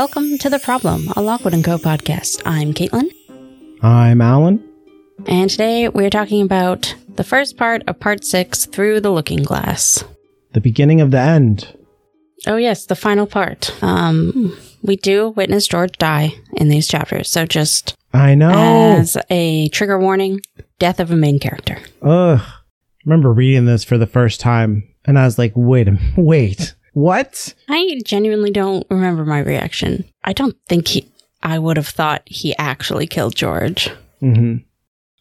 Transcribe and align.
Welcome 0.00 0.38
to 0.38 0.48
The 0.48 0.58
Problem, 0.58 1.08
a 1.14 1.20
Lockwood 1.20 1.52
& 1.52 1.62
Co. 1.62 1.76
podcast. 1.76 2.40
I'm 2.46 2.72
Caitlin, 2.72 3.10
I'm 3.82 4.22
Alan. 4.22 4.66
and 5.26 5.50
today 5.50 5.90
we're 5.90 6.08
talking 6.08 6.40
about 6.40 6.94
the 7.16 7.22
first 7.22 7.58
part 7.58 7.82
of 7.86 8.00
part 8.00 8.24
six, 8.24 8.64
Through 8.64 9.00
the 9.00 9.10
Looking 9.10 9.42
Glass. 9.42 10.02
The 10.54 10.62
beginning 10.62 11.02
of 11.02 11.10
the 11.10 11.18
end. 11.18 11.76
Oh 12.46 12.56
yes, 12.56 12.86
the 12.86 12.96
final 12.96 13.26
part. 13.26 13.76
Um, 13.82 14.56
we 14.80 14.96
do 14.96 15.28
witness 15.36 15.66
George 15.66 15.98
die 15.98 16.32
in 16.54 16.70
these 16.70 16.88
chapters, 16.88 17.28
so 17.28 17.44
just 17.44 17.94
I 18.14 18.34
know. 18.34 18.48
as 18.52 19.18
a 19.28 19.68
trigger 19.68 19.98
warning, 19.98 20.40
death 20.78 20.98
of 20.98 21.10
a 21.10 21.16
main 21.16 21.38
character. 21.38 21.76
Ugh. 22.00 22.40
I 22.40 22.52
remember 23.04 23.34
reading 23.34 23.66
this 23.66 23.84
for 23.84 23.98
the 23.98 24.06
first 24.06 24.40
time, 24.40 24.82
and 25.04 25.18
I 25.18 25.26
was 25.26 25.38
like, 25.38 25.52
"Wait 25.54 25.88
a 25.88 25.98
wait, 26.16 26.74
what?" 26.92 27.54
I 27.68 28.00
genuinely 28.04 28.50
don't 28.50 28.86
remember 28.90 29.24
my 29.24 29.38
reaction. 29.40 30.04
I 30.24 30.32
don't 30.32 30.56
think 30.68 30.88
he, 30.88 31.08
I 31.42 31.58
would 31.58 31.76
have 31.76 31.88
thought 31.88 32.22
he 32.26 32.56
actually 32.58 33.06
killed 33.06 33.34
George. 33.34 33.90
hmm 34.20 34.56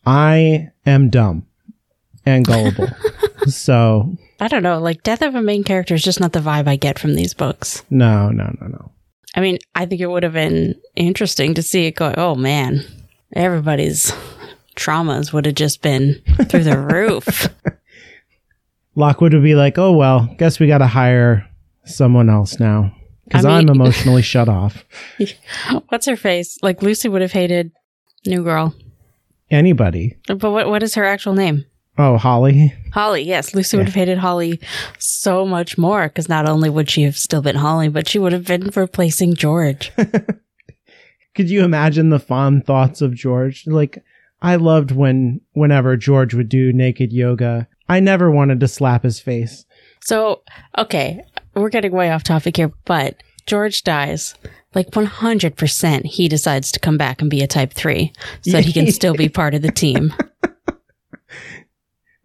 I 0.05 0.69
am 0.85 1.09
dumb 1.09 1.45
and 2.25 2.45
gullible, 2.45 2.87
so 3.47 4.15
I 4.39 4.47
don't 4.47 4.63
know, 4.63 4.79
like 4.79 5.03
death 5.03 5.21
of 5.21 5.35
a 5.35 5.41
main 5.41 5.63
character 5.63 5.93
is 5.93 6.03
just 6.03 6.19
not 6.19 6.31
the 6.33 6.39
vibe 6.39 6.67
I 6.67 6.75
get 6.77 6.97
from 6.99 7.15
these 7.15 7.33
books. 7.33 7.83
no, 7.89 8.29
no, 8.29 8.55
no, 8.61 8.67
no. 8.67 8.91
I 9.35 9.41
mean, 9.41 9.59
I 9.75 9.85
think 9.85 10.01
it 10.01 10.07
would 10.07 10.23
have 10.23 10.33
been 10.33 10.73
interesting 10.95 11.53
to 11.53 11.61
see 11.61 11.85
it 11.85 11.95
go, 11.95 12.13
oh 12.17 12.33
man, 12.35 12.83
everybody's 13.35 14.11
traumas 14.75 15.31
would 15.33 15.45
have 15.45 15.55
just 15.55 15.81
been 15.83 16.21
through 16.45 16.63
the 16.63 16.79
roof. 16.93 17.47
Lockwood 18.95 19.33
would 19.33 19.43
be 19.43 19.55
like, 19.55 19.77
"Oh 19.77 19.93
well, 19.93 20.33
guess 20.37 20.59
we 20.59 20.67
got 20.67 20.79
to 20.79 20.87
hire 20.87 21.47
someone 21.85 22.29
else 22.29 22.59
now 22.59 22.93
because 23.25 23.45
I 23.45 23.57
I'm 23.57 23.65
mean- 23.65 23.75
emotionally 23.75 24.21
shut 24.33 24.49
off." 24.49 24.85
What's 25.89 26.05
her 26.05 26.15
face? 26.17 26.57
Like 26.61 26.81
Lucy 26.81 27.09
would 27.09 27.21
have 27.21 27.31
hated 27.31 27.71
New 28.25 28.43
Girl. 28.43 28.73
Anybody? 29.51 30.17
But 30.27 30.51
what 30.51 30.69
what 30.69 30.83
is 30.83 30.95
her 30.95 31.05
actual 31.05 31.33
name? 31.33 31.65
Oh, 31.97 32.15
Holly. 32.17 32.73
Holly, 32.93 33.23
yes. 33.23 33.53
Lucy 33.53 33.75
would 33.75 33.87
have 33.87 33.95
hated 33.95 34.19
Holly 34.19 34.61
so 34.99 35.45
much 35.45 35.77
more 35.77 36.07
because 36.07 36.29
not 36.29 36.47
only 36.47 36.69
would 36.69 36.89
she 36.89 37.01
have 37.03 37.17
still 37.17 37.41
been 37.41 37.57
Holly, 37.57 37.89
but 37.89 38.07
she 38.07 38.17
would 38.19 38.31
have 38.31 38.45
been 38.45 38.71
replacing 38.73 39.35
George. 39.35 39.91
Could 41.35 41.49
you 41.49 41.63
imagine 41.63 42.09
the 42.09 42.19
fond 42.19 42.65
thoughts 42.65 43.01
of 43.01 43.13
George? 43.15 43.65
Like, 43.67 44.01
I 44.41 44.55
loved 44.55 44.91
when, 44.91 45.41
whenever 45.51 45.97
George 45.97 46.33
would 46.33 46.47
do 46.47 46.71
naked 46.71 47.11
yoga, 47.11 47.67
I 47.89 47.99
never 47.99 48.31
wanted 48.31 48.61
to 48.61 48.67
slap 48.69 49.03
his 49.03 49.19
face. 49.19 49.65
So, 50.01 50.43
okay, 50.77 51.21
we're 51.55 51.69
getting 51.69 51.91
way 51.91 52.11
off 52.11 52.23
topic 52.23 52.57
here, 52.57 52.71
but 52.85 53.21
George 53.45 53.83
dies. 53.83 54.35
Like 54.75 54.91
100%, 54.91 56.05
he 56.05 56.27
decides 56.27 56.71
to 56.73 56.79
come 56.79 56.97
back 56.97 57.21
and 57.21 57.29
be 57.29 57.41
a 57.41 57.47
type 57.47 57.73
3 57.73 58.13
so 58.41 58.51
that 58.51 58.65
he 58.65 58.73
can 58.73 58.91
still 58.91 59.15
be 59.15 59.27
part 59.29 59.53
of 59.55 59.61
the 59.61 59.71
team. 59.71 60.13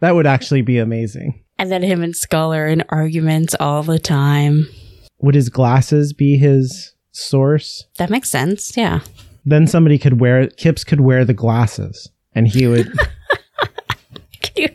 That 0.01 0.15
would 0.17 0.27
actually 0.27 0.61
be 0.61 0.77
amazing. 0.79 1.43
And 1.59 1.73
then 1.73 1.83
him 1.83 2.03
and 2.03 2.15
Skull 2.15 2.53
are 2.53 2.67
in 2.67 2.85
arguments 2.91 3.55
all 3.59 3.83
the 3.83 3.99
time. 3.99 4.69
Would 5.21 5.35
his 5.35 5.49
glasses 5.49 6.13
be 6.13 6.37
his 6.37 6.95
source? 7.13 7.87
That 7.97 8.11
makes 8.11 8.31
sense. 8.31 8.77
Yeah. 8.77 9.01
Then 9.47 9.67
somebody 9.67 9.97
could 9.99 10.21
wear, 10.21 10.49
Kipps 10.49 10.85
could 10.85 11.01
wear 11.01 11.25
the 11.25 11.33
glasses 11.33 12.11
and 12.35 12.47
he 12.49 12.67
would. 12.67 12.93
this 14.55 14.71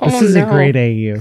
Oh, 0.00 0.24
is 0.24 0.34
no. 0.34 0.48
a 0.48 0.50
great 0.50 0.76
AU. 0.76 1.20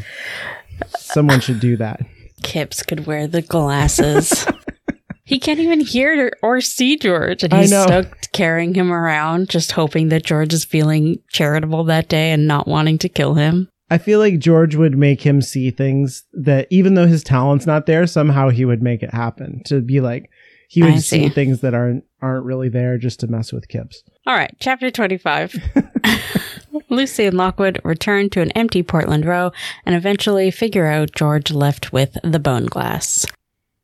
Someone 0.98 1.40
should 1.40 1.60
do 1.60 1.78
that. 1.78 2.02
Kipps 2.44 2.84
could 2.84 3.06
wear 3.06 3.28
the 3.28 3.42
glasses. 3.42 4.48
he 5.26 5.40
can't 5.40 5.60
even 5.60 5.82
hear 5.82 6.32
or 6.42 6.62
see 6.62 6.98
George, 6.98 7.44
and 7.44 7.54
he's 7.54 7.70
stuck 7.70 8.32
carrying 8.32 8.74
him 8.74 8.92
around, 8.92 9.50
just 9.50 9.74
hoping 9.74 10.10
that 10.10 10.26
George 10.26 10.54
is 10.54 10.66
feeling 10.66 11.20
charitable 11.30 11.84
that 11.86 12.08
day 12.08 12.32
and 12.32 12.48
not 12.48 12.68
wanting 12.68 12.98
to 13.00 13.10
kill 13.10 13.34
him. 13.36 13.70
I 13.92 13.98
feel 13.98 14.20
like 14.20 14.40
George 14.40 14.76
would 14.76 14.98
make 14.98 15.22
him 15.22 15.42
see 15.42 15.72
things 15.72 16.24
that 16.34 16.68
even 16.70 16.94
though 16.94 17.08
his 17.08 17.24
talent's 17.24 17.66
not 17.66 17.86
there, 17.88 18.06
somehow 18.06 18.50
he 18.50 18.64
would 18.64 18.84
make 18.84 19.02
it 19.02 19.14
happen. 19.14 19.62
To 19.66 19.82
be 19.82 20.00
like 20.00 20.30
he 20.70 20.84
would 20.84 21.02
see. 21.02 21.24
see. 21.24 21.30
things 21.30 21.62
that 21.62 21.74
aren't 21.74 22.04
aren't 22.22 22.46
really 22.46 22.70
there 22.70 22.98
just 22.98 23.20
to 23.22 23.28
mess 23.28 23.52
with 23.52 23.68
Kipps. 23.68 24.04
All 24.28 24.36
right, 24.36 24.56
chapter 24.60 24.92
25. 24.92 25.56
Lucy 26.90 27.26
and 27.26 27.38
Lockwood 27.38 27.80
return 27.84 28.30
to 28.32 28.42
an 28.42 28.52
empty 28.52 28.84
Portland 28.84 29.26
row 29.26 29.52
and 29.86 29.96
eventually 29.96 30.52
figure 30.52 30.88
out 30.88 31.14
George 31.14 31.52
left 31.52 31.94
with 31.94 32.18
the 32.24 32.40
bone 32.40 32.66
glass. 32.66 33.26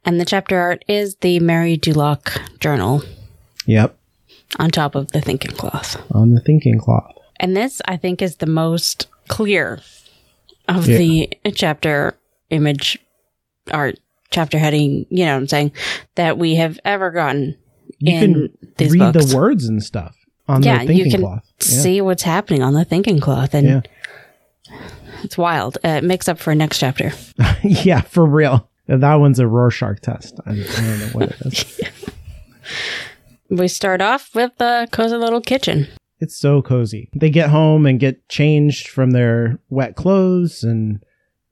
And 0.04 0.20
the 0.20 0.26
chapter 0.26 0.58
art 0.60 0.84
is 0.88 1.16
the 1.18 1.40
Mary 1.40 1.78
Dulac 1.78 2.42
journal 2.60 3.02
Yep. 3.66 3.98
on 4.60 4.70
top 4.70 4.96
of 4.96 5.12
the 5.12 5.22
thinking 5.22 5.52
cloth. 5.52 6.02
On 6.12 6.34
the 6.34 6.42
thinking 6.42 6.80
cloth. 6.80 7.12
And 7.40 7.56
this, 7.56 7.82
I 7.88 7.98
think, 7.98 8.22
is 8.22 8.38
the 8.38 8.46
most 8.46 9.08
clear 9.28 9.82
of 10.68 10.88
Yeah. 10.88 10.98
the 10.98 11.30
chapter 11.54 12.16
image 12.50 12.98
art, 13.72 14.00
chapter 14.30 14.58
heading, 14.60 15.06
you 15.10 15.26
know 15.26 15.34
what 15.34 15.40
I'm 15.42 15.48
saying, 15.48 15.72
that 16.16 16.38
we 16.38 16.56
have 16.56 16.80
ever 16.86 17.12
gotten 17.12 17.56
You 18.00 18.16
in 18.16 18.20
can 18.78 18.90
read 18.92 19.14
books. 19.14 19.26
the 19.32 19.36
words 19.38 19.66
and 19.66 19.84
stuff 19.84 20.15
on 20.48 20.64
yeah, 20.64 20.80
the 20.80 20.88
thinking 20.88 21.06
you 21.06 21.12
can 21.12 21.22
cloth. 21.22 21.44
Yeah. 21.62 21.66
see 21.82 22.02
what's 22.02 22.24
happening 22.24 22.62
on 22.64 22.74
the 22.74 22.86
thinking 22.86 23.20
cloth. 23.20 23.54
And 23.54 23.68
Yeah. 23.68 23.82
it's 25.24 25.38
wild. 25.38 25.78
Uh, 25.84 25.90
it 25.90 26.04
makes 26.04 26.28
up 26.28 26.40
for 26.40 26.54
next 26.56 26.80
chapter. 26.80 27.12
yeah, 27.64 28.02
for 28.02 28.26
real. 28.26 28.70
That 28.88 29.16
one's 29.16 29.40
a 29.40 29.48
Rorschach 29.48 30.02
test. 30.02 30.40
I, 30.46 30.52
I 30.52 30.56
don't 30.56 31.00
know 31.00 31.08
what 31.14 31.30
it 31.32 31.42
is. 31.46 31.82
We 33.50 33.68
start 33.68 34.02
off 34.02 34.34
with 34.34 34.52
the 34.58 34.88
cozy 34.92 35.16
little 35.18 35.40
kitchen. 35.42 35.88
it's 36.20 36.36
so 36.36 36.64
cozy. 36.64 37.10
They 37.16 37.30
get 37.30 37.50
home 37.52 37.86
and 37.86 38.00
get 38.00 38.28
changed 38.28 38.88
from 38.88 39.12
their 39.12 39.60
wet 39.70 39.96
clothes 39.96 40.64
and 40.64 41.04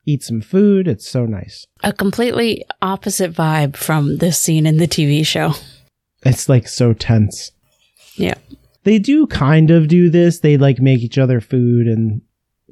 eat 0.06 0.24
some 0.24 0.42
food. 0.42 0.88
It's 0.88 1.08
so 1.08 1.26
nice. 1.28 1.68
A 1.84 1.94
completely 1.94 2.66
opposite 2.82 3.32
vibe 3.32 3.76
from 3.76 4.18
this 4.18 4.40
scene 4.40 4.66
in 4.66 4.78
the 4.78 4.88
TV 4.88 5.24
show. 5.26 5.54
It's 6.26 6.50
like 6.50 6.68
so 6.68 6.94
tense. 6.94 7.52
Yeah. 8.16 8.36
They 8.84 9.00
do 9.00 9.28
kind 9.28 9.72
of 9.72 9.88
do 9.88 10.10
this. 10.10 10.40
They 10.40 10.58
like 10.58 10.80
make 10.80 11.02
each 11.02 11.18
other 11.18 11.40
food 11.42 11.88
and 11.88 12.22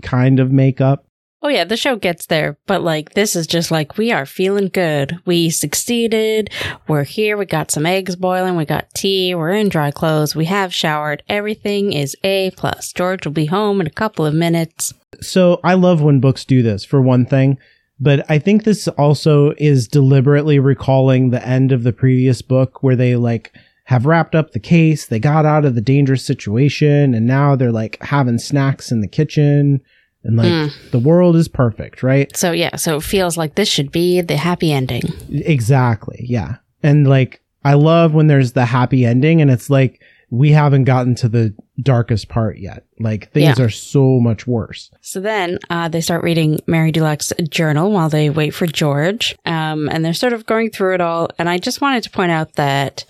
kind 0.02 0.40
of 0.40 0.52
make 0.52 0.82
up. 0.82 1.06
Oh 1.44 1.50
yeah, 1.50 1.64
the 1.64 1.78
show 1.78 1.96
gets 1.96 2.28
there, 2.28 2.60
but 2.68 2.84
like 2.84 3.14
this 3.14 3.36
is 3.36 3.48
just 3.48 3.72
like 3.72 3.98
we 3.98 4.12
are 4.12 4.28
feeling 4.28 4.68
good. 4.68 5.18
We 5.26 5.50
succeeded. 5.50 6.52
We're 6.88 7.04
here. 7.04 7.36
We 7.36 7.46
got 7.46 7.72
some 7.72 7.88
eggs 7.88 8.16
boiling. 8.16 8.58
We 8.58 8.66
got 8.66 8.94
tea. 8.94 9.34
We're 9.34 9.54
in 9.54 9.70
dry 9.70 9.90
clothes. 9.90 10.36
We 10.36 10.46
have 10.46 10.72
showered. 10.72 11.24
Everything 11.28 11.94
is 11.94 12.16
A 12.24 12.52
plus. 12.52 12.94
George 12.94 13.26
will 13.26 13.34
be 13.34 13.48
home 13.48 13.82
in 13.82 13.88
a 13.88 13.92
couple 13.92 14.24
of 14.24 14.36
minutes. 14.36 14.94
So 15.20 15.60
I 15.64 15.74
love 15.74 16.02
when 16.02 16.20
books 16.20 16.46
do 16.46 16.62
this 16.62 16.86
for 16.86 17.02
one 17.02 17.26
thing, 17.26 17.58
but 18.00 18.24
I 18.30 18.38
think 18.38 18.64
this 18.64 18.88
also 18.90 19.54
is 19.58 19.88
deliberately 19.88 20.60
recalling 20.60 21.32
the 21.32 21.46
end 21.46 21.72
of 21.72 21.82
the 21.82 21.94
previous 21.94 22.44
book 22.44 22.84
where 22.84 22.96
they 22.96 23.16
like 23.16 23.52
have 23.86 24.06
wrapped 24.06 24.36
up 24.36 24.52
the 24.52 24.60
case, 24.60 25.06
they 25.06 25.20
got 25.20 25.46
out 25.46 25.66
of 25.66 25.76
the 25.76 25.82
dangerous 25.82 26.24
situation, 26.26 27.14
and 27.14 27.26
now 27.26 27.56
they're 27.56 27.72
like 27.72 27.98
having 28.02 28.38
snacks 28.38 28.92
in 28.92 29.02
the 29.02 29.08
kitchen 29.08 29.82
and 30.24 30.38
like 30.38 30.48
Mm. 30.52 30.92
the 30.92 31.00
world 31.00 31.36
is 31.36 31.48
perfect, 31.48 32.04
right? 32.04 32.36
So 32.38 32.52
yeah, 32.52 32.76
so 32.76 32.98
it 32.98 33.04
feels 33.04 33.38
like 33.38 33.56
this 33.56 33.68
should 33.68 33.92
be 33.92 34.22
the 34.22 34.38
happy 34.38 34.72
ending. 34.72 35.02
Exactly. 35.32 36.26
Yeah. 36.28 36.58
And 36.84 37.08
like 37.08 37.42
I 37.66 37.74
love 37.74 38.14
when 38.14 38.28
there's 38.28 38.54
the 38.54 38.66
happy 38.66 39.06
ending 39.06 39.42
and 39.42 39.50
it's 39.52 39.70
like 39.70 40.02
we 40.30 40.52
haven't 40.52 40.86
gotten 40.86 41.14
to 41.16 41.28
the 41.28 41.54
darkest 41.82 42.30
part 42.30 42.58
yet. 42.60 42.86
Like 43.00 43.32
things 43.34 43.58
Yeah. 43.60 43.66
are 43.66 43.70
so 43.70 44.20
much 44.20 44.48
worse. 44.48 44.90
So 45.02 45.20
then 45.20 45.58
uh, 45.70 45.90
they 45.90 46.00
start 46.02 46.24
reading 46.24 46.60
Mary 46.68 46.92
Dulac's 46.92 47.34
journal 47.50 47.92
while 47.92 48.08
they 48.08 48.30
wait 48.30 48.52
for 48.52 48.66
George. 48.68 49.36
Um, 49.46 49.90
and 49.90 50.06
they're 50.06 50.14
sort 50.14 50.32
of 50.34 50.46
going 50.46 50.70
through 50.70 50.94
it 50.94 51.02
all. 51.02 51.30
And 51.38 51.50
I 51.50 51.58
just 51.58 51.82
wanted 51.82 52.04
to 52.04 52.12
point 52.12 52.32
out 52.32 52.54
that, 52.54 53.04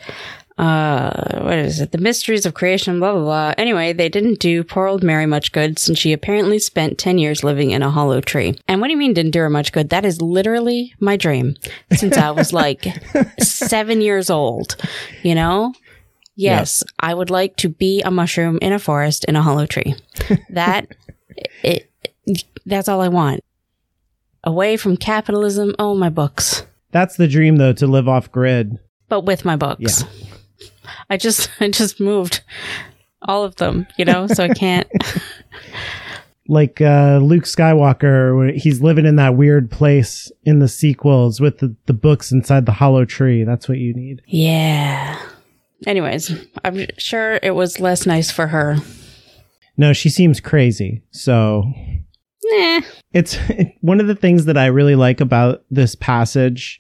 uh, 0.62 1.42
what 1.42 1.58
is 1.58 1.82
it? 1.82 1.92
The 1.92 1.98
mysteries 1.98 2.46
of 2.46 2.54
creation, 2.54 3.00
blah, 3.00 3.14
blah, 3.14 3.24
blah. 3.24 3.54
Anyway, 3.58 3.94
they 3.94 4.10
didn't 4.10 4.40
do 4.40 4.64
poor 4.64 4.86
old 4.86 5.02
Mary 5.02 5.26
much 5.26 5.52
good 5.52 5.80
since 5.80 5.98
she 5.98 6.14
apparently 6.14 6.60
spent 6.60 7.00
10 7.00 7.18
years 7.18 7.44
living 7.44 7.72
in 7.72 7.82
a 7.82 7.90
hollow 7.90 8.22
tree. 8.22 8.56
And 8.68 8.80
what 8.80 8.88
do 8.88 8.92
you 8.92 8.98
mean 8.98 9.14
didn't 9.14 9.32
do 9.32 9.40
her 9.40 9.50
much 9.50 9.72
good? 9.72 9.90
That 9.90 10.06
is 10.06 10.22
literally 10.22 10.94
my 11.00 11.18
dream 11.18 11.56
since 11.92 12.16
I 12.16 12.30
was 12.30 12.54
like 12.54 12.86
seven 13.40 14.02
years 14.02 14.30
old, 14.30 14.76
you 15.24 15.34
know? 15.34 15.74
Yes, 16.36 16.84
I 17.00 17.16
would 17.16 17.32
like 17.32 17.58
to 17.58 17.70
be 17.70 18.02
a 18.04 18.12
mushroom 18.12 18.60
in 18.62 18.72
a 18.72 18.80
forest 18.80 19.26
in 19.26 19.36
a 19.36 19.42
hollow 19.42 19.66
tree. 19.66 19.96
That 20.50 20.88
it, 21.64 21.90
that's 22.66 22.88
all 22.88 23.02
I 23.02 23.08
want. 23.08 23.44
Away 24.44 24.78
from 24.78 24.96
capitalism. 24.96 25.76
Oh, 25.80 25.96
my 25.96 26.10
books. 26.10 26.66
That's 26.92 27.16
the 27.16 27.28
dream 27.28 27.58
though 27.58 27.74
to 27.74 27.88
live 27.88 28.08
off 28.08 28.32
grid. 28.32 28.78
But 29.10 29.22
with 29.22 29.44
my 29.44 29.56
books. 29.56 30.04
I 31.10 31.18
just 31.18 31.50
I 31.60 31.70
just 31.70 32.00
moved 32.00 32.42
all 33.24 33.44
of 33.44 33.56
them, 33.58 33.86
you 33.98 34.06
know, 34.06 34.28
so 34.28 34.44
I 34.44 34.50
can't 34.54 34.88
like 36.48 36.82
uh, 36.82 37.20
Luke 37.22 37.46
Skywalker, 37.46 38.54
he's 38.58 38.82
living 38.82 39.06
in 39.06 39.16
that 39.16 39.36
weird 39.36 39.72
place 39.72 40.32
in 40.44 40.60
the 40.60 40.68
sequels 40.68 41.40
with 41.40 41.60
the, 41.60 41.76
the 41.86 41.94
books 41.94 42.32
inside 42.32 42.66
the 42.66 42.74
hollow 42.74 43.06
tree. 43.06 43.44
That's 43.44 43.70
what 43.70 43.78
you 43.78 43.94
need. 43.94 44.22
Yeah. 44.28 45.18
Anyways, 45.88 46.32
I'm 46.66 46.88
sure 46.98 47.40
it 47.42 47.56
was 47.56 47.80
less 47.80 48.06
nice 48.06 48.32
for 48.32 48.48
her. 48.48 48.78
No, 49.78 49.94
she 49.94 50.10
seems 50.10 50.40
crazy. 50.40 51.02
So 51.12 51.64
Nah. 52.44 52.82
it's 53.14 53.38
one 53.82 54.02
of 54.02 54.08
the 54.08 54.16
things 54.16 54.46
that 54.46 54.58
I 54.58 54.66
really 54.66 54.96
like 54.96 55.22
about 55.22 55.64
this 55.72 55.96
passage 55.96 56.80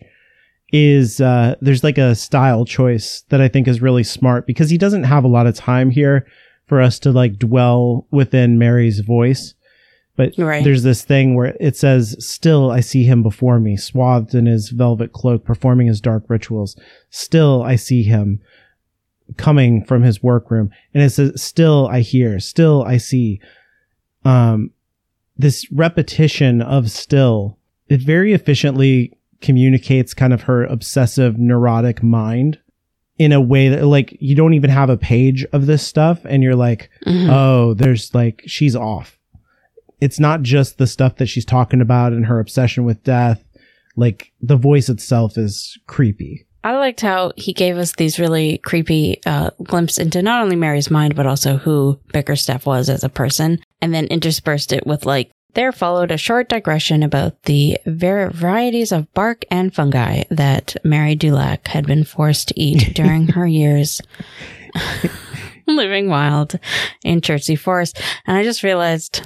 is 0.71 1.19
uh, 1.19 1.55
there's 1.61 1.83
like 1.83 1.97
a 1.97 2.15
style 2.15 2.65
choice 2.65 3.23
that 3.29 3.41
I 3.41 3.47
think 3.47 3.67
is 3.67 3.81
really 3.81 4.03
smart 4.03 4.47
because 4.47 4.69
he 4.69 4.77
doesn't 4.77 5.03
have 5.03 5.23
a 5.23 5.27
lot 5.29 5.47
of 5.47 5.55
time 5.55 5.89
here 5.89 6.25
for 6.65 6.81
us 6.81 6.99
to 6.99 7.11
like 7.11 7.37
dwell 7.37 8.07
within 8.11 8.57
Mary's 8.57 8.99
voice. 8.99 9.53
But 10.15 10.33
Right. 10.37 10.63
there's 10.63 10.83
this 10.83 11.03
thing 11.03 11.35
where 11.35 11.55
it 11.59 11.75
says, 11.75 12.15
Still 12.25 12.69
I 12.71 12.79
see 12.81 13.03
him 13.03 13.23
before 13.23 13.59
me, 13.59 13.75
swathed 13.77 14.33
in 14.35 14.45
his 14.45 14.69
velvet 14.69 15.11
cloak, 15.13 15.43
performing 15.45 15.87
his 15.87 15.99
dark 16.01 16.25
rituals. 16.29 16.77
Still 17.09 17.63
I 17.63 17.75
see 17.75 18.03
him 18.03 18.39
coming 19.37 19.83
from 19.83 20.03
his 20.03 20.21
workroom. 20.21 20.69
And 20.93 21.03
it 21.03 21.09
says, 21.11 21.41
Still 21.41 21.87
I 21.87 22.01
hear, 22.01 22.39
still 22.39 22.83
I 22.83 22.97
see. 22.97 23.39
Um, 24.23 24.71
this 25.37 25.69
repetition 25.71 26.61
of 26.61 26.91
still, 26.91 27.57
it 27.87 28.01
very 28.01 28.33
efficiently 28.33 29.17
communicates 29.41 30.13
kind 30.13 30.33
of 30.33 30.43
her 30.43 30.63
obsessive 30.65 31.37
neurotic 31.37 32.01
mind 32.03 32.59
in 33.17 33.31
a 33.31 33.41
way 33.41 33.69
that 33.69 33.85
like 33.85 34.15
you 34.19 34.35
don't 34.35 34.53
even 34.53 34.69
have 34.69 34.89
a 34.89 34.97
page 34.97 35.45
of 35.53 35.65
this 35.67 35.85
stuff 35.85 36.19
and 36.25 36.41
you're 36.43 36.55
like 36.55 36.89
Mhm. 37.05 37.29
oh 37.29 37.73
there's 37.73 38.13
like 38.15 38.41
she's 38.47 38.75
off. 38.75 39.17
It's 39.99 40.19
not 40.19 40.41
just 40.41 40.77
the 40.77 40.87
stuff 40.87 41.17
that 41.17 41.27
she's 41.27 41.45
talking 41.45 41.81
about 41.81 42.13
and 42.13 42.25
her 42.25 42.39
obsession 42.39 42.85
with 42.85 43.03
death. 43.03 43.43
Like 43.95 44.31
the 44.41 44.55
voice 44.55 44.89
itself 44.89 45.37
is 45.37 45.77
creepy. 45.85 46.47
I 46.63 46.77
liked 46.77 47.01
how 47.01 47.33
he 47.37 47.53
gave 47.53 47.77
us 47.77 47.93
these 47.97 48.19
really 48.19 48.59
creepy 48.59 49.19
uh, 49.25 49.49
glimpse 49.63 49.97
into 49.97 50.21
not 50.21 50.43
only 50.43 50.55
Mary's 50.55 50.91
mind, 50.91 51.15
but 51.15 51.25
also 51.25 51.57
who 51.57 51.99
Bickerstaff 52.13 52.67
was 52.67 52.87
as 52.87 53.03
a 53.03 53.09
person, 53.09 53.59
and 53.81 53.93
then 53.95 54.05
interspersed 54.05 54.71
it 54.71 54.85
with 54.85 55.03
like, 55.07 55.30
there 55.53 55.71
followed 55.71 56.11
a 56.11 56.17
short 56.17 56.49
digression 56.49 57.03
about 57.03 57.43
the 57.43 57.77
varieties 57.85 58.91
of 58.91 59.11
bark 59.13 59.43
and 59.51 59.73
fungi 59.73 60.23
that 60.29 60.75
Mary 60.83 61.15
Dulac 61.15 61.67
had 61.67 61.85
been 61.85 62.03
forced 62.03 62.49
to 62.49 62.59
eat 62.59 62.91
during 62.95 63.27
her 63.29 63.45
years 63.47 64.01
living 65.67 66.09
wild 66.09 66.59
in 67.03 67.21
Chertsey 67.21 67.55
Forest. 67.55 68.01
And 68.25 68.37
I 68.37 68.43
just 68.43 68.63
realized 68.63 69.21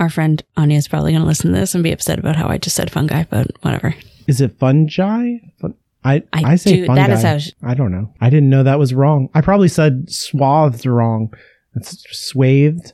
our 0.00 0.08
friend 0.08 0.42
Anya 0.56 0.78
is 0.78 0.88
probably 0.88 1.12
going 1.12 1.22
to 1.22 1.26
listen 1.28 1.52
to 1.52 1.58
this 1.58 1.74
and 1.74 1.82
be 1.84 1.92
upset 1.92 2.18
about 2.18 2.36
how 2.36 2.48
I 2.48 2.58
just 2.58 2.76
said 2.76 2.90
fungi, 2.90 3.24
but 3.28 3.48
whatever. 3.62 3.94
is 4.26 4.40
it 4.40 4.58
fungi 4.58 5.36
Fun- 5.60 5.74
I, 6.04 6.22
I, 6.32 6.52
I 6.52 6.56
say 6.56 6.76
do- 6.76 6.86
fungi. 6.86 7.06
that 7.06 7.10
is 7.16 7.22
how 7.22 7.38
sh- 7.38 7.50
I 7.62 7.74
don't 7.74 7.92
know. 7.92 8.12
I 8.20 8.28
didn't 8.30 8.50
know 8.50 8.62
that 8.64 8.78
was 8.78 8.92
wrong. 8.94 9.28
I 9.34 9.40
probably 9.40 9.68
said 9.68 10.10
swathed 10.10 10.84
wrong. 10.86 11.32
It's 11.74 12.04
swathed. 12.10 12.92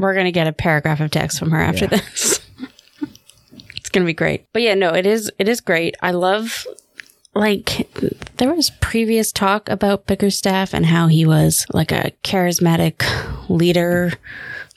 We're 0.00 0.14
going 0.14 0.26
to 0.26 0.32
get 0.32 0.46
a 0.46 0.52
paragraph 0.52 1.00
of 1.00 1.10
text 1.10 1.38
from 1.38 1.50
her 1.50 1.60
after 1.60 1.84
Yeah. 1.84 1.98
this. 1.98 2.40
it's 3.76 3.88
going 3.90 4.02
to 4.04 4.06
be 4.06 4.14
great. 4.14 4.46
But 4.52 4.62
yeah, 4.62 4.74
no, 4.74 4.90
it 4.94 5.06
is 5.06 5.30
it 5.38 5.48
is 5.48 5.60
great. 5.60 5.96
I 6.02 6.10
love 6.12 6.66
like 7.34 7.88
there 8.38 8.52
was 8.52 8.70
previous 8.80 9.30
talk 9.30 9.68
about 9.68 10.06
Bickerstaff 10.06 10.74
and 10.74 10.86
how 10.86 11.06
he 11.06 11.24
was 11.26 11.66
like 11.72 11.92
a 11.92 12.12
charismatic 12.24 13.02
leader 13.48 14.12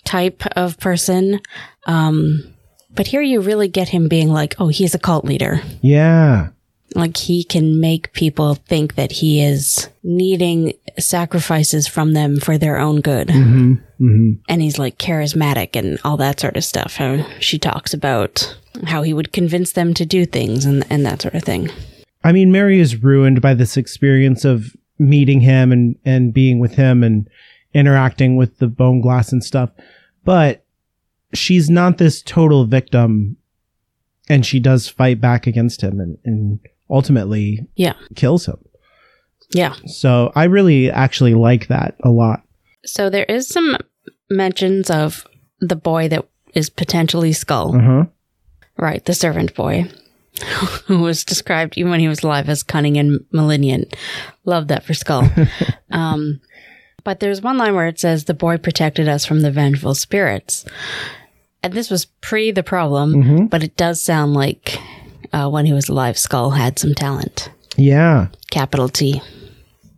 type 0.04 0.44
of 0.56 0.78
person. 0.80 1.40
Um 1.86 2.54
but 2.96 3.08
here 3.08 3.22
you 3.24 3.42
really 3.42 3.68
get 3.68 3.90
him 3.90 4.08
being 4.08 4.30
like, 4.30 4.54
"Oh, 4.60 4.68
he's 4.68 4.94
a 4.94 5.00
cult 5.00 5.26
leader." 5.26 5.62
Yeah. 5.82 6.50
Like 6.96 7.18
he 7.18 7.44
can 7.44 7.80
make 7.80 8.14
people 8.14 8.56
think 8.56 8.96
that 8.96 9.12
he 9.12 9.42
is 9.42 9.90
needing 10.04 10.74
sacrifices 11.00 11.88
from 11.88 12.14
them 12.14 12.40
for 12.40 12.58
their 12.58 12.78
own 12.78 13.02
good 13.02 13.32
hmm 13.32 13.74
hmm 13.98 14.34
and 14.48 14.62
he's 14.62 14.78
like 14.78 15.00
charismatic 15.00 15.76
and 15.76 16.00
all 16.04 16.18
that 16.18 16.40
sort 16.40 16.56
of 16.56 16.64
stuff. 16.64 16.98
How 16.98 17.26
she 17.40 17.58
talks 17.58 17.94
about 17.94 18.56
how 18.86 19.02
he 19.02 19.14
would 19.14 19.34
convince 19.34 19.74
them 19.74 19.94
to 19.96 20.06
do 20.06 20.26
things 20.26 20.66
and, 20.66 20.86
and 20.90 21.06
that 21.06 21.22
sort 21.22 21.34
of 21.34 21.44
thing. 21.44 21.70
I 22.24 22.32
mean, 22.32 22.52
Mary 22.52 22.80
is 22.80 23.04
ruined 23.04 23.42
by 23.42 23.54
this 23.54 23.78
experience 23.78 24.46
of 24.46 24.76
meeting 24.98 25.42
him 25.42 25.72
and, 25.72 25.96
and 26.06 26.34
being 26.34 26.60
with 26.60 26.76
him 26.76 27.04
and 27.04 27.30
interacting 27.74 28.36
with 28.36 28.60
the 28.60 28.68
bone 28.68 29.02
glass 29.02 29.32
and 29.32 29.44
stuff. 29.44 29.72
But 30.24 30.66
she's 31.34 31.70
not 31.70 31.98
this 31.98 32.22
total 32.22 32.66
victim 32.66 33.38
and 34.30 34.46
she 34.46 34.60
does 34.60 34.88
fight 34.88 35.20
back 35.20 35.48
against 35.48 35.82
him 35.82 36.00
and, 36.00 36.18
and 36.24 36.60
ultimately 36.90 37.66
Yeah. 37.76 37.94
kills 38.16 38.46
him. 38.48 38.58
Yeah. 39.54 39.76
So 39.86 40.32
I 40.36 40.46
really 40.46 40.90
actually 40.90 41.34
like 41.36 41.68
that 41.68 41.96
a 42.04 42.10
lot. 42.10 42.42
So 42.86 43.10
there 43.10 43.26
is 43.26 43.48
some 43.48 43.78
mentions 44.30 44.90
of 44.90 45.26
the 45.60 45.76
boy 45.76 46.08
that 46.10 46.26
is 46.54 46.70
potentially 46.70 47.34
Skull, 47.34 47.76
Uh 47.76 47.80
huh. 47.82 48.06
right? 48.78 49.04
The 49.06 49.14
servant 49.14 49.54
boy. 49.56 49.90
Who 50.88 51.00
was 51.00 51.24
described 51.24 51.78
even 51.78 51.92
when 51.92 52.00
he 52.00 52.08
was 52.08 52.24
alive 52.24 52.50
as 52.50 52.64
cunning 52.64 52.98
and 52.98 53.24
malignant. 53.32 53.96
Love 54.46 54.68
that 54.70 54.84
for 54.84 54.94
Skull. 54.96 55.30
um, 55.92 56.42
but 57.04 57.20
there's 57.20 57.42
one 57.42 57.58
line 57.60 57.76
where 57.76 57.88
it 57.88 58.00
says, 58.00 58.24
The 58.26 58.34
boy 58.34 58.58
protected 58.58 59.08
us 59.08 59.26
from 59.26 59.42
the 59.42 59.52
vengeful 59.52 59.94
spirits. 59.94 60.66
And 61.62 61.74
this 61.74 61.90
was 61.92 62.06
pre 62.06 62.50
the 62.52 62.64
problem, 62.64 63.14
Mhm. 63.14 63.50
but 63.50 63.62
it 63.64 63.78
does 63.78 64.02
sound 64.02 64.34
like 64.34 64.80
uh, 65.34 65.50
when 65.50 65.66
he 65.66 65.74
was 65.74 65.90
alive, 65.90 66.18
Skull 66.18 66.52
had 66.52 66.80
some 66.80 66.94
talent. 66.94 67.50
Yeah. 67.76 68.28
Capital 68.52 68.88
T. 68.88 69.22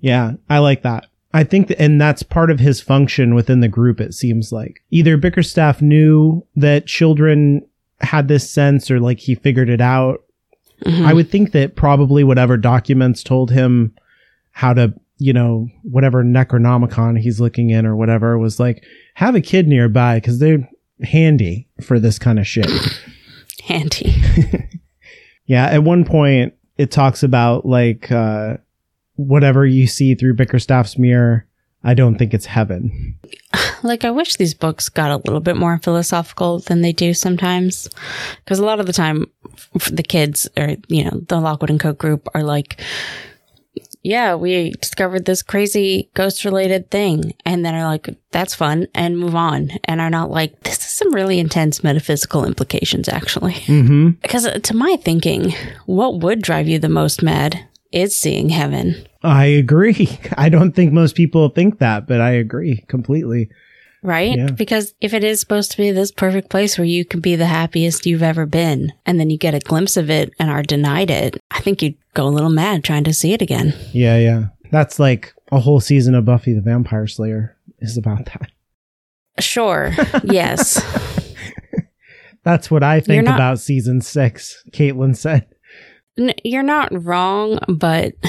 Yeah, 0.01 0.33
I 0.49 0.59
like 0.59 0.81
that. 0.83 1.07
I 1.33 1.43
think, 1.43 1.67
that, 1.67 1.81
and 1.81 1.99
that's 1.99 2.23
part 2.23 2.49
of 2.49 2.59
his 2.59 2.79
function 2.81 3.35
within 3.35 3.59
the 3.59 3.67
group. 3.67 3.99
It 3.99 4.13
seems 4.13 4.51
like 4.51 4.81
either 4.91 5.17
Bickerstaff 5.17 5.81
knew 5.81 6.45
that 6.55 6.87
children 6.87 7.65
had 8.01 8.27
this 8.27 8.49
sense, 8.49 8.89
or 8.89 8.99
like 8.99 9.19
he 9.19 9.35
figured 9.35 9.69
it 9.69 9.81
out. 9.81 10.23
Mhm. 10.85 11.05
I 11.05 11.13
would 11.13 11.29
think 11.29 11.51
that 11.51 11.75
probably 11.75 12.23
whatever 12.23 12.55
documents 12.57 13.23
told 13.23 13.51
him 13.51 13.93
how 14.51 14.73
to, 14.73 14.93
you 15.17 15.33
know, 15.33 15.67
whatever 15.83 16.23
Necronomicon 16.23 17.19
he's 17.19 17.39
looking 17.41 17.69
in 17.69 17.85
or 17.85 17.95
whatever 17.95 18.37
was 18.37 18.59
like, 18.59 18.83
have 19.15 19.35
a 19.35 19.41
kid 19.41 19.67
nearby 19.67 20.17
because 20.17 20.39
they're 20.39 20.69
handy 21.03 21.67
for 21.81 21.99
this 21.99 22.17
kind 22.19 22.39
of 22.39 22.47
shit. 22.47 22.69
Handy. 23.63 24.13
Yeah, 25.45 25.65
at 25.65 25.83
one 25.83 26.05
point 26.05 26.53
it 26.77 26.91
talks 26.91 27.23
about 27.23 27.65
like 27.65 28.11
uh 28.11 28.57
whatever 29.15 29.65
you 29.65 29.87
see 29.87 30.15
through 30.15 30.35
Bickerstaff's 30.35 30.97
mirror, 30.97 31.45
I 31.83 31.93
don't 31.93 32.17
think 32.17 32.33
it's 32.33 32.47
heaven. 32.47 33.15
like, 33.83 34.03
I 34.03 34.11
wish 34.11 34.35
these 34.35 34.53
books 34.53 34.89
got 34.89 35.11
a 35.11 35.17
little 35.17 35.39
bit 35.39 35.55
more 35.55 35.79
philosophical 35.79 36.59
than 36.59 36.81
they 36.81 36.91
do 36.91 37.13
sometimes. 37.13 37.87
Because 38.43 38.59
a 38.59 38.65
lot 38.65 38.79
of 38.79 38.87
the 38.87 38.93
time, 38.93 39.25
the 39.89 40.03
kids 40.03 40.49
or, 40.57 40.75
you 40.87 41.05
know, 41.05 41.21
the 41.27 41.39
Lockwood 41.39 41.69
and 41.69 41.79
Co. 41.79 41.93
group 41.93 42.27
are 42.33 42.43
like, 42.43 42.81
yeah, 44.05 44.35
we 44.35 44.69
discovered 44.81 45.25
this 45.25 45.41
crazy 45.41 46.11
ghost 46.13 46.45
related 46.45 46.91
thing. 46.91 47.33
And 47.43 47.65
then 47.65 47.73
are 47.73 47.85
like, 47.85 48.07
that's 48.29 48.53
fun 48.53 48.87
and 48.93 49.17
move 49.17 49.33
on. 49.33 49.71
And 49.85 49.99
are 49.99 50.11
not 50.11 50.29
like, 50.29 50.59
this 50.61 50.77
is 50.77 50.91
some 50.91 51.13
really 51.13 51.39
intense 51.39 51.83
metaphysical 51.83 52.45
implications, 52.45 53.09
actually. 53.09 53.53
Mm-hmm. 53.53 54.09
Because 54.21 54.45
uh, 54.45 54.59
to 54.59 54.75
my 54.75 54.97
thinking, 55.01 55.53
what 55.87 56.19
would 56.19 56.43
drive 56.43 56.67
you 56.67 56.77
the 56.77 56.87
most 56.87 57.23
mad 57.23 57.67
is 57.91 58.15
seeing 58.15 58.49
heaven, 58.49 59.07
I 59.23 59.45
agree. 59.45 60.19
I 60.37 60.49
don't 60.49 60.73
think 60.73 60.93
most 60.93 61.15
people 61.15 61.49
think 61.49 61.79
that, 61.79 62.07
but 62.07 62.21
I 62.21 62.31
agree 62.31 62.83
completely. 62.87 63.49
Right? 64.05 64.37
Yeah. 64.37 64.51
Because 64.51 64.93
if 65.01 65.13
it 65.13 65.23
is 65.23 65.39
supposed 65.39 65.71
to 65.71 65.77
be 65.77 65.91
this 65.91 66.11
perfect 66.11 66.49
place 66.49 66.77
where 66.77 66.85
you 66.85 67.03
can 67.05 67.19
be 67.19 67.35
the 67.35 67.45
happiest 67.47 68.05
you've 68.05 68.23
ever 68.23 68.45
been, 68.45 68.93
and 69.05 69.19
then 69.19 69.29
you 69.29 69.37
get 69.37 69.53
a 69.53 69.59
glimpse 69.59 69.97
of 69.97 70.09
it 70.09 70.33
and 70.39 70.49
are 70.49 70.63
denied 70.63 71.09
it, 71.09 71.41
I 71.51 71.59
think 71.59 71.81
you'd 71.81 71.97
go 72.13 72.27
a 72.27 72.29
little 72.29 72.49
mad 72.49 72.83
trying 72.83 73.03
to 73.05 73.13
see 73.13 73.33
it 73.33 73.41
again. 73.41 73.73
Yeah, 73.91 74.17
yeah. 74.17 74.45
That's 74.71 74.99
like 74.99 75.33
a 75.51 75.59
whole 75.59 75.79
season 75.79 76.15
of 76.15 76.25
Buffy 76.25 76.53
the 76.53 76.61
Vampire 76.61 77.07
Slayer 77.07 77.55
is 77.79 77.97
about 77.97 78.25
that. 78.25 78.51
Sure. 79.39 79.91
yes. 80.23 80.81
That's 82.43 82.69
what 82.69 82.83
I 82.83 82.99
think 82.99 83.25
not- 83.25 83.35
about 83.35 83.59
season 83.59 84.01
six, 84.01 84.63
Caitlin 84.71 85.15
said. 85.15 85.47
N- 86.17 86.33
you're 86.43 86.63
not 86.63 86.89
wrong, 87.03 87.59
but 87.67 88.13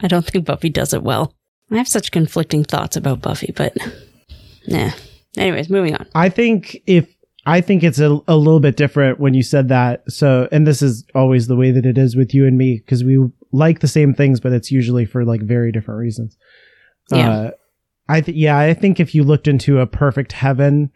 I 0.00 0.08
don't 0.08 0.24
think 0.24 0.46
Buffy 0.46 0.70
does 0.70 0.94
it 0.94 1.02
well. 1.02 1.34
I 1.70 1.76
have 1.76 1.88
such 1.88 2.10
conflicting 2.10 2.64
thoughts 2.64 2.96
about 2.96 3.20
Buffy, 3.20 3.52
but 3.54 3.76
nah. 4.70 4.90
Anyways, 5.36 5.70
moving 5.70 5.94
on. 5.94 6.06
I 6.14 6.28
think 6.28 6.82
if 6.86 7.14
I 7.46 7.60
think 7.60 7.82
it's 7.82 7.98
a, 7.98 8.18
a 8.28 8.36
little 8.36 8.60
bit 8.60 8.76
different 8.76 9.20
when 9.20 9.34
you 9.34 9.42
said 9.42 9.68
that. 9.68 10.02
So, 10.10 10.48
and 10.52 10.66
this 10.66 10.82
is 10.82 11.04
always 11.14 11.46
the 11.46 11.56
way 11.56 11.70
that 11.70 11.86
it 11.86 11.96
is 11.98 12.16
with 12.16 12.34
you 12.34 12.46
and 12.46 12.58
me 12.58 12.78
because 12.78 13.04
we 13.04 13.18
like 13.52 13.80
the 13.80 13.88
same 13.88 14.14
things, 14.14 14.40
but 14.40 14.52
it's 14.52 14.70
usually 14.70 15.04
for 15.04 15.24
like 15.24 15.42
very 15.42 15.72
different 15.72 15.98
reasons. 16.00 16.36
Yeah. 17.10 17.30
Uh, 17.30 17.50
I 18.08 18.20
think, 18.20 18.36
yeah, 18.36 18.58
I 18.58 18.74
think 18.74 18.98
if 18.98 19.14
you 19.14 19.22
looked 19.22 19.48
into 19.48 19.78
a 19.78 19.86
perfect 19.86 20.32
heaven 20.32 20.90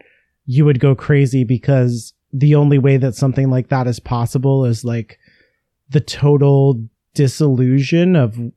you 0.46 0.64
would 0.64 0.80
go 0.80 0.94
crazy 0.94 1.44
because 1.44 2.12
the 2.32 2.54
only 2.54 2.78
way 2.78 2.96
that 2.96 3.14
something 3.14 3.50
like 3.50 3.68
that 3.68 3.86
is 3.86 4.00
possible 4.00 4.64
is 4.64 4.84
like 4.84 5.18
the 5.90 6.00
total 6.00 6.86
disillusion 7.14 8.16
of 8.16 8.36
y- 8.38 8.52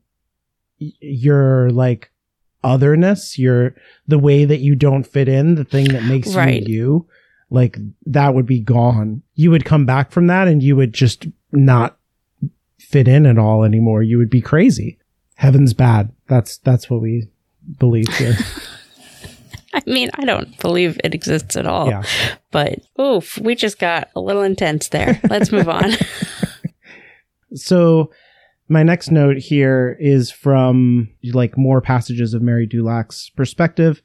your 1.00 1.70
like 1.70 2.10
otherness, 2.64 3.38
your 3.38 3.74
the 4.06 4.18
way 4.18 4.44
that 4.44 4.60
you 4.60 4.74
don't 4.74 5.04
fit 5.06 5.28
in, 5.28 5.54
the 5.54 5.64
thing 5.64 5.88
that 5.88 6.04
makes 6.04 6.34
Right. 6.34 6.66
you 6.66 6.74
you, 6.74 7.06
like 7.50 7.76
that 8.06 8.34
would 8.34 8.46
be 8.46 8.60
gone. 8.60 9.22
You 9.34 9.50
would 9.50 9.64
come 9.64 9.86
back 9.86 10.10
from 10.10 10.26
that 10.26 10.48
and 10.48 10.62
you 10.62 10.76
would 10.76 10.92
just 10.92 11.26
not 11.52 11.96
fit 12.78 13.08
in 13.08 13.26
at 13.26 13.38
all 13.38 13.64
anymore. 13.64 14.02
You 14.02 14.18
would 14.18 14.30
be 14.30 14.40
crazy. 14.40 14.98
Heaven's 15.36 15.72
bad. 15.74 16.10
That's 16.26 16.58
that's 16.58 16.90
what 16.90 17.00
we 17.00 17.28
believe 17.78 18.08
here. 18.16 18.34
I 19.74 19.82
mean, 19.86 20.10
I 20.14 20.24
don't 20.24 20.58
believe 20.60 20.98
it 21.04 21.14
exists 21.14 21.54
at 21.56 21.66
all. 21.66 21.88
yeah. 21.88 22.02
But 22.50 22.80
oof, 23.00 23.38
we 23.38 23.54
just 23.54 23.78
got 23.78 24.08
a 24.16 24.20
little 24.20 24.42
intense 24.42 24.88
there. 24.88 25.20
Let's 25.28 25.52
move 25.52 25.68
on. 25.68 25.92
So 27.54 28.10
my 28.68 28.82
next 28.82 29.10
note 29.10 29.38
here 29.38 29.96
is 29.98 30.30
from 30.30 31.08
like 31.32 31.56
more 31.56 31.80
passages 31.80 32.34
of 32.34 32.42
Mary 32.42 32.66
Dulac's 32.66 33.30
perspective. 33.30 34.02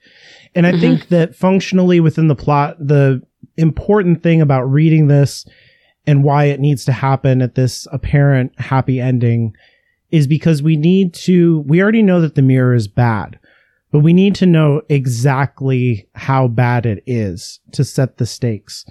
And 0.55 0.65
I 0.65 0.71
Mhm. 0.73 0.79
think 0.79 1.07
that 1.09 1.35
functionally 1.35 1.99
within 1.99 2.27
the 2.29 2.35
plot, 2.35 2.77
the 2.79 3.21
important 3.57 4.23
thing 4.23 4.41
about 4.41 4.63
reading 4.63 5.07
this 5.07 5.45
and 6.07 6.23
why 6.23 6.45
it 6.45 6.59
needs 6.59 6.85
to 6.85 6.91
happen 6.91 7.41
at 7.41 7.55
this 7.55 7.87
apparent 7.91 8.51
happy 8.57 8.99
ending 8.99 9.53
is 10.11 10.27
because 10.27 10.61
we 10.63 10.77
need 10.77 11.13
to, 11.13 11.59
we 11.67 11.81
already 11.81 12.03
know 12.03 12.21
that 12.21 12.35
the 12.35 12.41
mirror 12.41 12.73
is 12.73 12.87
bad, 12.87 13.37
but 13.91 13.99
we 13.99 14.13
need 14.13 14.35
to 14.35 14.45
know 14.45 14.81
exactly 14.89 16.07
how 16.15 16.47
bad 16.47 16.85
it 16.85 17.03
is 17.05 17.59
to 17.71 17.83
set 17.83 18.17
the 18.17 18.25
stakes. 18.25 18.85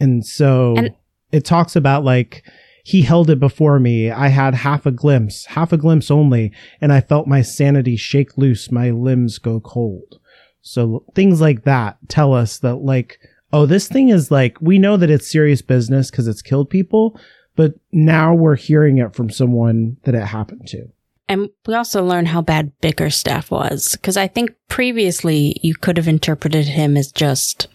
And 0.00 0.24
so 0.24 0.74
And- 0.76 0.90
it 1.30 1.44
talks 1.44 1.76
about 1.76 2.04
like, 2.04 2.42
he 2.90 3.02
held 3.02 3.30
it 3.30 3.38
before 3.38 3.78
me. 3.78 4.10
I 4.10 4.28
had 4.28 4.54
half 4.54 4.84
a 4.84 4.90
glimpse, 4.90 5.46
half 5.46 5.72
a 5.72 5.76
glimpse 5.76 6.10
only, 6.10 6.52
and 6.80 6.92
I 6.92 7.00
felt 7.00 7.28
my 7.28 7.42
sanity 7.42 7.96
shake 7.96 8.36
loose, 8.36 8.72
my 8.72 8.90
limbs 8.90 9.38
go 9.38 9.60
cold. 9.60 10.18
So 10.62 11.04
things 11.14 11.40
like 11.40 11.62
that 11.64 11.98
tell 12.08 12.34
us 12.34 12.58
that 12.58 12.76
like, 12.76 13.20
oh, 13.52 13.64
this 13.64 13.86
thing 13.86 14.08
is 14.08 14.30
like, 14.30 14.60
we 14.60 14.78
know 14.78 14.96
that 14.96 15.10
it's 15.10 15.30
serious 15.30 15.62
business 15.62 16.10
because 16.10 16.26
it's 16.26 16.42
killed 16.42 16.68
people, 16.68 17.18
but 17.54 17.74
now 17.92 18.34
we're 18.34 18.56
hearing 18.56 18.98
it 18.98 19.14
from 19.14 19.30
someone 19.30 19.96
that 20.02 20.14
it 20.16 20.26
happened 20.26 20.66
to. 20.68 20.88
and 21.28 21.48
we 21.66 21.74
also 21.74 22.04
learn 22.04 22.26
how 22.26 22.42
bad 22.42 22.72
Bickerstaff 22.80 23.52
was. 23.52 23.92
Because 23.92 24.16
I 24.16 24.26
think 24.26 24.50
previously 24.66 25.60
you 25.62 25.76
could 25.76 25.96
have 25.96 26.08
interpreted 26.08 26.66
him 26.66 26.96
as 26.96 27.12
just 27.12 27.68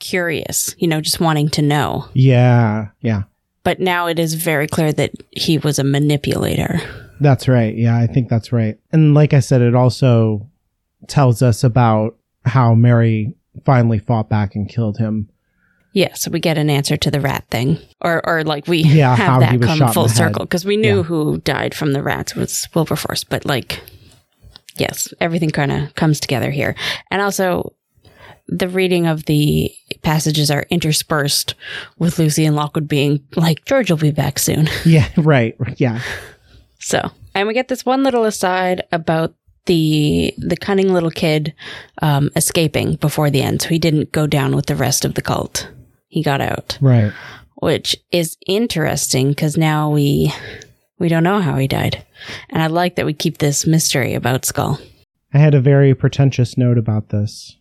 curious, 0.00 0.74
you 0.78 0.86
know, 0.86 1.00
just 1.00 1.18
wanting 1.18 1.48
to 1.48 1.62
know. 1.62 2.06
Yeah. 2.12 2.88
Yeah. 3.00 3.22
But 3.68 3.80
now 3.80 4.06
it 4.06 4.18
is 4.18 4.32
very 4.32 4.66
clear 4.66 4.94
that 4.94 5.10
he 5.30 5.58
was 5.58 5.78
a 5.78 5.84
manipulator. 5.84 6.80
That's 7.20 7.48
right. 7.48 7.76
Yeah, 7.76 7.98
I 7.98 8.06
think 8.06 8.30
that's 8.30 8.50
right. 8.50 8.78
And 8.92 9.12
like 9.12 9.34
I 9.34 9.40
said, 9.40 9.60
it 9.60 9.74
also 9.74 10.48
tells 11.06 11.42
us 11.42 11.62
about 11.62 12.16
how 12.46 12.72
Mary 12.74 13.34
finally 13.66 13.98
fought 13.98 14.30
back 14.30 14.54
and 14.54 14.70
killed 14.70 14.96
him. 14.96 15.28
Yeah, 15.92 16.14
so 16.14 16.30
we 16.30 16.40
get 16.40 16.56
an 16.56 16.70
answer 16.70 16.96
to 16.96 17.10
the 17.10 17.20
rat 17.20 17.44
thing, 17.50 17.76
or 18.00 18.26
or 18.26 18.42
like 18.42 18.66
we 18.68 18.78
Yeah, 18.78 19.14
how 19.14 19.38
have 19.40 19.50
he 19.50 19.58
that 19.58 19.68
was 19.68 19.78
come 19.78 19.92
full 19.92 20.08
circle 20.08 20.46
because 20.46 20.64
we 20.64 20.78
knew 20.78 20.98
Yeah. 20.98 21.02
who 21.02 21.38
died 21.38 21.74
from 21.74 21.92
the 21.92 22.02
rats 22.02 22.34
was 22.34 22.68
Wilberforce, 22.74 23.24
but 23.24 23.44
like, 23.44 23.82
yes, 24.76 25.12
everything 25.20 25.50
kind 25.50 25.72
of 25.72 25.94
comes 25.94 26.20
together 26.20 26.50
here, 26.50 26.74
and 27.10 27.20
also 27.20 27.74
the 28.48 28.68
reading 28.68 29.06
of 29.06 29.24
the 29.26 29.70
passages 30.02 30.50
are 30.50 30.66
interspersed 30.70 31.54
with 31.98 32.18
Lucy 32.18 32.44
and 32.46 32.56
Lockwood 32.56 32.88
being 32.88 33.22
like, 33.36 33.64
George 33.66 33.90
will 33.90 33.98
be 33.98 34.10
back 34.10 34.38
soon. 34.38 34.68
Yeah, 34.84 35.08
right. 35.16 35.54
Yeah. 35.76 36.00
So, 36.78 37.10
and 37.34 37.46
we 37.46 37.54
get 37.54 37.68
this 37.68 37.84
one 37.84 38.02
little 38.02 38.24
aside 38.24 38.82
about 38.92 39.34
the 39.66 40.32
the 40.38 40.56
cunning 40.56 40.94
little 40.94 41.10
kid 41.10 41.52
um, 42.00 42.30
escaping 42.36 42.94
before 42.94 43.28
the 43.30 43.42
end, 43.42 43.60
so 43.60 43.68
he 43.68 43.78
didn't 43.78 44.12
go 44.12 44.26
down 44.26 44.56
with 44.56 44.64
the 44.66 44.76
rest 44.76 45.04
of 45.04 45.14
the 45.14 45.20
cult. 45.22 45.68
He 46.06 46.22
got 46.22 46.40
out, 46.40 46.78
Right. 46.80 47.12
which 47.56 47.94
is 48.10 48.38
interesting 48.46 49.28
because 49.30 49.58
now 49.58 49.90
we 49.90 50.32
we 50.98 51.08
don't 51.10 51.22
know 51.24 51.40
how 51.40 51.56
he 51.58 51.68
died, 51.68 52.02
and 52.48 52.62
I 52.62 52.68
like 52.68 52.94
that 52.96 53.04
we 53.04 53.12
keep 53.12 53.38
this 53.38 53.66
mystery 53.66 54.14
about 54.14 54.46
Skull. 54.46 54.80
I 55.34 55.38
had 55.38 55.52
a 55.54 55.60
very 55.60 55.94
pretentious 55.94 56.56
note 56.56 56.78
about 56.78 57.10
this. 57.10 57.57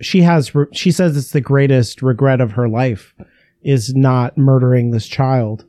She 0.00 0.22
has, 0.22 0.54
re- 0.54 0.66
she 0.72 0.90
says 0.90 1.16
it's 1.16 1.32
the 1.32 1.40
greatest 1.40 2.02
regret 2.02 2.40
of 2.40 2.52
her 2.52 2.68
life 2.68 3.14
is 3.62 3.94
not 3.94 4.36
murdering 4.36 4.90
this 4.90 5.06
child. 5.06 5.64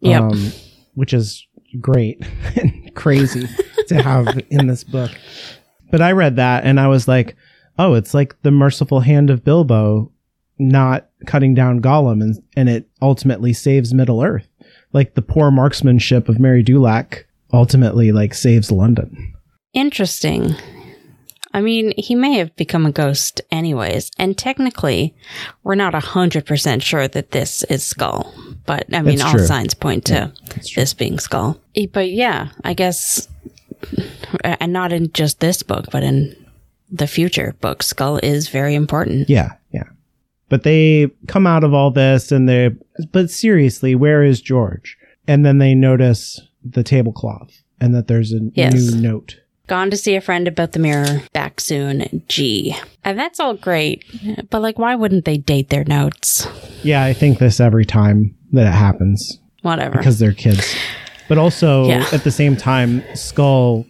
Yep. 0.00 0.22
Um, 0.22 0.52
which 0.94 1.12
is 1.12 1.46
great 1.80 2.24
and 2.56 2.94
crazy 2.94 3.46
to 3.88 4.02
have 4.02 4.40
in 4.50 4.66
this 4.66 4.84
book. 4.84 5.10
But 5.90 6.02
I 6.02 6.12
read 6.12 6.36
that 6.36 6.64
and 6.64 6.78
I 6.78 6.88
was 6.88 7.08
like, 7.08 7.36
oh, 7.78 7.94
it's 7.94 8.14
like 8.14 8.40
the 8.42 8.50
merciful 8.50 9.00
hand 9.00 9.30
of 9.30 9.44
Bilbo 9.44 10.12
not 10.58 11.08
cutting 11.26 11.54
down 11.54 11.80
Gollum 11.80 12.22
and, 12.22 12.42
and 12.56 12.68
it 12.68 12.88
ultimately 13.00 13.52
saves 13.52 13.94
Middle 13.94 14.22
Earth. 14.22 14.48
Like 14.92 15.14
the 15.14 15.22
poor 15.22 15.50
marksmanship 15.50 16.28
of 16.28 16.40
Mary 16.40 16.62
Dulac 16.62 17.26
ultimately 17.52 18.10
like 18.12 18.34
saves 18.34 18.70
London. 18.70 19.34
Interesting. 19.72 20.54
I 21.58 21.60
mean, 21.60 21.92
he 21.98 22.14
may 22.14 22.34
have 22.34 22.54
become 22.54 22.86
a 22.86 22.92
ghost 22.92 23.40
anyways, 23.50 24.12
and 24.16 24.38
technically, 24.38 25.12
we're 25.64 25.74
not 25.74 25.92
hundred 25.92 26.46
percent 26.46 26.84
sure 26.84 27.08
that 27.08 27.32
this 27.32 27.64
is 27.64 27.84
Skull. 27.84 28.32
But 28.64 28.84
I 28.94 29.02
mean, 29.02 29.16
That's 29.18 29.22
all 29.22 29.32
true. 29.38 29.46
signs 29.46 29.74
point 29.74 30.04
to 30.04 30.32
true. 30.50 30.62
this 30.76 30.94
being 30.94 31.18
Skull. 31.18 31.60
But 31.92 32.12
yeah, 32.12 32.50
I 32.62 32.74
guess, 32.74 33.26
and 34.44 34.72
not 34.72 34.92
in 34.92 35.10
just 35.12 35.40
this 35.40 35.64
book, 35.64 35.86
but 35.90 36.04
in 36.04 36.36
the 36.92 37.08
future 37.08 37.56
book, 37.60 37.82
Skull 37.82 38.18
is 38.22 38.48
very 38.48 38.76
important. 38.76 39.28
Yeah, 39.28 39.54
yeah. 39.72 39.82
But 40.48 40.62
they 40.62 41.10
come 41.26 41.44
out 41.44 41.64
of 41.64 41.74
all 41.74 41.90
this 41.90 42.30
and 42.30 42.48
they, 42.48 42.70
but 43.10 43.32
seriously, 43.32 43.96
where 43.96 44.22
is 44.22 44.40
George? 44.40 44.96
And 45.26 45.44
then 45.44 45.58
they 45.58 45.74
notice 45.74 46.40
the 46.64 46.84
tablecloth 46.84 47.64
and 47.80 47.96
that 47.96 48.06
there's 48.06 48.32
a 48.32 48.38
Yes. 48.54 48.74
new 48.74 49.00
note. 49.00 49.40
Gone 49.68 49.90
to 49.90 49.96
see 49.96 50.16
a 50.16 50.20
friend 50.20 50.48
about 50.48 50.72
the 50.72 50.78
mirror. 50.78 51.22
Back 51.32 51.60
soon. 51.60 52.22
G. 52.28 52.74
And 53.04 53.18
that's 53.18 53.38
all 53.38 53.54
great, 53.54 54.04
but 54.50 54.60
like, 54.62 54.78
why 54.78 54.94
wouldn't 54.94 55.24
they 55.24 55.36
date 55.38 55.68
their 55.68 55.84
notes? 55.84 56.46
Yeah, 56.82 57.04
I 57.04 57.12
think 57.12 57.38
this 57.38 57.60
every 57.60 57.84
time 57.84 58.34
that 58.52 58.66
it 58.66 58.72
happens 58.76 59.38
Whatever. 59.62 59.98
because 59.98 60.18
they're 60.18 60.32
kids. 60.32 60.74
But 61.28 61.38
also 61.38 61.86
Yeah. 61.86 62.06
at 62.12 62.24
the 62.24 62.30
same 62.30 62.56
time, 62.56 63.02
Skull, 63.14 63.84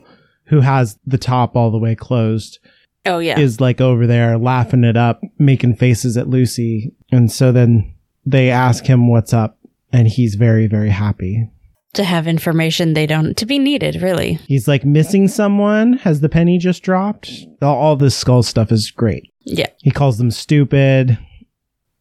who 0.47 0.61
has 0.61 0.99
the 1.06 1.18
top 1.18 1.54
all 1.56 1.70
the 1.70 1.78
way 1.78 1.94
closed, 1.94 2.58
oh 3.06 3.18
yeah. 3.20 3.38
is 3.38 3.61
like 3.61 3.80
over 3.80 4.06
there 4.06 4.37
laughing 4.37 4.82
it 4.85 4.97
up, 4.97 5.20
making 5.38 5.76
faces 5.76 6.16
at 6.16 6.28
Lucy. 6.28 6.92
And 7.12 7.30
so 7.30 7.52
then 7.52 7.94
they 8.26 8.50
ask 8.50 8.85
him 8.87 9.08
what's 9.08 9.32
up, 9.32 9.58
and 9.92 10.08
he's 10.08 10.35
very, 10.35 10.66
very 10.66 10.90
happy. 10.90 11.49
To 11.95 12.04
have 12.04 12.26
information 12.26 12.92
they 12.92 13.07
don't 13.07 13.37
to 13.37 13.47
be 13.47 13.59
needed. 13.59 14.02
Really. 14.02 14.35
He's 14.47 14.68
like 14.68 14.85
missing 14.85 15.28
someone. 15.28 15.95
Has 15.95 16.21
the 16.21 16.28
penny 16.28 16.59
just 16.59 16.83
dropped? 16.83 17.30
All, 17.62 17.76
all 17.76 17.97
this 17.97 18.16
skull 18.16 18.42
stuff 18.42 18.71
is 18.73 18.90
great. 18.90 19.33
Yeah. 19.45 19.68
He 19.78 19.90
calls 19.90 20.18
them 20.18 20.30
stupid. 20.30 21.18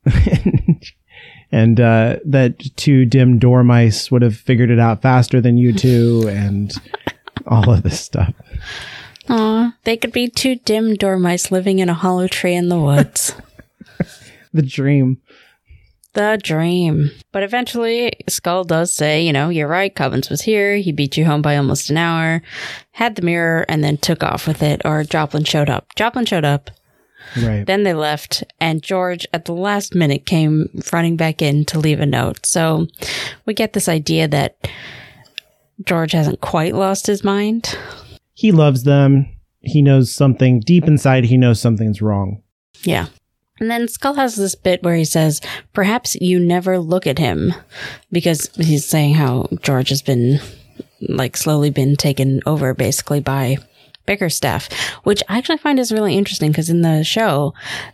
and 1.52 1.80
uh, 1.80 2.18
that 2.26 2.60
two 2.76 3.06
dim 3.06 3.40
dormice 3.40 4.12
would 4.12 4.22
have 4.22 4.36
figured 4.36 4.70
it 4.70 4.80
out 4.80 5.02
faster 5.02 5.42
than 5.42 5.58
you 5.58 5.74
two, 5.74 6.26
and 6.30 6.74
all 7.46 7.70
of 7.70 7.84
this 7.84 8.00
stuff. 8.00 8.34
Aw, 9.30 9.76
they 9.84 9.98
could 9.98 10.12
be 10.12 10.30
two 10.30 10.56
dim 10.56 10.96
dormice 10.96 11.52
living 11.52 11.80
in 11.80 11.90
a 11.90 11.94
hollow 11.94 12.28
tree 12.28 12.56
in 12.56 12.70
the 12.70 12.80
woods. 12.80 13.34
The 14.54 14.62
dream. 14.64 15.22
The 16.18 16.40
dream. 16.42 17.12
But 17.32 17.44
eventually, 17.44 18.12
Skull 18.28 18.64
does 18.64 18.94
say, 18.94 19.24
you 19.24 19.32
know, 19.32 19.50
you're 19.50 19.68
right, 19.68 19.94
Cubbins 19.94 20.30
was 20.30 20.42
here. 20.42 20.78
He 20.78 20.92
beat 20.92 21.16
you 21.16 21.26
home 21.26 21.44
by 21.44 21.56
almost 21.56 21.92
an 21.92 21.98
hour, 21.98 22.42
had 22.92 23.16
the 23.16 23.22
mirror, 23.22 23.66
and 23.70 23.84
then 23.84 23.98
took 23.98 24.24
off 24.24 24.48
with 24.48 24.64
it, 24.64 24.82
or 24.84 25.04
Joplin 25.04 25.44
showed 25.44 25.70
up. 25.70 25.94
Joplin 25.96 26.26
showed 26.26 26.44
up. 26.44 26.72
Right. 27.38 27.66
Then 27.66 27.84
they 27.84 27.94
left, 27.94 28.44
and 28.60 28.82
George, 28.82 29.28
at 29.32 29.46
the 29.46 29.54
last 29.54 29.94
minute, 29.94 30.26
came 30.26 30.70
running 30.92 31.18
back 31.18 31.42
in 31.42 31.66
to 31.66 31.78
leave 31.78 32.00
a 32.00 32.06
note. 32.06 32.46
So 32.46 32.88
we 33.46 33.54
get 33.54 33.74
this 33.74 33.88
idea 33.88 34.28
that 34.28 34.68
George 35.84 36.14
hasn't 36.14 36.42
quite 36.42 36.74
lost 36.74 37.06
his 37.06 37.24
mind. 37.24 37.78
He 38.34 38.52
loves 38.52 38.84
them. 38.84 39.28
He 39.62 39.84
knows 39.84 40.16
something 40.16 40.62
deep 40.62 40.86
inside. 40.86 41.26
He 41.26 41.38
knows 41.38 41.60
something's 41.62 42.02
wrong. 42.02 42.42
Yeah. 42.84 43.08
And 43.60 43.70
then 43.72 43.88
Skull 43.88 44.14
has 44.16 44.36
this 44.36 44.56
bit 44.56 44.84
where 44.84 44.96
he 44.96 45.06
says, 45.06 45.42
perhaps 45.74 46.16
you 46.16 46.40
never 46.40 46.78
look 46.80 47.08
at 47.08 47.18
him 47.20 47.54
because 48.12 48.50
he's 48.56 48.86
saying 48.86 49.16
how 49.16 49.48
George 49.62 49.90
has 49.90 50.02
been 50.02 50.40
like 51.02 51.38
slowly 51.38 51.70
been 51.70 51.96
taken 51.96 52.42
over 52.46 52.74
basically 52.74 53.20
by 53.20 53.58
Bickerstaff, 54.06 54.72
which 55.04 55.22
I 55.28 55.38
actually 55.38 55.58
find 55.58 55.80
is 55.80 55.92
really 55.92 56.16
interesting 56.16 56.50
because 56.52 56.70
in 56.70 56.82
the 56.82 57.04
show, 57.04 57.54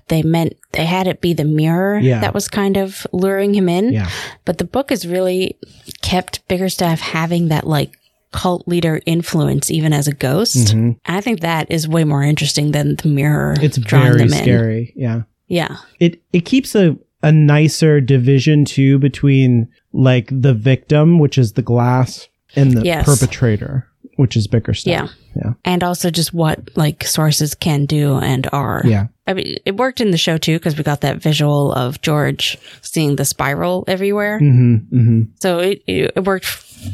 they 0.09 0.21
meant 0.21 0.53
they 0.73 0.85
had 0.85 1.07
it 1.07 1.21
be 1.21 1.33
the 1.33 1.43
mirror 1.43 1.97
Yeah. 1.97 2.19
that 2.21 2.33
was 2.35 2.47
kind 2.47 2.77
of 2.77 3.07
luring 3.11 3.53
him 3.55 3.67
in. 3.67 3.91
Yeah. 3.93 4.09
But 4.45 4.57
the 4.59 4.63
book 4.65 4.91
has 4.91 5.07
really 5.07 5.57
kept 6.01 6.47
Bickerstaff 6.47 6.99
having 7.01 7.47
that 7.47 7.65
like 7.65 7.97
cult 8.31 8.67
leader 8.67 9.01
influence 9.05 9.69
even 9.71 9.91
as 9.93 10.07
a 10.07 10.13
ghost. 10.13 10.75
Mhm. 10.75 10.97
I 11.05 11.21
think 11.21 11.41
that 11.41 11.71
is 11.71 11.87
way 11.87 12.03
more 12.03 12.23
interesting 12.23 12.71
than 12.71 12.95
the 12.95 13.07
mirror. 13.07 13.55
It's 13.61 13.77
drawing 13.77 14.05
very 14.13 14.17
them 14.19 14.33
in. 14.33 14.43
scary. 14.43 14.93
Yeah. 14.95 15.21
Yeah. 15.53 15.77
it 15.99 16.21
it 16.33 16.45
keeps 16.45 16.75
a 16.75 16.97
a 17.21 17.31
nicer 17.31 18.01
division 18.01 18.65
too 18.65 18.99
between 18.99 19.67
like 19.93 20.27
the 20.31 20.53
victim, 20.53 21.19
which 21.19 21.37
is 21.37 21.53
the 21.53 21.61
glass, 21.61 22.27
and 22.55 22.73
the 22.75 22.83
Yes. 22.83 23.05
perpetrator, 23.05 23.87
which 24.17 24.35
is 24.35 24.47
Bickerstaff. 24.47 24.91
Yeah. 24.91 25.07
Yeah. 25.35 25.53
And 25.65 25.83
also 25.83 26.09
just 26.11 26.33
what 26.33 26.59
like 26.75 27.05
sources 27.07 27.55
can 27.55 27.85
do 27.85 28.17
and 28.17 28.47
are. 28.51 28.81
Yeah. 28.85 29.07
I 29.25 29.33
mean, 29.33 29.57
it 29.65 29.77
worked 29.77 30.01
in 30.01 30.11
the 30.11 30.17
show 30.17 30.37
too 30.37 30.57
because 30.59 30.77
we 30.77 30.83
got 30.83 31.01
that 31.01 31.17
visual 31.21 31.71
of 31.73 32.01
George 32.01 32.57
seeing 32.81 33.15
the 33.15 33.25
spiral 33.25 33.83
everywhere. 33.87 34.39
hmm 34.39 34.75
hmm 34.89 35.21
So 35.39 35.59
it, 35.59 35.81
it 35.87 36.11
it 36.15 36.25
worked 36.25 36.45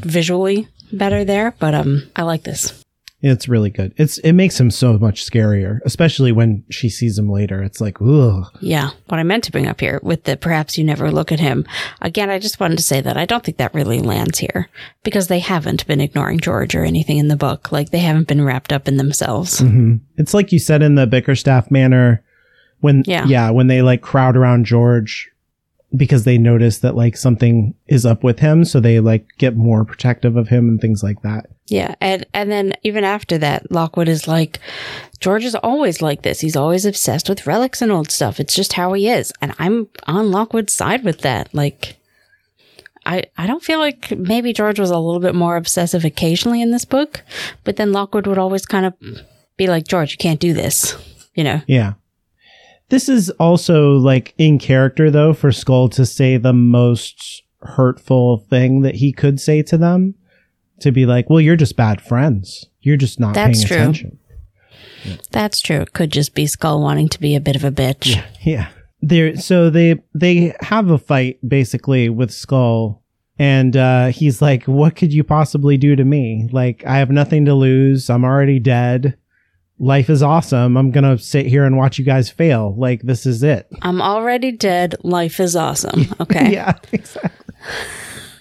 visually 0.05 0.67
better 0.93 1.25
there, 1.25 1.53
but 1.59 1.73
um, 1.73 2.03
I 2.15 2.21
like 2.23 2.43
this. 2.43 2.78
It's 3.21 3.49
really 3.49 3.69
good. 3.69 3.93
It's 3.97 4.17
it 4.19 4.31
makes 4.31 4.57
him 4.57 4.71
so 4.71 4.97
much 4.97 5.29
scarier, 5.29 5.79
especially 5.83 6.31
when 6.31 6.63
she 6.69 6.87
sees 6.89 7.19
him 7.19 7.29
later. 7.29 7.61
It's 7.61 7.81
like, 7.81 7.97
ugh. 8.01 8.45
Yeah, 8.61 8.91
what 9.07 9.19
I 9.19 9.23
meant 9.23 9.43
to 9.43 9.51
bring 9.51 9.67
up 9.67 9.81
here 9.81 9.99
with 10.01 10.23
the 10.23 10.37
perhaps 10.37 10.77
you 10.77 10.85
never 10.85 11.11
look 11.11 11.31
at 11.33 11.39
him. 11.41 11.65
Again, 11.99 12.29
I 12.29 12.39
just 12.39 12.61
wanted 12.61 12.77
to 12.77 12.83
say 12.83 13.01
that 13.01 13.17
I 13.17 13.25
don't 13.25 13.43
think 13.43 13.57
that 13.57 13.73
really 13.73 13.99
lands 13.99 14.39
here 14.39 14.69
because 15.03 15.27
they 15.27 15.39
haven't 15.39 15.85
been 15.85 15.99
ignoring 15.99 16.39
George 16.39 16.75
or 16.75 16.85
anything 16.85 17.17
in 17.17 17.27
the 17.27 17.35
book. 17.35 17.73
Like 17.73 17.89
they 17.89 17.99
haven't 17.99 18.29
been 18.29 18.43
wrapped 18.45 18.71
up 18.71 18.87
in 18.87 18.95
themselves. 18.95 19.59
hmm 19.59 19.95
It's 20.15 20.33
like 20.33 20.53
you 20.53 20.59
said 20.59 20.81
in 20.81 20.95
the 20.95 21.05
Bickerstaff 21.07 21.69
manor 21.69 22.23
when 22.79 23.03
Yeah. 23.05 23.25
yeah, 23.25 23.49
when 23.49 23.67
they 23.67 23.81
like 23.81 24.01
crowd 24.01 24.37
around 24.37 24.65
George 24.65 25.29
because 25.95 26.23
they 26.23 26.37
notice 26.37 26.79
that 26.79 26.95
like 26.95 27.17
something 27.17 27.73
is 27.87 28.05
up 28.05 28.23
with 28.23 28.39
him, 28.39 28.63
so 28.63 28.79
they 28.79 28.99
like 28.99 29.27
get 29.37 29.55
more 29.55 29.85
protective 29.85 30.35
of 30.35 30.49
him 30.49 30.67
and 30.69 30.79
things 30.79 31.03
like 31.03 31.21
that. 31.23 31.47
Yeah, 31.67 31.95
and 32.01 32.25
and 32.33 32.51
then 32.51 32.73
even 32.83 33.03
after 33.03 33.37
that, 33.39 33.71
Lockwood 33.71 34.07
is 34.07 34.27
like, 34.27 34.59
George 35.19 35.45
is 35.45 35.55
always 35.55 36.01
like 36.01 36.21
this. 36.21 36.39
He's 36.39 36.55
always 36.55 36.85
obsessed 36.85 37.29
with 37.29 37.47
relics 37.47 37.81
and 37.81 37.91
old 37.91 38.11
stuff. 38.11 38.39
It's 38.39 38.55
just 38.55 38.73
how 38.73 38.93
he 38.93 39.09
is, 39.09 39.33
and 39.41 39.53
I'm 39.59 39.87
on 40.07 40.31
Lockwood's 40.31 40.73
side 40.73 41.03
with 41.03 41.21
that. 41.21 41.53
Like, 41.53 41.97
I 43.05 43.23
I 43.37 43.47
don't 43.47 43.63
feel 43.63 43.79
like 43.79 44.11
maybe 44.11 44.53
George 44.53 44.79
was 44.79 44.91
a 44.91 44.97
little 44.97 45.21
bit 45.21 45.35
more 45.35 45.57
obsessive 45.57 46.05
occasionally 46.05 46.61
in 46.61 46.71
this 46.71 46.85
book, 46.85 47.21
but 47.63 47.75
then 47.75 47.91
Lockwood 47.91 48.27
would 48.27 48.37
always 48.37 48.65
kind 48.65 48.85
of 48.85 48.93
be 49.57 49.67
like, 49.67 49.87
George, 49.87 50.11
you 50.11 50.17
can't 50.17 50.39
do 50.39 50.53
this, 50.53 50.95
you 51.35 51.43
know? 51.43 51.61
Yeah. 51.67 51.93
This 52.89 53.07
is 53.07 53.29
also 53.31 53.93
like 53.93 54.33
in 54.37 54.57
character 54.59 55.09
though 55.11 55.33
for 55.33 55.51
Skull 55.51 55.89
to 55.89 56.05
say 56.05 56.37
the 56.37 56.53
most 56.53 57.43
hurtful 57.61 58.37
thing 58.49 58.81
that 58.81 58.95
he 58.95 59.11
could 59.11 59.39
say 59.39 59.61
to 59.63 59.77
them 59.77 60.15
to 60.79 60.91
be 60.91 61.05
like, 61.05 61.29
"Well, 61.29 61.41
you're 61.41 61.55
just 61.55 61.75
bad 61.75 62.01
friends. 62.01 62.65
You're 62.81 62.97
just 62.97 63.19
not 63.19 63.35
That's 63.35 63.59
paying 63.59 63.67
true. 63.67 63.77
attention." 63.77 64.17
That's 64.19 65.03
true. 65.03 65.29
That's 65.31 65.61
true. 65.61 65.81
It 65.81 65.93
could 65.93 66.11
just 66.11 66.33
be 66.33 66.47
Skull 66.47 66.81
wanting 66.81 67.09
to 67.09 67.19
be 67.19 67.35
a 67.35 67.41
bit 67.41 67.55
of 67.55 67.63
a 67.63 67.71
bitch. 67.71 68.21
Yeah. 68.41 68.69
There 69.01 69.37
so 69.37 69.69
they 69.69 70.01
they 70.13 70.55
have 70.61 70.89
a 70.89 70.97
fight 70.97 71.39
basically 71.47 72.09
with 72.09 72.31
Skull 72.31 73.01
and 73.37 73.77
uh 73.77 74.07
he's 74.07 74.41
like, 74.41 74.63
"What 74.65 74.95
could 74.95 75.13
you 75.13 75.23
possibly 75.23 75.77
do 75.77 75.95
to 75.95 76.03
me? 76.03 76.49
Like 76.51 76.83
I 76.85 76.97
have 76.97 77.09
nothing 77.11 77.45
to 77.45 77.53
lose. 77.53 78.09
I'm 78.09 78.25
already 78.25 78.59
dead. 78.59 79.15
Life 79.79 80.09
is 80.09 80.21
awesome. 80.21 80.75
I'm 80.77 80.91
going 80.91 81.05
to 81.05 81.21
sit 81.23 81.45
here 81.45 81.63
and 81.63 81.77
watch 81.77 81.97
you 81.97 82.05
guys 82.05 82.29
fail. 82.29 82.75
Like 82.77 83.01
this 83.01 83.25
is 83.25 83.43
it." 83.43 83.67
I'm 83.81 84.01
already 84.01 84.51
dead. 84.51 84.95
Life 85.03 85.39
is 85.39 85.55
awesome. 85.55 86.05
Okay. 86.19 86.51
yeah, 86.51 86.77
exactly. 86.91 87.45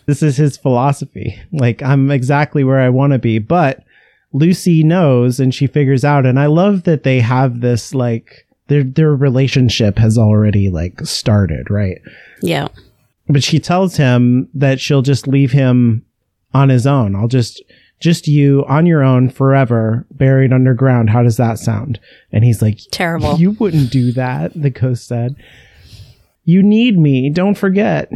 this 0.07 0.23
is 0.23 0.37
his 0.37 0.57
philosophy. 0.57 1.41
Like, 1.53 1.83
I'm 1.83 2.11
exactly 2.11 2.65
where 2.65 2.81
I 2.81 2.89
want 2.89 3.13
to 3.13 3.19
be. 3.19 3.39
But 3.39 3.85
Lucy 4.33 4.83
knows 4.83 5.39
and 5.39 5.55
she 5.55 5.67
figures 5.67 6.05
out. 6.05 6.27
And 6.27 6.39
I 6.41 6.47
love 6.47 6.83
that 6.85 7.03
they 7.05 7.21
have 7.21 7.61
this, 7.61 7.95
like, 7.95 8.47
their, 8.67 8.83
their 8.83 9.15
relationship 9.15 9.97
has 9.99 10.19
already, 10.19 10.71
like, 10.71 11.01
started, 11.07 11.71
right? 11.71 12.01
yeah. 12.43 12.69
But 13.29 13.43
she 13.45 13.61
tells 13.61 13.97
him 13.97 14.49
that 14.55 14.81
she'll 14.81 15.03
just 15.03 15.29
leave 15.29 15.53
him 15.53 16.05
on 16.55 16.69
his 16.71 16.87
own. 16.87 17.15
I'll 17.15 17.29
just, 17.29 17.63
just 18.01 18.29
you 18.29 18.65
on 18.69 18.87
your 18.87 19.03
own 19.03 19.29
forever, 19.31 20.07
buried 20.11 20.53
underground. 20.53 21.11
How 21.11 21.23
does 21.23 21.37
that 21.37 21.59
sound? 21.59 21.99
And 22.33 22.45
he's 22.45 22.63
like, 22.63 22.79
Terrible. 22.91 23.37
you 23.39 23.53
wouldn't 23.53 23.91
do 23.91 24.13
that, 24.13 24.53
the 24.55 24.71
ghost 24.71 25.07
said. 25.07 25.37
You 26.45 26.63
need 26.63 26.99
me. 26.99 27.31
Don't 27.31 27.57
forget. 27.59 28.11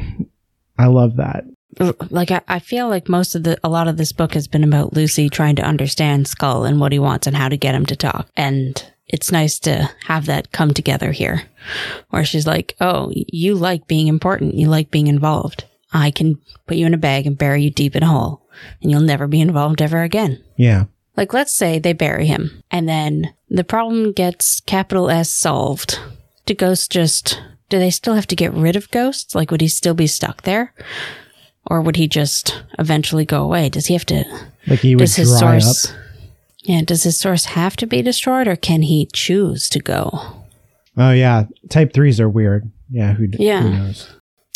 I 0.78 0.86
love 0.86 1.16
that. 1.16 1.44
like 2.10 2.30
I, 2.30 2.40
I 2.48 2.58
feel 2.58 2.88
like 2.88 3.08
most 3.08 3.34
of 3.34 3.44
the 3.44 3.58
a 3.64 3.68
lot 3.68 3.88
of 3.88 3.96
this 3.96 4.12
book 4.12 4.34
has 4.34 4.46
been 4.48 4.64
about 4.64 4.92
Lucy 4.94 5.28
trying 5.28 5.56
to 5.56 5.62
understand 5.62 6.28
Skull 6.28 6.64
and 6.64 6.80
what 6.80 6.92
he 6.92 6.98
wants 6.98 7.26
and 7.26 7.36
how 7.36 7.48
to 7.48 7.56
get 7.56 7.74
him 7.74 7.86
to 7.86 7.96
talk. 7.96 8.28
And 8.36 8.84
it's 9.08 9.32
nice 9.32 9.58
to 9.60 9.90
have 10.06 10.26
that 10.26 10.52
come 10.52 10.72
together 10.72 11.12
here. 11.12 11.42
Where 12.10 12.24
she's 12.24 12.46
like, 12.46 12.74
Oh, 12.80 13.10
you 13.14 13.54
like 13.54 13.86
being 13.86 14.06
important, 14.08 14.54
you 14.54 14.68
like 14.68 14.90
being 14.90 15.06
involved. 15.08 15.64
I 15.92 16.10
can 16.10 16.38
put 16.66 16.76
you 16.78 16.86
in 16.86 16.94
a 16.94 16.98
bag 16.98 17.26
and 17.26 17.36
bury 17.36 17.62
you 17.64 17.70
deep 17.70 17.94
in 17.96 18.02
a 18.02 18.06
hole, 18.06 18.41
and 18.80 18.90
you'll 18.90 19.00
never 19.00 19.26
be 19.26 19.40
involved 19.40 19.80
ever 19.82 20.02
again. 20.02 20.42
Yeah. 20.56 20.84
Like 21.16 21.32
let's 21.34 21.54
say 21.54 21.78
they 21.78 21.92
bury 21.92 22.26
him 22.26 22.62
and 22.70 22.88
then 22.88 23.34
the 23.50 23.64
problem 23.64 24.12
gets 24.12 24.60
capital 24.60 25.10
S 25.10 25.30
solved. 25.30 25.98
Do 26.46 26.54
ghosts 26.54 26.88
just 26.88 27.40
do 27.68 27.78
they 27.78 27.90
still 27.90 28.14
have 28.14 28.26
to 28.28 28.36
get 28.36 28.52
rid 28.54 28.76
of 28.76 28.90
ghosts? 28.90 29.34
Like 29.34 29.50
would 29.50 29.60
he 29.60 29.68
still 29.68 29.94
be 29.94 30.06
stuck 30.06 30.42
there? 30.42 30.72
Or 31.66 31.80
would 31.80 31.96
he 31.96 32.08
just 32.08 32.62
eventually 32.78 33.24
go 33.24 33.42
away? 33.44 33.68
Does 33.68 33.86
he 33.86 33.94
have 33.94 34.06
to 34.06 34.24
Like 34.66 34.80
he 34.80 34.94
would 34.96 35.00
does 35.00 35.16
his 35.16 35.28
dry 35.38 35.58
source 35.58 35.90
up. 35.90 35.96
Yeah, 36.64 36.80
does 36.82 37.02
his 37.02 37.18
source 37.18 37.44
have 37.46 37.76
to 37.76 37.86
be 37.86 38.02
destroyed 38.02 38.48
or 38.48 38.56
can 38.56 38.82
he 38.82 39.08
choose 39.12 39.68
to 39.70 39.80
go? 39.80 40.10
Oh 40.96 41.12
yeah. 41.12 41.44
Type 41.68 41.92
threes 41.92 42.20
are 42.20 42.28
weird. 42.28 42.70
Yeah. 42.90 43.14
Who, 43.14 43.26
Yeah. 43.38 43.62
who 43.62 43.70
knows? 43.70 44.08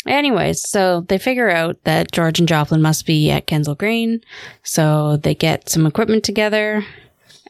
Anyways, 0.07 0.67
so 0.67 1.01
they 1.01 1.17
figure 1.17 1.49
out 1.49 1.83
that 1.83 2.11
George 2.11 2.39
and 2.39 2.47
Joplin 2.47 2.81
must 2.81 3.05
be 3.05 3.29
at 3.31 3.47
Kensal 3.47 3.77
Green. 3.77 4.21
So 4.63 5.17
they 5.17 5.35
get 5.35 5.69
some 5.69 5.85
equipment 5.85 6.23
together 6.23 6.85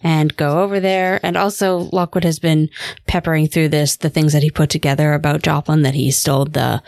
and 0.04 0.38
go 0.38 0.62
over 0.62 0.80
there. 0.80 1.20
And 1.24 1.36
also 1.36 1.89
Lockwood 1.91 2.24
has 2.24 2.38
been 2.38 2.70
peppering 3.08 3.48
through 3.48 3.70
this, 3.70 3.96
the 3.98 4.12
things 4.12 4.32
that 4.34 4.43
he 4.43 4.52
put 4.52 4.70
together 4.70 5.13
about 5.13 5.41
Joplin, 5.41 5.82
that 5.82 5.96
he 5.96 6.12
stole 6.12 6.46
the, 6.46 6.84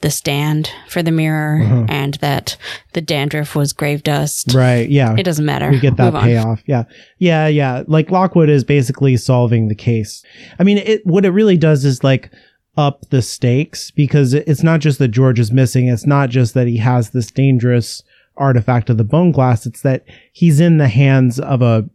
the 0.00 0.10
stand 0.10 0.70
for 0.88 1.02
the 1.02 1.10
mirror 1.10 1.60
Uh-huh. 1.62 1.84
and 1.90 2.14
that 2.14 2.56
the 2.94 3.02
dandruff 3.02 3.54
was 3.54 3.74
grave 3.74 4.02
dust. 4.02 4.54
Right. 4.54 4.88
Yeah. 4.88 5.14
It 5.18 5.24
doesn't 5.24 5.44
matter. 5.44 5.70
we 5.70 5.78
get 5.80 5.98
that 5.98 6.06
Move 6.06 6.14
on. 6.16 6.22
payoff. 6.22 6.62
Yeah. 6.64 6.84
Yeah. 7.18 7.46
Yeah. 7.46 7.82
Like 7.86 8.10
Lockwood 8.10 8.48
is 8.48 8.64
basically 8.64 9.18
solving 9.18 9.68
the 9.68 9.74
case. 9.74 10.22
I 10.58 10.64
mean, 10.64 10.78
it, 10.78 11.04
what 11.04 11.26
it 11.26 11.30
really 11.32 11.58
does 11.58 11.84
is 11.84 12.02
like 12.02 12.32
up 12.76 13.08
the 13.10 13.22
stakes 13.22 13.90
because 13.90 14.34
it's 14.34 14.62
not 14.62 14.80
just 14.80 14.98
that 14.98 15.08
George 15.08 15.38
is 15.38 15.50
missing. 15.52 15.88
It's 15.88 16.06
not 16.06 16.30
just 16.30 16.54
that 16.54 16.66
he 16.66 16.76
has 16.78 17.10
this 17.10 17.30
dangerous 17.30 18.02
artifact 18.36 18.90
of 18.90 18.98
the 18.98 19.04
bone 19.04 19.32
glass. 19.32 19.66
It's 19.66 19.82
that 19.82 20.04
he's 20.32 20.60
in 20.60 20.78
the 20.78 20.88
hands 20.88 21.40
of 21.40 21.62
a 21.62 21.88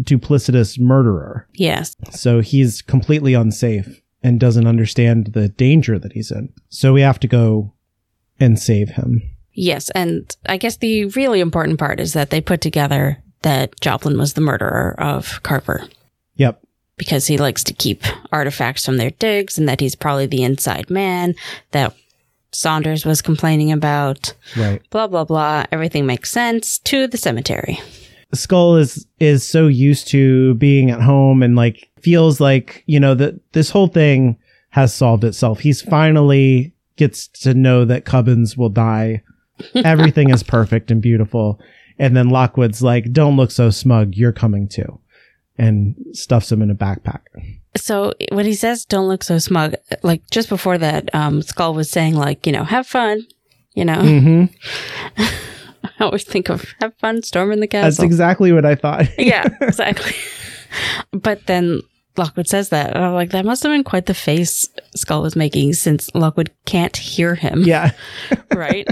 duplicitous 0.00 0.78
murderer. 0.78 1.48
Yes. 1.54 1.96
So 2.10 2.40
he's 2.40 2.80
completely 2.82 3.34
unsafe 3.34 4.00
and 4.22 4.38
doesn't 4.38 4.66
understand 4.66 5.32
the 5.32 5.48
danger 5.48 5.98
that 5.98 6.12
he's 6.12 6.30
in. 6.30 6.52
So 6.68 6.92
we 6.92 7.00
have 7.00 7.20
to 7.20 7.28
go 7.28 7.72
and 8.38 8.58
save 8.58 8.90
him. 8.90 9.22
Yes, 9.52 9.90
and 9.90 10.34
I 10.46 10.56
guess 10.56 10.76
the 10.76 11.06
really 11.06 11.40
important 11.40 11.78
part 11.78 12.00
is 12.00 12.12
that 12.12 12.30
they 12.30 12.40
put 12.40 12.60
together 12.60 13.22
that 13.42 13.78
Joplin 13.80 14.16
was 14.16 14.34
the 14.34 14.40
murderer 14.40 14.94
of 14.98 15.42
Carver. 15.42 15.88
Because 17.00 17.26
he 17.26 17.38
likes 17.38 17.64
to 17.64 17.72
keep 17.72 18.04
artifacts 18.30 18.84
from 18.84 18.98
their 18.98 19.08
digs 19.12 19.56
and 19.56 19.66
that 19.66 19.80
he's 19.80 19.94
probably 19.94 20.26
the 20.26 20.42
inside 20.42 20.90
man 20.90 21.34
that 21.70 21.96
Saunders 22.52 23.06
was 23.06 23.22
complaining 23.22 23.72
about. 23.72 24.34
Right. 24.54 24.82
Blah 24.90 25.06
blah 25.06 25.24
blah. 25.24 25.64
Everything 25.72 26.04
makes 26.04 26.30
sense 26.30 26.78
to 26.80 27.06
the 27.06 27.16
cemetery. 27.16 27.80
Skull 28.34 28.76
is 28.76 29.06
is 29.18 29.48
so 29.48 29.66
used 29.66 30.08
to 30.08 30.52
being 30.56 30.90
at 30.90 31.00
home 31.00 31.42
and 31.42 31.56
like 31.56 31.88
feels 32.02 32.38
like, 32.38 32.84
you 32.84 33.00
know, 33.00 33.14
that 33.14 33.40
this 33.52 33.70
whole 33.70 33.88
thing 33.88 34.36
has 34.68 34.92
solved 34.92 35.24
itself. 35.24 35.60
He's 35.60 35.80
finally 35.80 36.74
gets 36.96 37.28
to 37.28 37.54
know 37.54 37.86
that 37.86 38.04
Cubbins 38.04 38.58
will 38.58 38.68
die. 38.68 39.22
Everything 39.74 40.28
is 40.28 40.42
perfect 40.42 40.90
and 40.90 41.00
beautiful. 41.00 41.58
And 41.98 42.14
then 42.14 42.28
Lockwood's 42.28 42.82
like, 42.82 43.10
"Don't 43.10 43.38
look 43.38 43.50
so 43.50 43.70
smug. 43.70 44.16
You're 44.16 44.32
coming 44.32 44.68
too." 44.68 45.00
And 45.60 45.94
stuffs 46.12 46.50
him 46.50 46.62
in 46.62 46.70
a 46.70 46.74
backpack. 46.74 47.20
So 47.76 48.14
when 48.32 48.46
he 48.46 48.54
says 48.54 48.86
"Don't 48.86 49.08
look 49.08 49.22
so 49.22 49.38
smug," 49.38 49.74
like 50.02 50.22
just 50.30 50.48
before 50.48 50.78
that, 50.78 51.14
um, 51.14 51.42
Skull 51.42 51.74
was 51.74 51.90
saying 51.90 52.14
like, 52.14 52.46
you 52.46 52.52
know, 52.52 52.64
have 52.64 52.86
fun. 52.86 53.26
You 53.74 53.84
know, 53.84 53.98
Mhm. 53.98 54.48
I 55.18 56.04
always 56.04 56.24
think 56.24 56.48
of 56.48 56.64
have 56.80 56.94
fun 56.96 57.22
storming 57.22 57.60
the 57.60 57.66
castle. 57.66 57.90
That's 57.90 58.02
exactly 58.02 58.52
what 58.52 58.64
I 58.64 58.74
thought. 58.74 59.06
yeah, 59.18 59.48
exactly. 59.60 60.14
but 61.12 61.46
then 61.46 61.82
Lockwood 62.16 62.48
says 62.48 62.70
that. 62.70 62.96
And 62.96 63.04
I'm 63.04 63.12
like, 63.12 63.30
that 63.30 63.44
must 63.44 63.62
have 63.62 63.70
been 63.70 63.84
quite 63.84 64.06
the 64.06 64.14
face 64.14 64.66
Skull 64.96 65.20
was 65.22 65.36
making 65.36 65.74
since 65.74 66.10
Lockwood 66.14 66.50
can't 66.64 66.96
hear 66.96 67.34
him. 67.34 67.64
Yeah. 67.64 67.92
Right? 68.54 68.88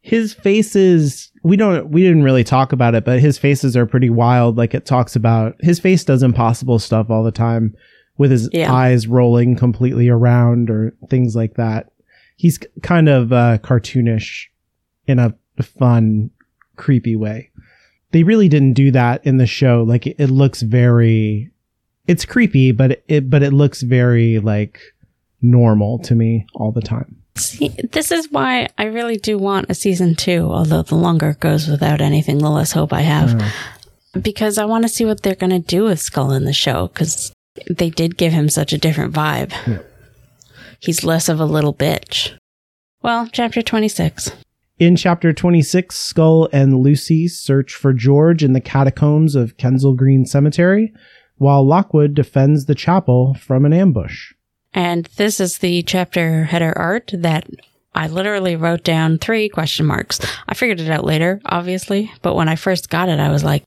his 0.00 0.34
faces 0.34 1.30
we 1.46 1.56
don't 1.56 1.88
we 1.90 2.02
didn't 2.02 2.24
really 2.24 2.42
talk 2.44 2.72
about 2.72 2.94
it 2.94 3.04
but 3.04 3.20
his 3.20 3.38
faces 3.38 3.76
are 3.76 3.86
pretty 3.86 4.10
wild. 4.10 4.56
Like 4.56 4.74
it 4.74 4.84
talks 4.84 5.14
about 5.14 5.54
his 5.60 5.78
face 5.78 6.02
does 6.04 6.22
impossible 6.22 6.78
stuff 6.78 7.08
all 7.10 7.22
the 7.22 7.30
time 7.30 7.74
with 8.18 8.30
his 8.30 8.48
Yeah. 8.52 8.72
eyes 8.72 9.06
rolling 9.06 9.56
completely 9.56 10.08
around 10.08 10.70
or 10.70 10.94
things 11.08 11.36
like 11.36 11.54
that. 11.54 11.92
He's 12.36 12.58
kind 12.82 13.08
of 13.08 13.32
uh 13.32 13.58
cartoonish 13.58 14.46
in 15.06 15.18
a 15.18 15.34
fun 15.62 16.30
creepy 16.76 17.14
way. 17.16 17.50
They 18.10 18.22
really 18.22 18.48
didn't 18.48 18.74
do 18.74 18.90
that 18.92 19.24
in 19.26 19.36
the 19.36 19.46
show. 19.46 19.84
Like 19.86 20.06
it, 20.06 20.16
it 20.18 20.30
looks 20.30 20.62
very 20.62 21.50
it's 22.08 22.24
creepy 22.24 22.72
but 22.72 23.02
it 23.08 23.30
but 23.30 23.42
it 23.42 23.52
looks 23.52 23.82
very 23.82 24.38
like 24.40 24.80
normal 25.42 25.98
to 26.00 26.14
me 26.14 26.46
all 26.54 26.72
the 26.72 26.80
time 26.80 27.16
See, 27.36 27.68
this 27.92 28.10
is 28.10 28.30
why 28.30 28.68
I 28.78 28.84
really 28.84 29.16
do 29.16 29.38
want 29.38 29.66
a 29.68 29.74
season 29.74 30.14
two, 30.14 30.48
although 30.50 30.82
the 30.82 30.94
longer 30.94 31.30
it 31.30 31.40
goes 31.40 31.68
without 31.68 32.00
anything, 32.00 32.38
the 32.38 32.50
less 32.50 32.72
hope 32.72 32.92
I 32.92 33.02
have. 33.02 33.32
Hmm. 33.32 34.20
Because 34.20 34.56
I 34.56 34.64
want 34.64 34.84
to 34.84 34.88
see 34.88 35.04
what 35.04 35.22
they're 35.22 35.34
going 35.34 35.50
to 35.50 35.58
do 35.58 35.84
with 35.84 36.00
Skull 36.00 36.32
in 36.32 36.44
the 36.44 36.52
show, 36.54 36.88
because 36.88 37.32
they 37.70 37.90
did 37.90 38.16
give 38.16 38.32
him 38.32 38.48
such 38.48 38.72
a 38.72 38.78
different 38.78 39.12
vibe. 39.12 39.52
Hmm. 39.52 39.76
He's 40.80 41.04
less 41.04 41.28
of 41.28 41.40
a 41.40 41.44
little 41.44 41.74
bitch. 41.74 42.32
Well, 43.02 43.28
chapter 43.30 43.62
26. 43.62 44.32
In 44.78 44.96
chapter 44.96 45.32
26, 45.32 45.94
Skull 45.94 46.48
and 46.52 46.80
Lucy 46.80 47.28
search 47.28 47.74
for 47.74 47.92
George 47.92 48.42
in 48.42 48.52
the 48.52 48.60
catacombs 48.60 49.34
of 49.34 49.56
Kensal 49.56 49.96
Green 49.96 50.26
Cemetery, 50.26 50.92
while 51.36 51.66
Lockwood 51.66 52.14
defends 52.14 52.66
the 52.66 52.74
chapel 52.74 53.34
from 53.34 53.64
an 53.64 53.72
ambush. 53.72 54.32
And 54.76 55.06
this 55.16 55.40
is 55.40 55.58
the 55.58 55.82
chapter 55.82 56.44
header 56.44 56.72
art 56.76 57.10
that 57.14 57.48
I 57.94 58.08
literally 58.08 58.56
wrote 58.56 58.84
down 58.84 59.16
three 59.18 59.48
question 59.48 59.86
marks. 59.86 60.20
I 60.46 60.54
figured 60.54 60.80
it 60.80 60.90
out 60.90 61.04
later, 61.04 61.40
obviously, 61.46 62.12
but 62.22 62.34
when 62.36 62.48
I 62.48 62.56
first 62.56 62.90
got 62.90 63.08
it, 63.08 63.18
I 63.18 63.30
was 63.30 63.42
like, 63.42 63.64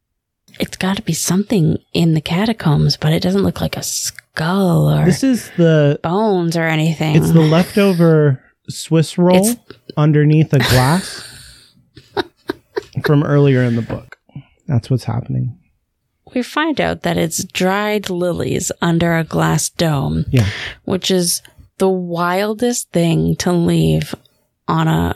it's 0.59 0.77
got 0.77 0.97
to 0.97 1.01
be 1.01 1.13
something 1.13 1.77
in 1.93 2.13
the 2.13 2.21
catacombs, 2.21 2.95
but 2.95 3.11
it 3.11 3.23
doesn't 3.23 3.41
look 3.43 3.59
like 3.59 3.75
a 3.75 3.83
skull 3.83 4.89
or 4.91 5.03
This 5.05 5.23
is 5.23 5.49
the 5.57 5.99
bones 6.03 6.55
or 6.55 6.63
anything. 6.63 7.15
it's 7.15 7.31
the 7.31 7.41
leftover 7.41 8.43
Swiss 8.69 9.17
roll 9.17 9.37
It's- 9.37 9.57
underneath 9.97 10.53
a 10.53 10.59
glass 10.59 11.25
from 13.05 13.23
earlier 13.23 13.63
in 13.63 13.75
the 13.75 13.81
book. 13.81 14.17
That's 14.67 14.89
what's 14.89 15.03
happening. 15.05 15.58
We 16.33 16.41
find 16.43 16.79
out 16.81 17.01
that 17.03 17.17
it's 17.17 17.43
dried 17.43 18.09
lilies 18.09 18.71
under 18.81 19.15
a 19.17 19.23
glass 19.23 19.69
dome, 19.69 20.25
Yeah. 20.31 20.47
which 20.85 21.09
is 21.11 21.41
the 21.77 21.89
wildest 21.89 22.91
thing 22.91 23.35
to 23.37 23.51
leave 23.51 24.13
on 24.67 24.87
a 24.87 25.15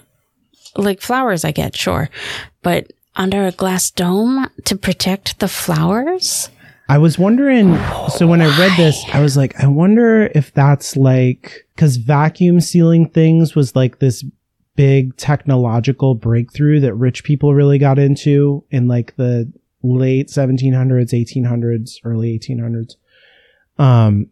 like 0.76 1.02
flowers 1.02 1.46
I 1.46 1.52
get, 1.52 1.76
sure, 1.76 2.10
but 2.64 2.92
under 3.16 3.46
a 3.46 3.52
glass 3.52 3.92
dome 3.92 4.50
to 4.66 4.76
protect 4.76 5.40
the 5.40 5.48
flowers? 5.48 6.50
I 6.90 6.98
was 6.98 7.18
wondering. 7.20 7.78
So 8.10 8.28
when 8.28 8.42
I 8.42 8.58
read 8.60 8.76
this, 8.76 9.04
I 9.14 9.22
was 9.22 9.38
like, 9.38 9.58
I 9.64 9.68
wonder 9.68 10.30
if 10.36 10.54
that's 10.54 10.98
like 10.98 11.66
because 11.76 11.98
vacuum 11.98 12.60
sealing 12.60 13.08
things 13.08 13.56
was 13.56 13.76
like 13.76 14.00
this 14.00 14.24
big 14.76 15.16
technological 15.18 16.16
breakthrough 16.16 16.80
that 16.80 16.96
rich 16.96 17.24
people 17.24 17.54
really 17.54 17.78
got 17.78 18.00
into 18.00 18.64
in 18.72 18.88
like 18.88 19.16
the 19.16 19.52
late 19.84 20.28
1700s, 20.30 21.12
1800s, 21.12 21.98
early 22.04 22.40
1800s. 22.40 22.96
Um, 23.78 24.28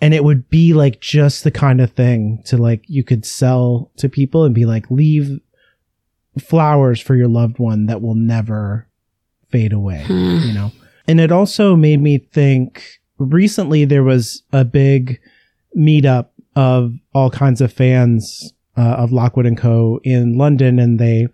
and 0.00 0.12
it 0.12 0.24
would 0.24 0.50
be 0.50 0.74
like 0.74 1.00
just 1.00 1.44
the 1.44 1.50
kind 1.50 1.80
of 1.80 1.92
thing 1.92 2.42
to 2.46 2.56
like 2.56 2.84
you 2.86 3.02
could 3.04 3.24
sell 3.24 3.90
to 3.96 4.08
people 4.08 4.44
and 4.44 4.54
be 4.54 4.66
like, 4.66 4.90
leave 4.90 5.40
flowers 6.38 7.00
for 7.00 7.14
your 7.14 7.28
loved 7.28 7.58
one 7.58 7.86
that 7.86 8.02
will 8.02 8.14
never 8.14 8.86
fade 9.50 9.72
away 9.72 10.04
Hmm. 10.06 10.38
you 10.44 10.52
know 10.52 10.70
and 11.08 11.18
it 11.20 11.32
also 11.32 11.76
made 11.76 12.02
me 12.02 12.18
think 12.18 13.00
recently 13.16 13.84
there 13.86 14.02
was 14.02 14.42
a 14.52 14.62
big 14.64 15.18
meetup 15.74 16.26
of 16.54 16.92
all 17.14 17.30
kinds 17.30 17.60
of 17.62 17.72
fans 17.72 18.52
uh, 18.76 18.82
of 18.82 19.12
lockwood 19.12 19.46
and 19.46 19.56
co 19.56 19.98
in 20.04 20.36
london 20.36 20.78
and 20.78 20.98
they 20.98 21.26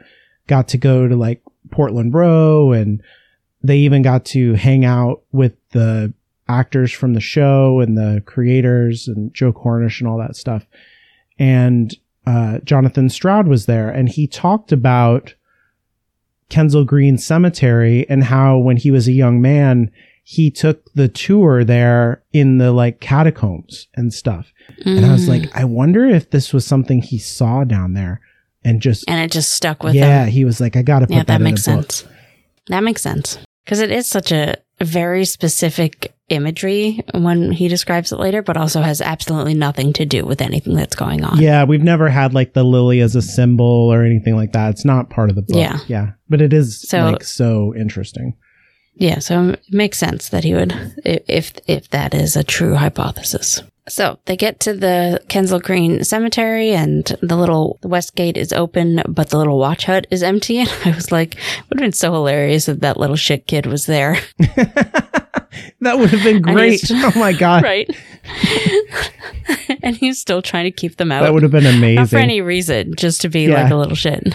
got 0.46 0.68
to 0.68 0.78
go 0.78 1.08
to 1.08 1.16
like 1.16 1.42
portland 1.72 2.14
row 2.14 2.70
and 2.70 3.02
they 3.62 3.78
even 3.78 4.02
got 4.02 4.24
to 4.26 4.54
hang 4.54 4.84
out 4.84 5.22
with 5.32 5.54
the 5.70 6.12
actors 6.48 6.90
from 6.92 7.14
the 7.14 7.20
show 7.20 7.80
and 7.80 7.96
the 7.96 8.22
creators 8.26 9.08
and 9.08 9.32
joe 9.32 9.52
cornish 9.52 10.00
and 10.00 10.08
all 10.08 10.18
that 10.18 10.36
stuff 10.36 10.66
and 11.38 11.96
uh, 12.26 12.58
jonathan 12.64 13.08
stroud 13.08 13.46
was 13.48 13.66
there 13.66 13.88
and 13.90 14.08
he 14.10 14.26
talked 14.26 14.70
about 14.72 15.34
Kensal 16.50 16.84
Green 16.84 17.16
Cemetery 17.16 18.04
and 18.10 18.24
how 18.24 18.58
when 18.58 18.76
he 18.76 18.90
was 18.90 19.08
a 19.08 19.12
young 19.12 19.40
man, 19.40 19.90
he 20.22 20.50
took 20.50 20.92
the 20.92 21.08
tour 21.08 21.64
there 21.64 22.22
in 22.34 22.58
the 22.58 22.72
like 22.72 23.00
catacombs 23.00 23.88
and 23.94 24.12
stuff. 24.12 24.52
And 24.84 25.06
I 25.06 25.12
was 25.12 25.24
Mm. 25.24 25.28
like, 25.28 25.56
I 25.56 25.64
wonder 25.64 26.04
if 26.06 26.28
this 26.28 26.52
was 26.52 26.66
something 26.66 27.00
he 27.00 27.16
saw 27.16 27.64
down 27.64 27.94
there 27.94 28.20
and 28.62 28.82
just, 28.82 29.04
and 29.08 29.18
it 29.18 29.32
just 29.32 29.52
stuck 29.52 29.82
with 29.82 29.94
yeah, 29.94 30.02
him. 30.04 30.26
Yeah, 30.26 30.30
he 30.30 30.44
was 30.44 30.60
like, 30.60 30.76
I 30.76 30.82
got 30.82 30.98
to 30.98 31.06
put 31.06 31.14
Yeah, 31.14 31.18
that, 31.20 31.26
that 31.28 31.36
in 31.40 31.42
makes 31.44 31.66
a 31.66 31.70
book. 31.76 31.90
sense. 31.90 32.12
That 32.68 32.82
makes 32.84 33.00
sense. 33.00 33.38
Because 33.64 33.80
it 33.80 33.90
is 33.90 34.08
such 34.08 34.32
a 34.32 34.56
very 34.80 35.24
specific 35.24 36.14
imagery 36.28 37.00
when 37.14 37.52
he 37.52 37.68
describes 37.68 38.10
it 38.10 38.18
later, 38.18 38.42
but 38.42 38.56
also 38.56 38.80
has 38.80 39.00
absolutely 39.00 39.54
nothing 39.54 39.92
to 39.92 40.04
do 40.04 40.24
with 40.24 40.40
anything 40.40 40.74
that's 40.74 40.96
going 40.96 41.22
on. 41.24 41.38
Yeah, 41.40 41.64
we've 41.64 41.82
never 41.82 42.08
had 42.08 42.34
like 42.34 42.54
the 42.54 42.64
lily 42.64 43.00
as 43.00 43.14
a 43.14 43.22
symbol 43.22 43.64
or 43.92 44.02
anything 44.02 44.34
like 44.34 44.52
that. 44.52 44.70
It's 44.70 44.84
not 44.84 45.10
part 45.10 45.30
of 45.30 45.36
the 45.36 45.42
book. 45.42 45.56
Yeah. 45.56 45.78
Yeah. 45.86 46.10
But 46.28 46.40
it 46.40 46.52
is 46.52 46.80
So- 46.88 47.04
like 47.12 47.22
so 47.22 47.74
interesting. 47.76 48.34
Yeah, 48.94 49.20
so 49.20 49.50
it 49.50 49.60
makes 49.70 49.96
sense 49.98 50.28
that 50.28 50.44
he 50.44 50.52
would, 50.52 50.74
if 51.06 51.52
if 51.66 51.88
that 51.90 52.12
is 52.12 52.36
a 52.36 52.44
true 52.44 52.74
hypothesis. 52.74 53.62
So 53.92 54.18
they 54.24 54.38
get 54.38 54.58
to 54.60 54.72
the 54.72 55.20
Kensal 55.28 55.62
Green 55.62 56.02
Cemetery, 56.02 56.70
and 56.70 57.04
the 57.20 57.36
little 57.36 57.78
the 57.82 57.88
west 57.88 58.14
gate 58.14 58.38
is 58.38 58.50
open, 58.50 59.02
but 59.06 59.28
the 59.28 59.36
little 59.36 59.58
watch 59.58 59.84
hut 59.84 60.06
is 60.10 60.22
empty. 60.22 60.60
And 60.62 60.70
I 60.86 60.94
was 60.94 61.12
like, 61.12 61.34
would 61.68 61.78
have 61.78 61.84
been 61.84 61.92
so 61.92 62.10
hilarious 62.10 62.70
if 62.70 62.80
that 62.80 62.96
little 62.96 63.16
shit 63.16 63.46
kid 63.46 63.66
was 63.66 63.84
there, 63.84 64.16
That 65.82 65.98
would 65.98 66.08
have 66.08 66.22
been 66.22 66.40
great. 66.40 66.80
oh 66.90 67.12
my 67.16 67.34
God. 67.34 67.64
right? 67.64 67.86
and 69.82 69.94
he's 69.94 70.18
still 70.18 70.40
trying 70.40 70.64
to 70.64 70.70
keep 70.70 70.96
them 70.96 71.12
out. 71.12 71.20
That 71.20 71.34
would 71.34 71.42
have 71.42 71.52
been 71.52 71.66
amazing. 71.66 71.96
Not 71.96 72.08
for 72.08 72.16
any 72.16 72.40
reason, 72.40 72.94
just 72.96 73.20
to 73.22 73.28
be 73.28 73.42
Yeah. 73.42 73.64
like 73.64 73.72
a 73.72 73.76
little 73.76 73.94
shit. 73.94 74.34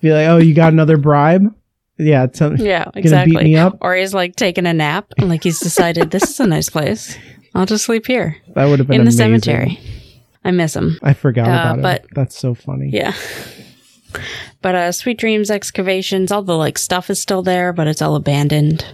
Be 0.00 0.12
like, 0.12 0.28
oh, 0.28 0.36
you 0.38 0.54
got 0.54 0.72
another 0.72 0.98
bribe? 0.98 1.52
Yeah. 1.98 2.28
Yeah, 2.38 2.84
beat 2.94 3.00
exactly. 3.00 3.42
me 3.42 3.56
up? 3.56 3.78
Or 3.80 3.96
he's 3.96 4.14
like 4.14 4.36
taking 4.36 4.66
a 4.66 4.72
nap, 4.72 5.06
and 5.18 5.28
like 5.28 5.42
he's 5.42 5.58
decided 5.58 6.12
this 6.12 6.30
is 6.30 6.38
a 6.38 6.46
nice 6.46 6.70
place. 6.70 7.18
I'll 7.54 7.66
just 7.66 7.84
sleep 7.84 8.06
here 8.06 8.36
That 8.54 8.66
would 8.66 8.78
have 8.78 8.88
been 8.88 9.00
in 9.00 9.04
the 9.06 9.10
amazing. 9.24 9.40
cemetery. 9.42 9.80
I 10.44 10.50
miss 10.50 10.74
him. 10.74 10.98
I 11.02 11.12
forgot 11.12 11.48
Uh, 11.48 11.50
about 11.74 11.82
but- 11.82 12.00
it. 12.04 12.06
That's 12.14 12.38
so 12.38 12.54
funny. 12.54 12.90
Yeah. 12.92 13.12
But 14.60 14.74
uh 14.74 14.92
Sweet 14.92 15.18
Dreams 15.18 15.50
excavations, 15.50 16.30
all 16.30 16.42
the 16.42 16.56
like 16.56 16.78
stuff 16.78 17.10
is 17.10 17.18
still 17.20 17.42
there, 17.42 17.72
but 17.72 17.86
it's 17.86 18.02
all 18.02 18.14
abandoned. 18.16 18.84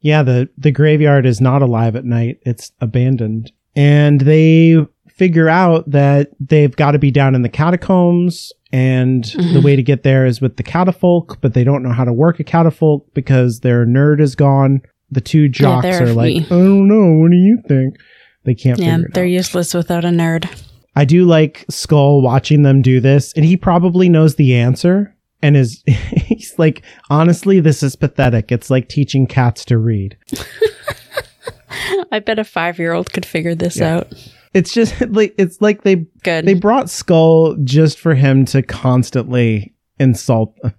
Yeah, 0.00 0.22
the 0.22 0.48
the 0.58 0.70
graveyard 0.70 1.26
is 1.26 1.40
not 1.40 1.62
alive 1.62 1.96
at 1.96 2.04
night. 2.04 2.38
It's 2.44 2.72
abandoned. 2.80 3.50
And 3.74 4.20
they 4.20 4.76
figure 5.08 5.48
out 5.48 5.90
that 5.90 6.30
they've 6.38 6.74
got 6.76 6.92
to 6.92 6.98
be 6.98 7.10
down 7.10 7.34
in 7.34 7.42
the 7.42 7.48
catacombs 7.48 8.52
and 8.72 9.24
the 9.24 9.58
Mhm. 9.60 9.64
way 9.64 9.74
to 9.76 9.82
get 9.82 10.02
there 10.04 10.26
is 10.26 10.40
with 10.40 10.56
the 10.56 10.62
catafalque, 10.62 11.38
but 11.40 11.54
they 11.54 11.64
don't 11.64 11.82
know 11.82 11.92
how 11.92 12.04
to 12.04 12.12
work 12.12 12.38
a 12.38 12.44
catafalque 12.44 13.04
because 13.14 13.60
their 13.60 13.84
nerd 13.86 14.20
is 14.20 14.36
gone. 14.36 14.82
The 15.10 15.20
two 15.20 15.48
jocks 15.48 15.82
they're 15.84 16.12
like, 16.12 16.34
free. 16.34 16.44
I 16.46 16.48
don't 16.48 16.86
know, 16.88 17.20
what 17.22 17.30
do 17.30 17.36
you 17.36 17.60
think? 17.66 17.96
They 18.44 18.54
can't 18.54 18.78
Yeah, 18.78 18.96
figure 18.96 19.08
it 19.08 19.14
they're 19.14 19.24
out. 19.24 19.30
useless 19.30 19.74
without 19.74 20.04
a 20.04 20.08
nerd. 20.08 20.48
I 20.96 21.04
do 21.04 21.24
like 21.24 21.64
Skull 21.70 22.20
watching 22.22 22.62
them 22.62 22.82
do 22.82 23.00
this, 23.00 23.32
and 23.34 23.44
he 23.44 23.56
probably 23.56 24.08
knows 24.08 24.34
the 24.36 24.54
answer. 24.54 25.14
And 25.40 25.56
is 25.56 25.82
he's 25.86 26.54
like, 26.58 26.82
honestly, 27.10 27.60
this 27.60 27.82
is 27.84 27.94
pathetic. 27.94 28.50
It's 28.50 28.70
like 28.70 28.88
teaching 28.88 29.26
cats 29.26 29.64
to 29.66 29.78
read. 29.78 30.16
I 32.10 32.18
bet 32.20 32.38
a 32.38 32.44
five 32.44 32.78
year 32.78 32.92
old 32.92 33.12
could 33.12 33.26
figure 33.26 33.54
this 33.54 33.76
Yeah. 33.76 33.98
out. 33.98 34.12
It's 34.54 34.72
just 34.72 35.00
like 35.08 35.34
it's 35.38 35.60
like 35.60 35.82
they 35.82 36.06
Good. 36.24 36.46
they 36.46 36.54
brought 36.54 36.90
Skull 36.90 37.56
just 37.64 37.98
for 37.98 38.14
him 38.14 38.44
to 38.46 38.62
constantly 38.62 39.74
insult. 40.00 40.56
them. 40.62 40.74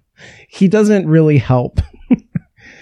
He 0.48 0.68
doesn't 0.68 1.06
really 1.08 1.38
help. 1.38 1.80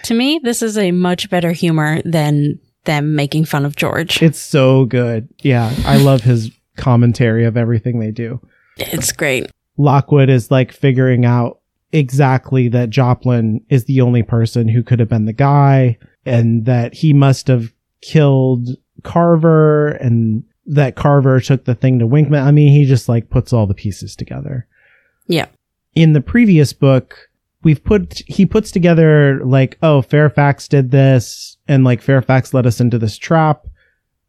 To 0.05 0.15
me, 0.15 0.41
this 0.43 0.63
is 0.63 0.79
a 0.79 0.93
much 0.93 1.31
better 1.31 1.53
humor 1.53 2.01
than 2.05 2.59
them 2.85 3.15
making 3.15 3.45
fun 3.45 3.65
of 3.65 3.77
George. 3.77 4.23
It's 4.23 4.39
so 4.39 4.87
good. 4.87 5.29
Yeah, 5.41 5.73
I 5.85 5.99
love 5.99 6.23
his 6.23 6.51
commentary 6.77 7.45
of 7.45 7.57
everything 7.57 7.99
they 7.99 8.11
do. 8.11 8.41
It's 8.77 9.13
great. 9.13 9.51
Lockwood 9.77 10.29
is 10.29 10.51
like 10.51 10.73
figuring 10.73 11.25
out 11.25 11.61
exactly 11.93 12.69
that 12.69 12.91
Joplin 12.91 13.65
is 13.69 13.85
the 13.85 14.01
only 14.01 14.23
person 14.23 14.69
who 14.69 14.83
could 14.83 15.01
have 15.01 15.09
been 15.09 15.25
the 15.25 15.33
guy 15.33 15.99
and 16.25 16.65
that 16.67 16.95
he 16.95 17.13
must 17.13 17.47
have 17.47 17.73
killed 18.01 18.69
Carver 19.03 19.89
and 19.89 20.45
that 20.67 20.97
Carver 20.97 21.41
took 21.41 21.65
the 21.65 21.75
thing 21.75 21.99
to 21.99 22.07
Winkman. 22.07 22.43
I 22.43 22.51
mean, 22.51 22.73
he 22.73 22.85
just 22.85 23.09
like 23.09 23.31
puts 23.31 23.53
all 23.53 23.67
the 23.67 23.75
pieces 23.75 24.15
together. 24.15 24.67
Yeah. 25.27 25.47
In 25.95 26.13
the 26.13 26.21
previous 26.21 26.73
book, 26.73 27.28
we've 27.63 27.83
put, 27.83 28.23
he 28.27 28.47
puts 28.47 28.71
together 28.71 29.45
like, 29.45 29.79
oh, 29.83 30.03
Fairfax 30.03 30.69
did 30.69 30.91
this 30.91 31.57
and 31.67 31.85
like 31.85 32.01
Fairfax 32.03 32.55
led 32.55 32.67
us 32.67 32.81
into 32.81 32.99
this 32.99 33.17
trap. 33.19 33.67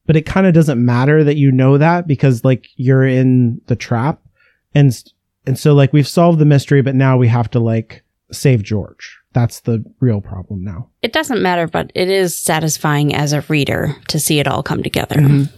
But 0.06 0.16
it 0.16 0.26
kind 0.26 0.48
of 0.48 0.54
doesn't 0.56 0.84
matter 0.84 1.24
that 1.24 1.38
you 1.38 1.52
know 1.52 1.78
that 1.78 2.08
because 2.08 2.44
like 2.44 2.68
you're 2.76 3.06
in 3.06 3.62
the 3.68 3.76
trap. 3.76 4.20
And, 4.74 4.92
and 5.46 5.58
so 5.58 5.74
like 5.74 5.94
we've 5.94 6.08
solved 6.08 6.40
the 6.40 6.46
mystery, 6.46 6.82
but 6.82 6.96
now 6.96 7.18
we 7.18 7.28
have 7.28 7.50
to 7.52 7.60
like 7.60 8.04
save 8.32 8.64
George. 8.64 9.18
That's 9.34 9.60
the 9.60 9.84
real 10.00 10.22
problem 10.22 10.64
now. 10.64 10.90
It 11.04 11.14
doesn't 11.14 11.44
matter, 11.44 11.68
but 11.68 11.92
it 11.94 12.10
is 12.10 12.36
satisfying 12.36 13.14
as 13.14 13.34
a 13.34 13.42
reader 13.42 13.96
to 14.08 14.20
see 14.20 14.40
it 14.40 14.48
all 14.48 14.64
come 14.64 14.82
together. 14.82 15.18
Mm-hmm. 15.18 15.56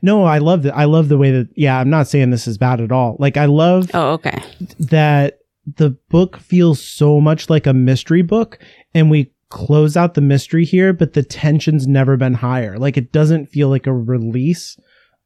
No, 0.00 0.24
I 0.24 0.38
love 0.38 0.62
that. 0.62 0.74
I 0.76 0.84
love 0.84 1.08
the 1.10 1.18
way 1.18 1.30
that, 1.30 1.48
yeah, 1.54 1.78
I'm 1.78 1.90
not 1.90 2.08
saying 2.08 2.30
this 2.30 2.48
is 2.48 2.56
bad 2.56 2.80
at 2.80 2.90
all. 2.90 3.16
Like, 3.20 3.36
I 3.36 3.44
love 3.44 3.90
Oh, 3.92 4.12
okay. 4.14 4.42
that 4.80 5.40
the 5.76 5.90
book 6.08 6.38
feels 6.38 6.82
so 6.82 7.20
much 7.20 7.48
like 7.48 7.66
a 7.66 7.72
mystery 7.72 8.22
book 8.22 8.58
and 8.94 9.10
we 9.10 9.32
close 9.48 9.96
out 9.96 10.14
the 10.14 10.20
mystery 10.20 10.64
here, 10.64 10.92
but 10.92 11.12
the 11.12 11.22
tension's 11.22 11.86
never 11.86 12.16
been 12.16 12.34
higher. 12.34 12.78
Like, 12.78 12.96
it 12.96 13.12
doesn't 13.12 13.50
feel 13.50 13.68
like 13.68 13.86
a 13.86 13.92
release 13.92 14.78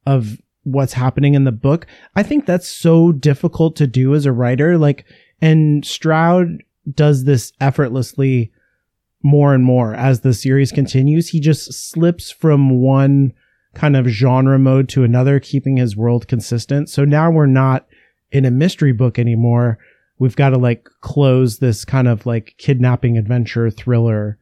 of 0.05 0.41
what's 0.63 0.93
happening 0.93 1.33
in 1.33 1.45
the 1.45 1.51
book. 1.51 1.87
I 2.15 2.23
think 2.23 2.45
that's 2.45 2.67
so 2.67 3.13
difficult 3.13 3.77
to 3.77 3.87
do 3.87 4.13
as 4.13 4.25
a 4.25 4.33
writer. 4.33 4.77
Like, 4.77 5.05
and 5.41 5.85
Stroud 5.85 6.61
does 6.93 7.23
this 7.23 7.53
effortlessly 7.61 8.51
more 9.23 9.53
and 9.53 9.63
more 9.63 9.93
as 9.95 10.19
the 10.19 10.33
series 10.33 10.71
continues. 10.73 11.29
He 11.29 11.39
just 11.39 11.73
slips 11.73 12.29
from 12.29 12.81
one 12.81 13.33
kind 13.73 13.95
of 13.95 14.07
genre 14.07 14.59
mode 14.59 14.89
to 14.89 15.03
another, 15.03 15.39
keeping 15.39 15.77
his 15.77 15.95
world 15.95 16.27
consistent. 16.27 16.89
So 16.89 17.05
now 17.05 17.31
we're 17.31 17.45
not 17.45 17.87
in 18.31 18.43
a 18.43 18.51
mystery 18.51 18.91
book 18.91 19.17
anymore. 19.17 19.77
We've 20.19 20.35
got 20.35 20.49
to 20.49 20.57
like 20.57 20.89
close 21.01 21.59
this 21.59 21.85
kind 21.85 22.07
of 22.07 22.25
like 22.25 22.55
kidnapping 22.57 23.17
adventure 23.17 23.69
thriller 23.69 24.37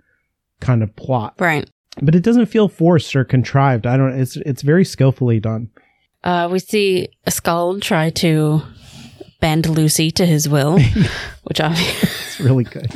kind 0.62 0.84
of 0.84 0.96
plot. 0.96 1.36
Right. 1.40 1.70
But 2.02 2.16
it 2.16 2.24
doesn't 2.24 2.48
feel 2.48 2.68
forced 2.68 3.16
or 3.16 3.24
contrived. 3.24 3.86
I 3.88 3.98
don't 3.98 4.20
it's 4.20 4.36
it's 4.38 4.62
very 4.62 4.86
skillfully 4.86 5.40
done. 5.40 5.70
Uh, 6.24 6.50
we 6.52 6.60
see 6.60 7.10
a 7.26 7.32
Skull 7.32 7.80
try 7.80 8.10
to 8.10 8.62
bend 9.40 9.68
Lucy 9.68 10.10
to 10.12 10.26
his 10.26 10.50
will, 10.50 10.80
which 11.44 11.62
obviously, 11.62 12.10
It's 12.10 12.40
really 12.40 12.64
good. 12.64 12.92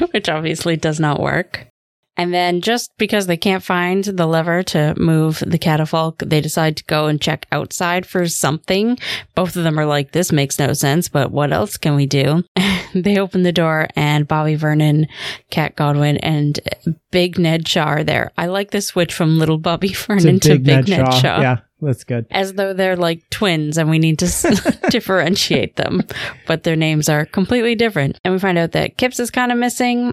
which 0.12 0.28
obviously 0.28 0.76
does 0.76 0.98
not 0.98 1.20
work. 1.20 1.68
And 2.16 2.32
then 2.34 2.60
just 2.60 2.90
because 2.98 3.26
they 3.26 3.36
can't 3.38 3.62
find 3.62 4.04
the 4.04 4.26
lever 4.26 4.62
to 4.64 4.94
move 4.98 5.42
the 5.46 5.58
catafalque, 5.58 6.18
they 6.28 6.40
decide 6.42 6.76
to 6.76 6.84
go 6.84 7.06
and 7.06 7.20
check 7.20 7.46
outside 7.50 8.04
for 8.04 8.28
something. 8.28 8.98
Both 9.34 9.56
of 9.56 9.64
them 9.64 9.78
are 9.78 9.86
like, 9.86 10.12
this 10.12 10.30
makes 10.30 10.58
no 10.58 10.74
sense, 10.74 11.08
but 11.08 11.30
what 11.30 11.52
else 11.52 11.78
can 11.78 11.94
we 11.94 12.04
do? 12.06 12.44
they 12.94 13.18
open 13.18 13.42
the 13.44 13.52
door 13.52 13.88
and 13.96 14.28
Bobby 14.28 14.56
Vernon, 14.56 15.06
Kat 15.50 15.74
Godwin, 15.74 16.18
and 16.18 16.60
Big 17.10 17.38
Ned 17.38 17.66
Shaw 17.66 17.84
are 17.84 18.04
there. 18.04 18.30
I 18.36 18.46
like 18.46 18.72
the 18.72 18.82
switch 18.82 19.14
from 19.14 19.38
little 19.38 19.58
Bobby 19.58 19.88
Vernon 19.94 20.38
to 20.40 20.58
Big 20.58 20.88
Ned, 20.88 21.14
Shaw. 21.14 21.40
Yeah, 21.40 21.60
that's 21.80 22.04
good. 22.04 22.26
As 22.30 22.52
though 22.54 22.74
they're 22.74 22.96
like 22.96 23.22
twins 23.30 23.78
and 23.78 23.88
we 23.88 23.98
need 23.98 24.18
to 24.18 24.26
s- 24.26 24.76
differentiate 24.90 25.76
them, 25.76 26.02
but 26.46 26.62
their 26.64 26.76
names 26.76 27.08
are 27.08 27.24
completely 27.24 27.74
different. 27.74 28.18
And 28.22 28.34
we 28.34 28.38
find 28.38 28.58
out 28.58 28.72
that 28.72 28.98
Kips 28.98 29.18
is 29.18 29.30
kind 29.30 29.50
of 29.50 29.56
missing. 29.58 30.12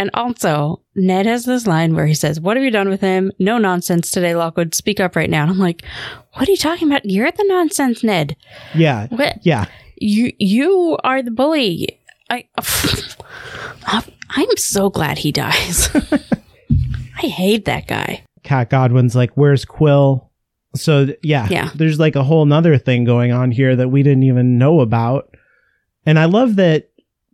And 0.00 0.08
also, 0.14 0.80
Ned 0.94 1.26
has 1.26 1.44
this 1.44 1.66
line 1.66 1.94
where 1.94 2.06
he 2.06 2.14
says, 2.14 2.40
What 2.40 2.56
have 2.56 2.64
you 2.64 2.70
done 2.70 2.88
with 2.88 3.02
him? 3.02 3.32
No 3.38 3.58
nonsense 3.58 4.10
today, 4.10 4.34
Lockwood. 4.34 4.74
Speak 4.74 4.98
up 4.98 5.14
right 5.14 5.28
now. 5.28 5.42
And 5.42 5.50
I'm 5.50 5.58
like, 5.58 5.84
What 6.32 6.48
are 6.48 6.50
you 6.50 6.56
talking 6.56 6.88
about? 6.88 7.04
You're 7.04 7.30
the 7.30 7.44
nonsense, 7.46 8.02
Ned. 8.02 8.34
Yeah. 8.74 9.08
What? 9.08 9.44
Yeah. 9.44 9.66
You 9.96 10.32
you 10.38 10.96
are 11.04 11.22
the 11.22 11.30
bully. 11.30 12.00
I 12.30 12.48
I'm 13.86 14.56
so 14.56 14.88
glad 14.88 15.18
he 15.18 15.32
dies. 15.32 15.90
I 17.22 17.26
hate 17.26 17.66
that 17.66 17.86
guy. 17.86 18.24
Kat 18.42 18.70
Godwin's 18.70 19.14
like, 19.14 19.32
"Where's 19.34 19.66
Quill?" 19.66 20.30
So 20.76 21.08
yeah, 21.22 21.46
Yeah. 21.50 21.72
There's 21.74 22.00
like 22.00 22.16
a 22.16 22.24
whole 22.24 22.46
nother 22.46 22.78
thing 22.78 23.04
going 23.04 23.32
on 23.32 23.50
here 23.50 23.76
that 23.76 23.90
we 23.90 24.02
didn't 24.02 24.22
even 24.22 24.56
know 24.56 24.80
about, 24.80 25.36
and 26.06 26.18
I 26.18 26.24
love 26.24 26.56
that 26.56 26.88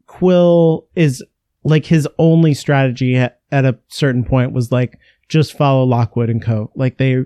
Quill 0.07 0.89
is 0.97 1.23
like 1.67 1.85
his 1.85 2.09
only 2.19 2.55
strategy 2.55 3.17
at, 3.17 3.41
at 3.51 3.65
a 3.65 3.79
certain 3.89 4.25
point 4.25 4.53
was 4.53 4.71
like 4.71 4.99
just 5.29 5.57
follow 5.57 5.85
Lockwood 5.85 6.31
and 6.31 6.41
Co. 6.41 6.71
Like 6.75 6.99
they 6.99 7.25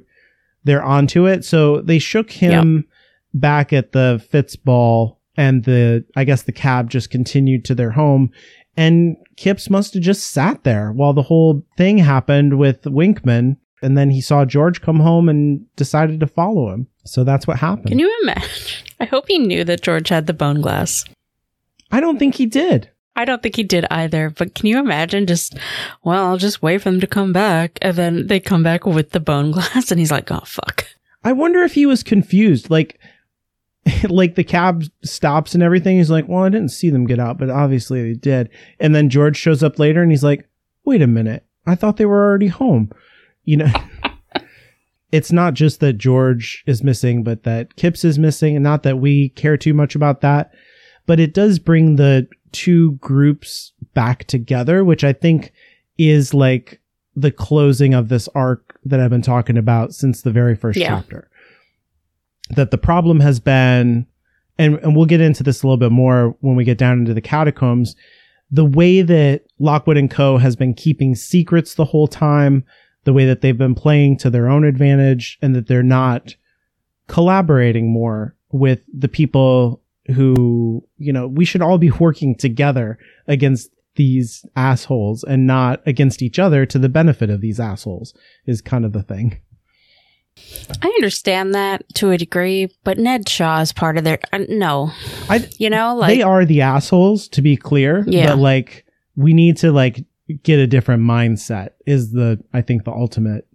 they're 0.64 0.82
onto 0.82 1.26
it. 1.26 1.44
So 1.44 1.80
they 1.82 1.98
shook 1.98 2.30
him 2.30 2.86
back 3.34 3.72
at 3.72 3.92
the 3.92 4.24
Fittes 4.32 4.56
ball, 4.62 5.20
and 5.36 5.64
the 5.64 6.04
I 6.16 6.24
guess 6.24 6.42
the 6.42 6.52
cab 6.52 6.90
just 6.90 7.10
continued 7.10 7.64
to 7.66 7.74
their 7.74 7.90
home. 7.90 8.30
And 8.76 9.16
Kipps 9.36 9.68
must 9.68 9.94
have 9.94 10.02
just 10.02 10.30
sat 10.30 10.64
there 10.64 10.92
while 10.92 11.12
the 11.12 11.22
whole 11.22 11.62
thing 11.76 11.98
happened 11.98 12.58
with 12.58 12.82
Winkman. 12.82 13.56
And 13.82 13.96
then 13.96 14.10
he 14.10 14.20
saw 14.20 14.44
George 14.44 14.82
come 14.82 15.00
home 15.00 15.28
and 15.28 15.64
decided 15.76 16.20
to 16.20 16.26
follow 16.26 16.70
him. 16.70 16.86
So 17.04 17.24
that's 17.24 17.46
what 17.46 17.58
happened. 17.58 17.88
Can 17.88 17.98
you 17.98 18.14
imagine? 18.22 18.48
I 19.00 19.06
hope 19.06 19.24
he 19.26 19.38
knew 19.38 19.64
that 19.64 19.80
George 19.80 20.10
had 20.10 20.26
the 20.26 20.34
bone 20.34 20.60
glass. 20.60 21.04
I 21.90 22.00
don't 22.00 22.18
think 22.18 22.34
he 22.34 22.44
did. 22.44 22.89
I 23.16 23.24
don't 23.24 23.42
think 23.42 23.56
he 23.56 23.62
did 23.62 23.86
either, 23.90 24.30
but 24.30 24.54
can 24.54 24.66
you 24.66 24.78
imagine 24.78 25.26
just, 25.26 25.56
well, 26.04 26.26
I'll 26.26 26.38
just 26.38 26.62
wait 26.62 26.78
for 26.78 26.90
them 26.90 27.00
to 27.00 27.06
come 27.06 27.32
back. 27.32 27.78
And 27.82 27.96
then 27.96 28.26
they 28.28 28.40
come 28.40 28.62
back 28.62 28.86
with 28.86 29.10
the 29.10 29.20
bone 29.20 29.50
glass 29.52 29.90
and 29.90 29.98
he's 29.98 30.10
like, 30.10 30.30
oh, 30.30 30.42
fuck. 30.44 30.86
I 31.22 31.32
wonder 31.32 31.62
if 31.62 31.74
he 31.74 31.86
was 31.86 32.02
confused. 32.02 32.70
Like, 32.70 32.98
like 34.08 34.34
the 34.34 34.44
cab 34.44 34.84
stops 35.02 35.54
and 35.54 35.62
everything. 35.62 35.98
He's 35.98 36.10
like, 36.10 36.28
well, 36.28 36.44
I 36.44 36.48
didn't 36.48 36.70
see 36.70 36.90
them 36.90 37.06
get 37.06 37.18
out, 37.18 37.38
but 37.38 37.50
obviously 37.50 38.02
they 38.02 38.18
did. 38.18 38.48
And 38.78 38.94
then 38.94 39.10
George 39.10 39.36
shows 39.36 39.62
up 39.62 39.78
later 39.78 40.02
and 40.02 40.10
he's 40.10 40.24
like, 40.24 40.48
wait 40.84 41.02
a 41.02 41.06
minute. 41.06 41.44
I 41.66 41.74
thought 41.74 41.96
they 41.96 42.06
were 42.06 42.24
already 42.24 42.48
home. 42.48 42.90
You 43.44 43.58
know, 43.58 43.72
it's 45.12 45.32
not 45.32 45.54
just 45.54 45.80
that 45.80 45.94
George 45.94 46.62
is 46.66 46.82
missing, 46.82 47.22
but 47.22 47.42
that 47.42 47.76
Kipps 47.76 48.04
is 48.04 48.18
missing. 48.18 48.56
And 48.56 48.62
not 48.62 48.82
that 48.84 48.98
we 48.98 49.30
care 49.30 49.56
too 49.56 49.74
much 49.74 49.94
about 49.94 50.20
that, 50.20 50.52
but 51.06 51.20
it 51.20 51.34
does 51.34 51.58
bring 51.58 51.96
the 51.96 52.28
two 52.52 52.92
groups 52.92 53.72
back 53.94 54.24
together, 54.24 54.84
which 54.84 55.04
I 55.04 55.12
think 55.12 55.52
is 55.98 56.32
like 56.34 56.80
the 57.16 57.30
closing 57.30 57.94
of 57.94 58.08
this 58.08 58.28
arc 58.34 58.78
that 58.84 59.00
I've 59.00 59.10
been 59.10 59.22
talking 59.22 59.58
about 59.58 59.92
since 59.92 60.22
the 60.22 60.30
very 60.30 60.54
first 60.54 60.78
Yeah. 60.78 60.88
chapter. 60.88 61.28
That 62.56 62.70
the 62.70 62.78
problem 62.78 63.20
has 63.20 63.40
been, 63.40 64.06
and, 64.58 64.76
and 64.78 64.96
we'll 64.96 65.06
get 65.06 65.20
into 65.20 65.42
this 65.42 65.62
a 65.62 65.66
little 65.66 65.76
bit 65.76 65.92
more 65.92 66.36
when 66.40 66.56
we 66.56 66.64
get 66.64 66.78
down 66.78 66.98
into 66.98 67.14
the 67.14 67.20
catacombs, 67.20 67.94
the 68.50 68.64
way 68.64 69.02
that 69.02 69.42
Lockwood 69.58 69.96
and 69.96 70.10
Co. 70.10 70.38
has 70.38 70.56
been 70.56 70.74
keeping 70.74 71.14
secrets 71.14 71.74
the 71.74 71.84
whole 71.84 72.08
time, 72.08 72.64
the 73.04 73.12
way 73.12 73.24
that 73.26 73.40
they've 73.40 73.56
been 73.56 73.74
playing 73.74 74.16
to 74.18 74.30
their 74.30 74.48
own 74.48 74.64
advantage, 74.64 75.38
and 75.40 75.54
that 75.54 75.68
they're 75.68 75.82
not 75.82 76.34
collaborating 77.06 77.92
more 77.92 78.34
with 78.52 78.80
the 78.92 79.08
people 79.08 79.79
who, 80.08 80.84
you 80.98 81.12
know, 81.12 81.26
we 81.26 81.44
should 81.44 81.62
all 81.62 81.78
be 81.78 81.90
working 81.90 82.34
together 82.34 82.98
against 83.26 83.70
these 83.96 84.44
assholes 84.56 85.24
and 85.24 85.46
not 85.46 85.82
against 85.86 86.22
each 86.22 86.38
other 86.38 86.64
to 86.64 86.78
the 86.78 86.88
benefit 86.88 87.28
of 87.28 87.40
these 87.40 87.60
assholes 87.60 88.14
is 88.46 88.60
kind 88.60 88.84
of 88.84 88.92
the 88.92 89.02
thing. 89.02 89.40
I 90.82 90.86
understand 90.86 91.54
that 91.54 91.84
to 91.96 92.10
a 92.12 92.16
degree, 92.18 92.68
but 92.84 92.98
Ned 92.98 93.28
Shaw 93.28 93.60
is 93.60 93.72
part 93.72 93.98
of 93.98 94.04
their, 94.04 94.18
uh, 94.32 94.44
no, 94.48 94.90
I 95.28 95.46
you 95.58 95.68
know, 95.68 95.96
like, 95.96 96.16
they 96.16 96.22
are 96.22 96.44
the 96.44 96.62
assholes 96.62 97.28
to 97.28 97.42
be 97.42 97.56
clear, 97.56 98.04
Yeah. 98.06 98.28
but 98.28 98.38
like 98.38 98.86
we 99.16 99.34
need 99.34 99.58
to 99.58 99.72
like 99.72 100.04
get 100.44 100.58
a 100.60 100.66
different 100.66 101.02
mindset 101.02 101.70
is 101.86 102.12
the 102.12 102.42
I 102.54 102.62
think 102.62 102.84
the 102.84 102.92
ultimate 102.92 103.46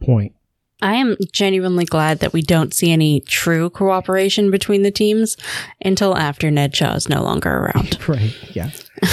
point. 0.00 0.32
I 0.80 0.94
am 0.94 1.16
genuinely 1.32 1.84
glad 1.84 2.20
that 2.20 2.32
we 2.32 2.42
don't 2.42 2.72
see 2.72 2.92
any 2.92 3.20
true 3.20 3.70
cooperation 3.70 4.50
between 4.50 4.82
the 4.82 4.90
teams 4.90 5.36
until 5.84 6.16
after 6.16 6.50
Ned 6.50 6.76
Shaw 6.76 6.94
is 6.94 7.08
no 7.08 7.22
longer 7.22 7.50
around. 7.50 7.98
Right. 8.08 8.34
Yeah. 8.54 8.70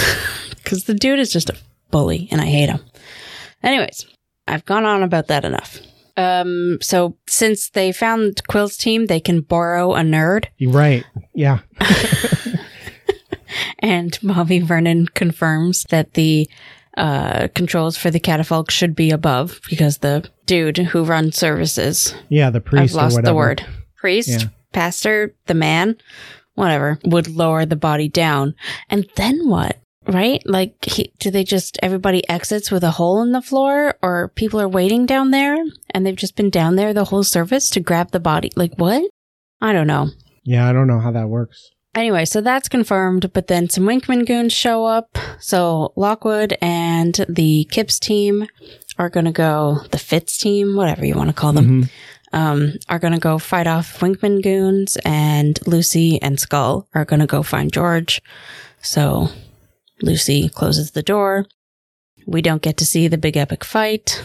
Because 0.56 0.84
the 0.84 0.94
dude 0.94 1.20
is 1.20 1.30
just 1.30 1.48
a 1.48 1.56
bully 1.92 2.26
and 2.32 2.40
I 2.40 2.46
hate 2.46 2.68
him. 2.68 2.80
Anyways, 3.62 4.04
I've 4.48 4.64
gone 4.64 4.84
on 4.84 5.04
about 5.04 5.28
that 5.28 5.44
enough. 5.44 5.78
Um, 6.16 6.78
so 6.82 7.16
since 7.28 7.70
they 7.70 7.92
found 7.92 8.44
Quill's 8.48 8.76
team, 8.76 9.06
they 9.06 9.20
can 9.20 9.42
borrow 9.42 9.94
a 9.94 10.00
nerd, 10.00 10.46
right. 10.60 11.04
Yeah. 11.34 11.60
and 13.78 14.18
Bobby 14.24 14.58
Vernon 14.58 15.06
confirms 15.06 15.84
that 15.90 16.14
the 16.14 16.50
uh, 16.96 17.48
controls 17.54 17.96
for 17.96 18.10
the 18.10 18.20
catafalque 18.20 18.70
should 18.70 18.94
be 18.94 19.10
above 19.10 19.60
because 19.68 19.98
the 19.98 20.28
dude 20.46 20.78
who 20.78 21.04
runs 21.04 21.36
services, 21.36 22.14
Yeah, 22.28 22.50
the 22.50 22.60
priest 22.60 22.94
I've 22.96 23.12
lost 23.12 23.22
the 23.22 23.34
word, 23.34 23.64
priest, 23.96 24.28
Yeah. 24.28 24.48
pastor, 24.72 25.34
the 25.46 25.54
man, 25.54 25.96
whatever, 26.54 26.98
would 27.04 27.28
lower 27.28 27.66
the 27.66 27.76
body 27.76 28.08
down. 28.08 28.54
And 28.88 29.06
then 29.16 29.48
what? 29.48 29.78
Right? 30.08 30.40
Like, 30.46 30.84
he, 30.84 31.12
do 31.18 31.32
they 31.32 31.42
just, 31.42 31.78
everybody 31.82 32.26
exits 32.28 32.70
with 32.70 32.84
a 32.84 32.92
hole 32.92 33.22
in 33.22 33.32
the 33.32 33.42
floor 33.42 33.96
or 34.02 34.28
people 34.36 34.60
are 34.60 34.68
waiting 34.68 35.04
down 35.04 35.32
there 35.32 35.56
and 35.90 36.06
they've 36.06 36.14
just 36.14 36.36
been 36.36 36.48
down 36.50 36.76
there 36.76 36.94
the 36.94 37.06
whole 37.06 37.24
service 37.24 37.68
to 37.70 37.80
grab 37.80 38.12
the 38.12 38.20
body? 38.20 38.52
Like, 38.54 38.74
what? 38.76 39.02
I 39.60 39.72
don't 39.72 39.88
know. 39.88 40.10
Yeah, 40.44 40.68
I 40.68 40.72
don't 40.72 40.86
know 40.86 41.00
how 41.00 41.10
that 41.10 41.28
works. 41.28 41.70
Anyway, 41.96 42.26
so 42.26 42.42
that's 42.42 42.68
confirmed, 42.68 43.32
but 43.32 43.46
then 43.46 43.70
some 43.70 43.84
Winkman 43.84 44.26
goons 44.26 44.52
show 44.52 44.84
up. 44.84 45.16
So 45.40 45.94
Lockwood 45.96 46.56
and 46.60 47.24
the 47.26 47.66
Kipps 47.70 47.98
team 47.98 48.46
are 48.98 49.08
going 49.08 49.24
to 49.24 49.32
go, 49.32 49.80
the 49.90 49.96
Fittes 49.98 50.38
team, 50.38 50.76
whatever 50.76 51.06
you 51.06 51.14
want 51.14 51.30
to 51.30 51.34
call 51.34 51.54
them, 51.54 51.84
Mhm. 51.84 51.90
um, 52.34 52.72
are 52.90 52.98
going 52.98 53.14
to 53.14 53.18
go 53.18 53.38
fight 53.38 53.66
off 53.66 54.00
Winkman 54.00 54.42
goons, 54.42 54.98
and 55.06 55.58
Lucy 55.66 56.20
and 56.20 56.38
Skull 56.38 56.86
are 56.94 57.06
going 57.06 57.20
to 57.20 57.26
go 57.26 57.42
find 57.42 57.72
George. 57.72 58.20
So 58.82 59.30
Lucy 60.02 60.50
closes 60.50 60.90
the 60.90 61.02
door. 61.02 61.46
We 62.26 62.42
don't 62.42 62.62
get 62.62 62.76
to 62.78 62.84
see 62.86 63.08
the 63.08 63.16
big 63.18 63.38
epic 63.38 63.64
fight. 63.64 64.22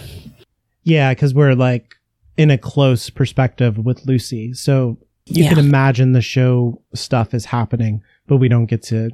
Yeah, 0.84 1.14
because 1.14 1.34
we're 1.34 1.54
like 1.56 1.96
in 2.36 2.52
a 2.52 2.58
close 2.58 3.10
perspective 3.10 3.78
with 3.78 4.06
Lucy. 4.06 4.54
So 4.54 4.98
you 5.34 5.44
Yeah. 5.44 5.50
can 5.50 5.60
imagine 5.60 6.12
the 6.12 6.22
show 6.22 6.82
stuff 6.94 7.34
is 7.34 7.46
happening, 7.46 8.02
but 8.28 8.38
we 8.38 8.48
don't 8.48 8.66
get 8.66 8.82
to 8.84 9.10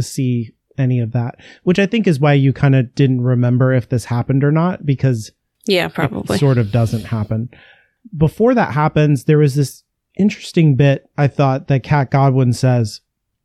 see 0.00 0.52
any 0.78 1.00
of 1.00 1.12
that, 1.12 1.36
which 1.64 1.78
I 1.78 1.86
think 1.86 2.06
is 2.06 2.20
why 2.20 2.34
you 2.34 2.52
kind 2.52 2.74
of 2.74 2.94
didn't 2.94 3.22
remember 3.22 3.72
if 3.72 3.88
this 3.88 4.04
happened 4.06 4.44
or 4.44 4.52
not, 4.52 4.84
because 4.84 5.32
Yeah, 5.66 5.86
it 5.86 5.94
probably. 5.94 6.36
sort 6.38 6.58
of 6.58 6.70
doesn't 6.70 7.04
happen. 7.06 7.48
Before 8.16 8.54
that 8.54 8.72
happens, 8.74 9.24
there 9.24 9.38
was 9.38 9.54
this 9.54 9.82
interesting 10.18 10.74
bit 10.76 11.08
I 11.16 11.28
thought 11.28 11.68
that 11.68 11.82
Kat 11.82 12.10
Godwin 12.10 12.52
says, 12.52 13.00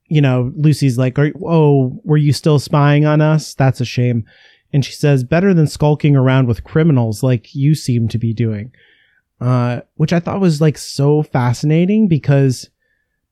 you 0.07 0.19
know, 0.21 0.51
Lucy's 0.57 0.97
like, 0.97 1.17
Are, 1.17 1.31
Oh, 1.45 2.01
were 2.03 2.17
you 2.17 2.33
still 2.33 2.59
spying 2.59 3.05
on 3.05 3.21
us? 3.21 3.53
That's 3.53 3.79
a 3.81 3.85
shame. 3.85 4.25
And 4.73 4.83
she 4.83 4.91
says, 4.93 5.23
Better 5.23 5.53
than 5.53 5.67
skulking 5.67 6.15
around 6.17 6.47
with 6.47 6.63
criminals 6.65 7.23
like 7.23 7.55
you 7.55 7.75
seem 7.75 8.07
to 8.09 8.17
be 8.17 8.33
doing. 8.33 8.71
Uh, 9.41 9.81
which 9.95 10.13
I 10.13 10.19
thought 10.19 10.39
was 10.39 10.61
like 10.61 10.77
so 10.77 11.23
fascinating 11.23 12.07
because 12.07 12.69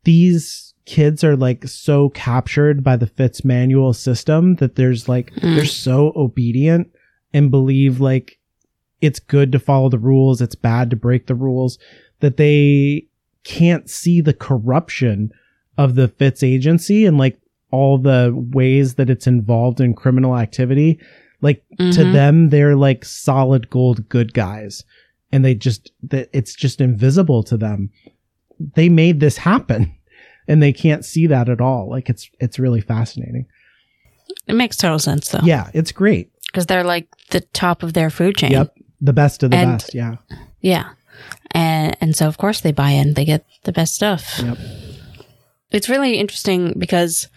these 0.05 0.73
kids 0.85 1.23
are 1.23 1.35
like 1.35 1.67
so 1.67 2.09
captured 2.09 2.83
by 2.83 2.95
the 2.95 3.05
Fittes 3.05 3.45
manual 3.45 3.93
system 3.93 4.55
that 4.55 4.75
there's 4.75 5.07
like, 5.07 5.31
Mm. 5.35 5.55
they're 5.55 5.65
so 5.65 6.11
obedient 6.15 6.89
and 7.31 7.51
believe 7.51 7.99
like 7.99 8.39
it's 9.01 9.19
good 9.19 9.51
to 9.51 9.59
follow 9.59 9.87
the 9.89 9.99
rules, 9.99 10.41
it's 10.41 10.55
bad 10.55 10.89
to 10.89 10.95
break 10.95 11.27
the 11.27 11.35
rules, 11.35 11.77
that 12.21 12.37
they 12.37 13.05
can't 13.43 13.87
see 13.89 14.19
the 14.19 14.33
corruption 14.33 15.31
of 15.77 15.93
the 15.95 16.07
Fittes 16.07 16.41
agency 16.43 17.05
and 17.05 17.17
like 17.19 17.39
all 17.71 17.99
the 17.99 18.33
ways 18.51 18.95
that 18.95 19.11
it's 19.11 19.27
involved 19.27 19.79
in 19.79 19.93
criminal 19.93 20.35
activity. 20.35 20.99
Like 21.41 21.63
to 21.77 21.83
Mhm. 21.83 22.13
them, 22.13 22.49
they're 22.49 22.75
like 22.75 23.05
solid 23.05 23.69
gold 23.69 24.09
good 24.09 24.33
guys. 24.33 24.83
And 25.31 25.45
they 25.45 25.53
just, 25.55 25.91
that 26.03 26.29
it's 26.33 26.55
just 26.55 26.81
invisible 26.81 27.43
to 27.43 27.57
them. 27.57 27.91
They 28.75 28.89
made 28.89 29.19
this 29.19 29.37
happen 29.37 29.95
and 30.47 30.61
they 30.61 30.73
can't 30.73 31.05
see 31.05 31.27
that 31.27 31.49
at 31.49 31.61
all. 31.61 31.89
Like 31.89 32.09
it's, 32.09 32.29
it's 32.39 32.59
really 32.59 32.81
fascinating. 32.81 33.45
It 34.47 34.53
makes 34.53 34.77
total 34.77 34.99
sense 34.99 35.29
though. 35.29 35.39
Yeah, 35.43 35.69
it's 35.73 35.91
great. 35.91 36.31
Because 36.47 36.65
they're 36.65 36.83
like 36.83 37.07
the 37.29 37.41
top 37.41 37.83
of 37.83 37.93
their 37.93 38.09
food 38.09 38.37
chain. 38.37 38.51
Yep. 38.51 38.75
The 39.01 39.13
best 39.13 39.43
of 39.43 39.51
the 39.51 39.57
And- 39.57 39.71
best. 39.79 39.93
Yeah. 39.93 40.15
Yeah. 40.61 40.89
And 41.51 41.95
and 42.01 42.15
so 42.15 42.27
of 42.27 42.37
course 42.37 42.61
they 42.61 42.71
buy 42.71 42.91
in. 42.91 43.13
They 43.13 43.25
get 43.25 43.45
the 43.63 43.71
best 43.71 43.93
stuff. 43.95 44.39
Yep. 44.43 44.57
It's 45.71 45.89
really 45.89 46.15
interesting 46.17 46.73
because 46.77 47.27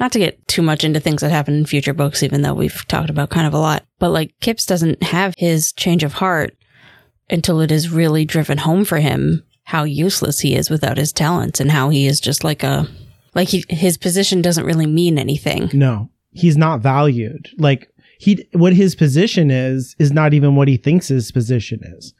not 0.00 0.12
to 0.12 0.18
get 0.18 0.46
too 0.48 0.62
much 0.62 0.84
into 0.84 1.00
things 1.00 1.20
that 1.20 1.30
happen 1.30 1.54
in 1.54 1.66
future 1.66 1.94
books, 1.94 2.22
even 2.22 2.42
though 2.42 2.54
we've 2.54 2.86
talked 2.88 3.10
about 3.10 3.30
kind 3.30 3.46
of 3.46 3.54
a 3.54 3.58
lot, 3.58 3.84
but 3.98 4.10
like 4.10 4.34
Kipps 4.40 4.66
doesn't 4.66 5.02
have 5.02 5.34
his 5.38 5.72
change 5.72 6.02
of 6.04 6.14
heart 6.14 6.56
until 7.30 7.60
it 7.60 7.70
is 7.70 7.90
really 7.90 8.24
driven 8.24 8.58
home 8.58 8.84
for 8.84 8.98
him 8.98 9.42
how 9.64 9.84
useless 9.84 10.40
he 10.40 10.54
is 10.54 10.68
without 10.68 10.98
his 10.98 11.12
talents 11.12 11.58
and 11.58 11.70
how 11.70 11.88
he 11.88 12.06
is 12.06 12.20
just 12.20 12.44
like 12.44 12.62
a 12.62 12.86
like 13.34 13.48
he, 13.48 13.64
his 13.68 13.96
position 13.96 14.42
doesn't 14.42 14.66
really 14.66 14.86
mean 14.86 15.18
anything. 15.18 15.70
No, 15.72 16.10
he's 16.30 16.56
not 16.56 16.80
valued. 16.80 17.48
Like 17.58 17.90
he, 18.18 18.46
what 18.52 18.72
his 18.72 18.94
position 18.94 19.50
is, 19.50 19.96
is 19.98 20.12
not 20.12 20.34
even 20.34 20.56
what 20.56 20.68
he 20.68 20.76
thinks 20.76 21.08
his 21.08 21.32
position 21.32 21.80
is. 21.82 22.14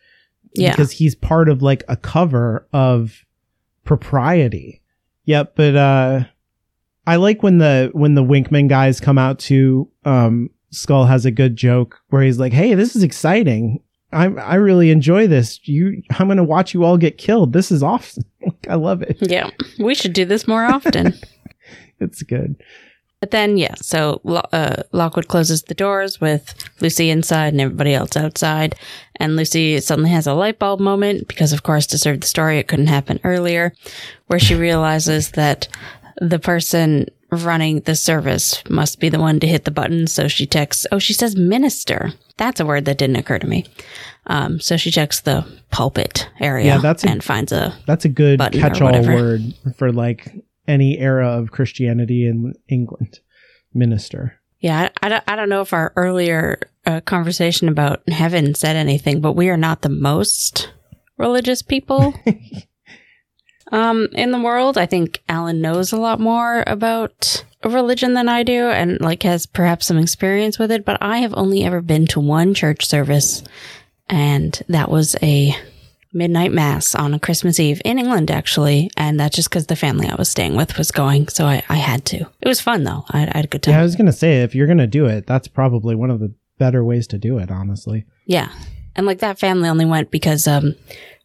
Yeah. 0.54 0.70
Because 0.70 0.92
he's 0.92 1.14
part 1.14 1.48
of 1.48 1.62
like 1.62 1.84
a 1.88 1.96
cover 1.96 2.66
of 2.72 3.24
propriety. 3.84 4.82
Yep. 5.24 5.54
But, 5.56 5.76
uh, 5.76 6.24
I 7.06 7.16
like 7.16 7.42
when 7.42 7.58
the, 7.58 7.90
when 7.92 8.14
the 8.14 8.24
Winkman 8.24 8.68
guys 8.68 9.00
come 9.00 9.18
out 9.18 9.38
to, 9.40 9.90
um, 10.04 10.50
Skull 10.70 11.04
has 11.04 11.24
a 11.24 11.30
good 11.30 11.54
joke 11.54 12.00
where 12.08 12.22
he's 12.22 12.38
like, 12.38 12.52
Hey, 12.52 12.74
this 12.74 12.96
is 12.96 13.02
exciting. 13.02 13.80
I, 14.14 14.26
I 14.26 14.54
really 14.54 14.90
enjoy 14.90 15.26
this. 15.26 15.60
You, 15.66 16.02
I'm 16.18 16.28
going 16.28 16.36
to 16.38 16.44
watch 16.44 16.72
you 16.72 16.84
all 16.84 16.96
get 16.96 17.18
killed. 17.18 17.52
This 17.52 17.70
is 17.70 17.82
awesome. 17.82 18.24
I 18.68 18.76
love 18.76 19.02
it. 19.02 19.18
Yeah. 19.20 19.50
We 19.78 19.94
should 19.94 20.12
do 20.12 20.24
this 20.24 20.46
more 20.48 20.64
often. 20.64 21.14
It's 22.00 22.24
good. 22.24 22.56
But 23.20 23.30
then, 23.30 23.56
yeah, 23.56 23.74
so 23.76 24.20
uh, 24.52 24.82
Lockwood 24.92 25.28
closes 25.28 25.62
the 25.62 25.74
doors 25.74 26.20
with 26.20 26.54
Lucy 26.80 27.08
inside 27.08 27.54
and 27.54 27.60
everybody 27.60 27.94
else 27.94 28.16
outside. 28.16 28.74
And 29.16 29.36
Lucy 29.36 29.80
suddenly 29.80 30.10
has 30.10 30.26
a 30.26 30.34
light 30.34 30.58
bulb 30.58 30.80
moment 30.80 31.28
because, 31.28 31.52
of 31.52 31.62
course, 31.62 31.86
to 31.86 31.98
serve 31.98 32.20
the 32.20 32.26
story, 32.26 32.58
it 32.58 32.68
couldn't 32.68 32.88
happen 32.88 33.20
earlier, 33.24 33.72
where 34.26 34.40
she 34.40 34.54
realizes 34.54 35.30
that 35.30 35.68
the 36.20 36.38
person 36.38 37.06
running 37.36 37.80
the 37.80 37.94
service 37.96 38.62
must 38.68 39.00
be 39.00 39.08
the 39.08 39.18
one 39.20 39.40
to 39.40 39.46
hit 39.46 39.64
the 39.64 39.70
button. 39.70 40.06
So 40.06 40.28
she 40.28 40.46
texts, 40.46 40.86
oh, 40.92 40.98
she 40.98 41.12
says 41.12 41.36
minister. 41.36 42.12
That's 42.36 42.60
a 42.60 42.66
word 42.66 42.84
that 42.86 42.98
didn't 42.98 43.16
occur 43.16 43.38
to 43.38 43.46
me. 43.46 43.66
Um, 44.26 44.60
so 44.60 44.76
she 44.76 44.90
checks 44.90 45.20
the 45.20 45.44
pulpit 45.70 46.28
area 46.40 46.66
Yeah, 46.66 46.78
that's 46.78 47.04
a- 47.04 47.08
and 47.08 47.22
finds 47.22 47.52
a, 47.52 47.76
That's 47.86 48.04
a 48.04 48.08
good 48.08 48.40
catch-all 48.40 49.02
word 49.02 49.42
for 49.76 49.92
like 49.92 50.32
any 50.66 50.98
era 50.98 51.28
of 51.28 51.50
Christianity 51.50 52.26
in 52.26 52.54
England. 52.68 53.20
Minister. 53.74 54.40
Yeah, 54.60 54.88
I, 55.02 55.06
I, 55.06 55.08
don't, 55.08 55.24
I 55.28 55.36
don't 55.36 55.48
know 55.48 55.60
if 55.60 55.72
our 55.72 55.92
earlier 55.96 56.70
uh, 56.86 57.00
conversation 57.00 57.68
about 57.68 58.08
heaven 58.08 58.54
said 58.54 58.76
anything, 58.76 59.20
but 59.20 59.32
we 59.32 59.50
are 59.50 59.56
not 59.56 59.82
the 59.82 59.88
most 59.88 60.70
religious 61.18 61.60
people 61.60 62.14
um, 63.72 64.08
in 64.12 64.30
the 64.30 64.40
world. 64.40 64.78
I 64.78 64.86
think 64.86 65.22
Alan 65.28 65.60
knows 65.60 65.92
a 65.92 65.96
lot 65.96 66.20
more 66.20 66.64
about 66.66 67.44
religion 67.64 68.14
than 68.14 68.28
I 68.28 68.42
do 68.42 68.68
and 68.68 69.00
like 69.00 69.22
has 69.22 69.46
perhaps 69.46 69.86
some 69.86 69.98
experience 69.98 70.58
with 70.58 70.70
it, 70.70 70.84
but 70.84 70.98
I 71.00 71.18
have 71.18 71.34
only 71.34 71.64
ever 71.64 71.80
been 71.80 72.06
to 72.08 72.20
one 72.20 72.54
church 72.54 72.86
service 72.86 73.42
and 74.08 74.60
that 74.68 74.90
was 74.90 75.16
a 75.22 75.54
midnight 76.12 76.52
mass 76.52 76.94
on 76.94 77.12
a 77.14 77.18
Christmas 77.18 77.58
Eve 77.58 77.82
in 77.84 77.98
England, 77.98 78.30
actually. 78.30 78.90
And 78.96 79.18
that's 79.18 79.34
just 79.34 79.50
because 79.50 79.66
the 79.66 79.76
family 79.76 80.06
I 80.06 80.14
was 80.14 80.28
staying 80.28 80.54
with 80.56 80.78
was 80.78 80.90
going. 80.90 81.28
So 81.28 81.46
I, 81.46 81.62
I 81.68 81.76
had 81.76 82.04
to. 82.06 82.18
It 82.40 82.48
was 82.48 82.60
fun 82.60 82.84
though. 82.84 83.04
I, 83.10 83.22
I 83.22 83.36
had 83.36 83.44
a 83.46 83.48
good 83.48 83.62
time. 83.62 83.72
Yeah, 83.74 83.80
I 83.80 83.84
was 83.84 83.96
gonna 83.96 84.12
say 84.12 84.42
if 84.42 84.54
you're 84.54 84.66
gonna 84.68 84.86
do 84.86 85.06
it, 85.06 85.26
that's 85.26 85.48
probably 85.48 85.94
one 85.94 86.10
of 86.10 86.20
the 86.20 86.32
better 86.58 86.84
ways 86.84 87.06
to 87.08 87.18
do 87.18 87.38
it. 87.38 87.50
Honestly. 87.50 88.04
Yeah. 88.26 88.50
And 88.94 89.06
like 89.06 89.18
that 89.18 89.40
family 89.40 89.68
only 89.68 89.86
went 89.86 90.10
because 90.10 90.46
um 90.46 90.76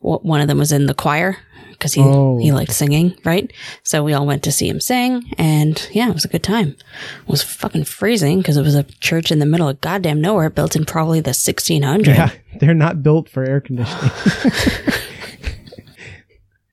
w- 0.01 0.19
one 0.21 0.41
of 0.41 0.47
them 0.47 0.57
was 0.57 0.71
in 0.71 0.87
the 0.87 0.95
choir 0.95 1.37
because 1.79 1.93
he 1.93 2.01
Oh. 2.01 2.37
he 2.37 2.51
liked 2.51 2.73
singing, 2.73 3.15
right? 3.23 3.51
So 3.83 4.03
we 4.03 4.13
all 4.13 4.27
went 4.27 4.43
to 4.43 4.51
see 4.51 4.67
him 4.69 4.79
sing 4.81 5.23
and 5.37 5.89
yeah, 5.93 6.09
it 6.09 6.13
was 6.13 6.25
a 6.25 6.29
good 6.29 6.43
time. 6.43 6.75
It 7.21 7.27
was 7.27 7.41
fucking 7.41 7.85
freezing 7.85 8.37
because 8.39 8.57
it 8.57 8.63
was 8.63 8.75
a 8.75 8.83
church 8.83 9.31
in 9.31 9.39
the 9.39 9.45
middle 9.47 9.67
of 9.69 9.79
goddamn 9.81 10.19
nowhere 10.21 10.49
built 10.49 10.75
in 10.75 10.85
probably 10.85 11.21
the 11.21 11.31
1600s. 11.31 12.05
Yeah, 12.07 12.31
they're 12.59 12.73
not 12.73 13.01
built 13.01 13.29
for 13.29 13.43
air 13.43 13.61
conditioning. 13.61 14.11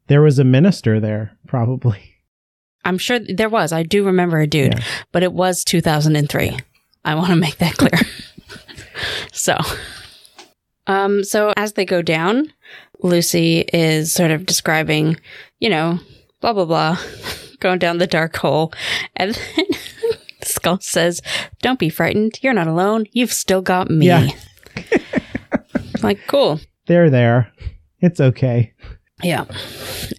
there 0.09 0.23
was 0.23 0.39
a 0.39 0.45
minister 0.45 1.01
there, 1.01 1.37
probably. 1.47 2.15
I'm 2.85 2.99
sure 2.99 3.19
there 3.19 3.49
was. 3.49 3.73
I 3.73 3.83
do 3.83 4.05
remember 4.05 4.39
a 4.41 4.47
dude, 4.47 4.75
Yeah. 4.75 4.85
but 5.13 5.23
it 5.23 5.33
was 5.33 5.65
2003. 5.65 6.57
I 7.05 7.15
want 7.15 7.29
to 7.31 7.37
make 7.37 7.59
that 7.59 7.77
clear. 7.77 7.99
so, 9.33 9.57
um, 10.87 11.25
so 11.25 11.53
as 11.57 11.73
they 11.73 11.85
go 11.85 12.03
down, 12.03 12.53
Lucy 13.03 13.61
is 13.73 14.13
sort 14.13 14.31
of 14.31 14.47
describing, 14.47 15.17
you 15.59 15.69
know, 15.69 15.99
blah 16.41 16.53
blah 16.53 16.65
blah, 16.65 16.99
going 17.61 17.79
down 17.79 17.99
the 17.99 18.07
dark 18.07 18.37
hole, 18.37 18.73
and 19.17 19.35
then 19.35 19.67
Skull 20.43 20.79
says, 20.81 21.21
"Don't 21.63 21.79
be 21.79 21.89
frightened. 21.89 22.39
You're 22.43 22.55
not 22.55 22.69
alone. 22.69 23.07
You've 23.13 23.33
still 23.33 23.63
got 23.63 23.91
me." 23.91 24.07
Yeah. 24.07 24.29
like 26.03 26.21
cool. 26.27 26.61
They're 26.87 27.11
there. 27.11 27.53
It's 28.01 28.21
okay. 28.21 28.73
Yeah. 29.23 29.47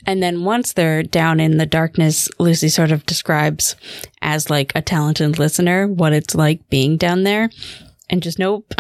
And 0.06 0.24
then 0.24 0.44
once 0.44 0.74
they're 0.74 1.04
down 1.04 1.40
in 1.40 1.58
the 1.58 1.68
darkness, 1.68 2.30
Lucy 2.40 2.68
sort 2.68 2.92
of 2.92 3.06
describes 3.06 3.76
as 4.22 4.50
like 4.50 4.72
a 4.76 4.82
talented 4.82 5.38
listener 5.38 5.88
what 5.88 6.14
it's 6.14 6.34
like 6.34 6.68
being 6.70 6.98
down 6.98 7.24
there. 7.24 7.50
And 8.10 8.24
just 8.24 8.40
nope, 8.40 8.74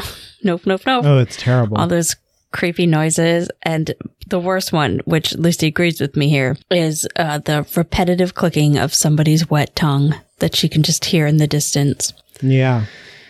nope, 0.43 0.65
nope, 0.65 0.81
nope. 0.85 1.05
Oh, 1.05 1.19
it's 1.19 1.37
terrible. 1.37 1.77
All 1.77 1.87
those 1.87 2.15
creepy 2.51 2.85
noises. 2.85 3.49
And 3.63 3.93
the 4.27 4.39
worst 4.39 4.73
one, 4.73 4.99
which 5.05 5.35
Lucy 5.35 5.67
agrees 5.67 5.99
with 5.99 6.15
me 6.15 6.29
here, 6.29 6.57
is 6.71 7.07
uh, 7.15 7.39
the 7.39 7.65
repetitive 7.75 8.33
clicking 8.33 8.77
of 8.77 8.93
somebody's 8.93 9.49
wet 9.49 9.75
tongue 9.75 10.15
that 10.39 10.55
she 10.55 10.69
can 10.69 10.83
just 10.83 11.05
hear 11.05 11.25
in 11.27 11.37
the 11.37 11.47
distance. 11.47 12.13
Yeah. 12.41 12.85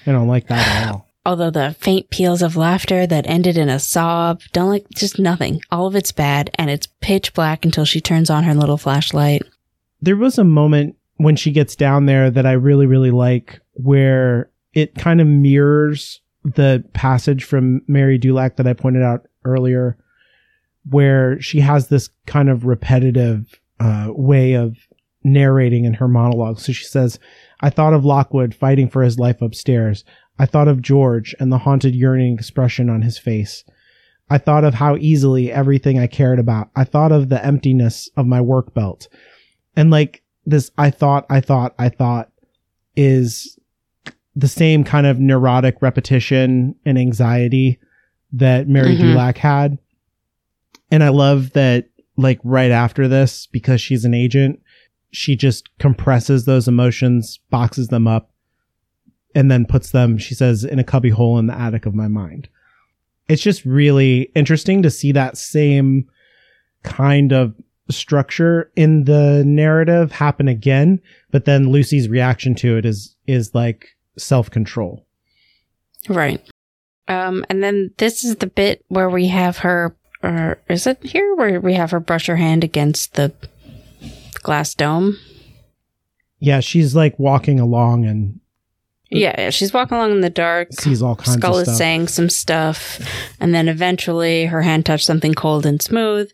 I 0.05 0.11
don't 0.11 0.27
like 0.27 0.47
that 0.47 0.67
at 0.67 0.91
all. 0.91 1.07
Although 1.25 1.51
the 1.51 1.75
faint 1.79 2.09
peals 2.09 2.41
of 2.41 2.55
laughter 2.55 3.05
that 3.05 3.27
ended 3.27 3.57
in 3.57 3.67
a 3.67 3.79
sob, 3.79 4.41
don't 4.53 4.69
like 4.69 4.85
just 4.95 5.19
nothing. 5.19 5.61
All 5.69 5.85
of 5.85 5.95
it's 5.95 6.13
bad, 6.13 6.49
and 6.55 6.69
it's 6.69 6.87
pitch 7.01 7.33
black 7.33 7.65
until 7.65 7.83
she 7.83 7.99
turns 7.99 8.29
on 8.29 8.45
her 8.45 8.53
little 8.53 8.77
flashlight. 8.77 9.41
There 10.01 10.15
was 10.15 10.37
a 10.37 10.45
moment 10.45 10.95
when 11.17 11.35
she 11.35 11.51
gets 11.51 11.75
down 11.75 12.05
there 12.05 12.31
that 12.31 12.45
I 12.45 12.53
really, 12.53 12.85
really 12.85 13.11
like 13.11 13.59
where 13.73 14.49
it 14.73 14.95
kind 14.95 15.19
of 15.19 15.27
mirrors 15.27 16.21
the 16.55 16.83
passage 16.93 17.43
from 17.43 17.81
Mary 17.87 18.17
Dulac 18.17 18.55
that 18.57 18.67
I 18.67 18.73
pointed 18.73 19.03
out 19.03 19.27
earlier, 19.43 19.97
where 20.89 21.39
she 21.41 21.59
has 21.59 21.87
this 21.87 22.09
kind 22.25 22.49
of 22.49 22.65
repetitive 22.65 23.59
uh, 23.79 24.07
way 24.09 24.53
of 24.53 24.77
narrating 25.23 25.85
in 25.85 25.95
her 25.95 26.07
monologue. 26.07 26.59
So 26.59 26.71
she 26.71 26.85
says, 26.85 27.19
I 27.61 27.69
thought 27.69 27.93
of 27.93 28.05
Lockwood 28.05 28.55
fighting 28.55 28.89
for 28.89 29.03
his 29.03 29.19
life 29.19 29.41
upstairs. 29.41 30.03
I 30.39 30.45
thought 30.45 30.67
of 30.67 30.81
George 30.81 31.35
and 31.39 31.51
the 31.51 31.57
haunted 31.57 31.95
yearning 31.95 32.35
expression 32.35 32.89
on 32.89 33.01
his 33.01 33.17
face. 33.17 33.63
I 34.29 34.37
thought 34.37 34.63
of 34.63 34.75
how 34.75 34.95
easily 34.97 35.51
everything 35.51 35.99
I 35.99 36.07
cared 36.07 36.39
about. 36.39 36.69
I 36.75 36.83
thought 36.83 37.11
of 37.11 37.29
the 37.29 37.43
emptiness 37.43 38.09
of 38.15 38.27
my 38.27 38.41
work 38.41 38.73
belt. 38.73 39.07
And 39.75 39.89
like 39.89 40.21
this, 40.45 40.71
I 40.77 40.91
thought, 40.91 41.25
I 41.29 41.41
thought, 41.41 41.73
I 41.79 41.89
thought 41.89 42.31
is 42.95 43.57
the 44.37 44.47
same 44.47 44.83
kind 44.83 45.07
of 45.07 45.19
neurotic 45.19 45.81
repetition 45.81 46.75
and 46.85 46.97
anxiety 46.97 47.79
that 48.31 48.67
Mary 48.67 48.95
Mhm. 48.95 48.99
Dulac 48.99 49.37
had. 49.37 49.79
And 50.91 51.03
I 51.03 51.09
love 51.09 51.53
that, 51.53 51.89
like, 52.17 52.39
right 52.43 52.69
after 52.69 53.07
this, 53.07 53.47
because 53.47 53.81
she's 53.81 54.05
an 54.05 54.13
agent, 54.13 54.59
she 55.11 55.35
just 55.35 55.69
compresses 55.79 56.45
those 56.45 56.67
emotions, 56.67 57.39
boxes 57.49 57.87
them 57.87 58.07
up, 58.07 58.31
and 59.33 59.49
then 59.49 59.65
puts 59.65 59.91
them, 59.91 60.17
she 60.19 60.35
says, 60.35 60.63
in 60.63 60.77
a 60.77 60.83
cubby 60.83 61.09
hole 61.09 61.39
in 61.39 61.47
the 61.47 61.59
attic 61.59 61.85
of 61.85 61.95
my 61.95 62.07
mind. 62.07 62.47
It's 63.27 63.41
just 63.41 63.65
really 63.65 64.29
interesting 64.35 64.83
to 64.83 64.91
see 64.91 65.11
that 65.13 65.35
same 65.37 66.07
kind 66.83 67.33
of 67.33 67.55
structure 67.89 68.71
in 68.75 69.05
the 69.05 69.43
narrative 69.45 70.11
happen 70.11 70.47
again, 70.47 70.99
but 71.31 71.45
then 71.45 71.69
Lucy's 71.69 72.07
reaction 72.07 72.53
to 72.55 72.77
it 72.77 72.85
is 72.85 73.15
is 73.25 73.55
like 73.55 73.96
self-control. 74.17 75.05
Right. 76.09 76.41
Um, 77.07 77.45
and 77.49 77.63
then 77.63 77.91
this 77.97 78.23
is 78.23 78.37
the 78.37 78.47
bit 78.47 78.83
where 78.87 79.09
we 79.09 79.27
have 79.27 79.59
her, 79.59 79.95
or 80.23 80.59
is 80.67 80.87
it 80.87 81.01
here 81.03 81.35
where 81.35 81.59
we 81.61 81.73
have 81.73 81.91
her 81.91 81.99
brush 81.99 82.27
her 82.27 82.35
hand 82.35 82.63
against 82.63 83.13
the 83.13 83.33
glass 84.43 84.73
dome? 84.75 85.17
Yeah, 86.39 86.59
she's 86.59 86.95
like 86.95 87.17
walking 87.17 87.59
along 87.59 88.05
and 88.05 88.39
Yeah, 89.09 89.35
yeah, 89.37 89.49
she's 89.49 89.73
walking 89.73 89.97
along 89.97 90.11
in 90.11 90.21
the 90.21 90.29
dark. 90.29 90.73
sees 90.73 91.01
all 91.01 91.15
kinds 91.15 91.37
Skull 91.37 91.59
of 91.59 91.67
is 91.67 91.77
saying 91.77 92.09
some 92.09 92.29
stuff, 92.29 92.99
and 93.39 93.55
then 93.55 93.67
eventually 93.69 94.45
her 94.45 94.61
hand 94.61 94.85
touched 94.85 95.05
something 95.05 95.33
cold 95.33 95.65
and 95.65 95.81
smooth, 95.81 96.31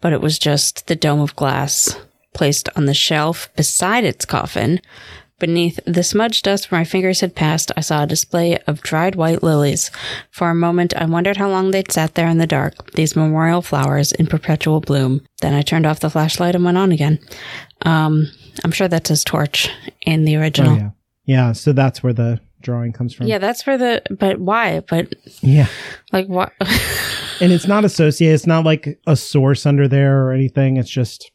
but 0.00 0.12
it 0.12 0.20
was 0.20 0.38
just 0.38 0.88
the 0.88 0.96
dome 0.96 1.20
of 1.20 1.36
glass 1.36 1.96
placed 2.34 2.68
on 2.76 2.86
the 2.86 2.94
shelf 2.94 3.48
beside 3.56 4.04
its 4.04 4.24
coffin. 4.24 4.80
Beneath 5.38 5.78
the 5.84 6.02
smudged 6.02 6.44
dust 6.44 6.70
where 6.70 6.80
my 6.80 6.84
fingers 6.84 7.20
had 7.20 7.34
passed, 7.34 7.70
I 7.76 7.80
saw 7.82 8.02
a 8.02 8.06
display 8.06 8.56
of 8.66 8.80
dried 8.80 9.14
white 9.16 9.42
lilies. 9.42 9.90
For 10.30 10.48
a 10.48 10.54
moment, 10.54 10.94
I 10.96 11.04
wondered 11.04 11.36
how 11.36 11.50
long 11.50 11.70
they'd 11.70 11.92
sat 11.92 12.14
there 12.14 12.28
in 12.28 12.38
the 12.38 12.46
dark, 12.46 12.92
these 12.92 13.14
memorial 13.16 13.60
flowers 13.60 14.12
in 14.12 14.26
perpetual 14.28 14.80
bloom. 14.80 15.20
Then 15.42 15.52
I 15.52 15.60
turned 15.60 15.84
off 15.84 16.00
the 16.00 16.08
flashlight 16.08 16.54
and 16.54 16.64
went 16.64 16.78
on 16.78 16.90
again. 16.90 17.18
Um, 17.82 18.28
I'm 18.64 18.72
sure 18.72 18.88
that's 18.88 19.10
his 19.10 19.24
torch 19.24 19.68
in 20.02 20.24
the 20.24 20.36
Oh, 20.36 20.40
original. 20.40 20.76
yeah. 20.76 20.90
Yeah, 21.26 21.52
so 21.52 21.72
that's 21.74 22.02
where 22.02 22.12
the 22.14 22.40
drawing 22.62 22.92
comes 22.92 23.12
from. 23.12 23.26
yeah, 23.26 23.38
that's 23.38 23.66
where 23.66 23.76
the, 23.76 24.02
but 24.18 24.40
why? 24.40 24.80
But 24.88 25.14
Yeah. 25.42 25.66
like, 26.12 26.28
what? 26.28 26.52
And 27.38 27.52
it's 27.52 27.66
not 27.66 27.84
associated, 27.84 28.34
it's 28.34 28.46
not 28.46 28.64
like 28.64 28.98
a 29.06 29.14
source 29.14 29.66
under 29.66 29.86
there 29.86 30.24
or 30.24 30.32
anything. 30.32 30.78
It's 30.78 30.88
just 30.88 31.30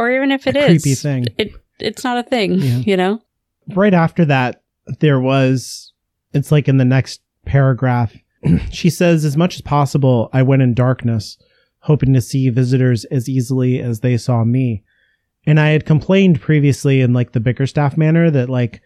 or 0.00 0.10
even 0.10 0.32
if 0.32 0.48
it 0.48 0.56
a 0.56 0.66
is 0.66 0.82
creepy 0.82 0.96
thing. 0.96 1.26
it 1.38 1.52
it's 1.78 2.02
not 2.02 2.18
a 2.18 2.24
thing 2.28 2.54
Yeah. 2.54 2.78
you 2.78 2.96
know 2.96 3.20
right 3.68 3.94
after 3.94 4.24
that, 4.26 4.62
there 5.00 5.20
was, 5.20 5.92
it's 6.32 6.52
like 6.52 6.68
in 6.68 6.76
the 6.76 6.84
next 6.84 7.20
paragraph, 7.46 8.14
she 8.70 8.90
says, 8.90 9.24
as 9.24 9.36
much 9.36 9.54
as 9.56 9.60
possible, 9.62 10.28
I 10.32 10.42
went 10.42 10.62
in 10.62 10.74
darkness, 10.74 11.38
hoping 11.80 12.12
to 12.14 12.20
see 12.20 12.48
visitors 12.50 13.04
as 13.06 13.28
easily 13.28 13.80
as 13.80 14.00
they 14.00 14.16
saw 14.16 14.44
me. 14.44 14.82
And 15.46 15.60
I 15.60 15.68
had 15.68 15.84
complained 15.86 16.40
previously 16.40 17.00
in 17.00 17.12
like 17.12 17.32
the 17.32 17.40
Bickerstaff 17.40 17.96
manner 17.96 18.30
that 18.30 18.48
like 18.48 18.80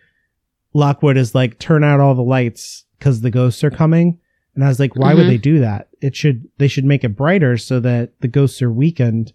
Lockwood 0.75 1.17
is 1.17 1.35
like, 1.35 1.59
turn 1.59 1.85
out 1.85 2.01
all 2.01 2.15
the 2.15 2.23
lights 2.23 2.85
because 2.99 3.21
the 3.21 3.31
ghosts 3.31 3.63
are 3.65 3.71
coming. 3.71 4.19
And 4.55 4.65
I 4.65 4.69
was 4.69 4.81
like, 4.81 4.97
why 4.97 5.15
would 5.15 5.27
Mhm. 5.27 5.29
they 5.29 5.39
do 5.39 5.61
that? 5.61 5.89
It 6.01 6.17
should, 6.17 6.49
they 6.59 6.67
should 6.69 6.85
make 6.85 7.05
it 7.05 7.17
brighter 7.17 7.57
so 7.57 7.79
that 7.81 8.21
the 8.21 8.29
ghosts 8.29 8.61
are 8.61 8.73
weakened. 8.73 9.33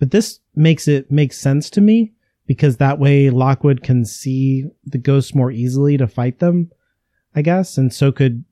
But 0.00 0.10
this 0.10 0.40
makes 0.56 0.88
it 0.88 1.10
make 1.10 1.32
sense 1.32 1.70
to 1.70 1.80
me 1.80 2.12
because 2.46 2.76
that 2.78 2.98
way 2.98 3.30
Lockwood 3.30 3.82
can 3.82 4.04
see 4.04 4.64
the 4.84 4.98
ghosts 4.98 5.34
more 5.34 5.50
easily 5.50 5.96
to 5.96 6.06
fight 6.06 6.38
them, 6.38 6.70
I 7.34 7.42
guess. 7.42 7.76
And 7.78 7.92
so 7.92 8.12
could 8.12 8.44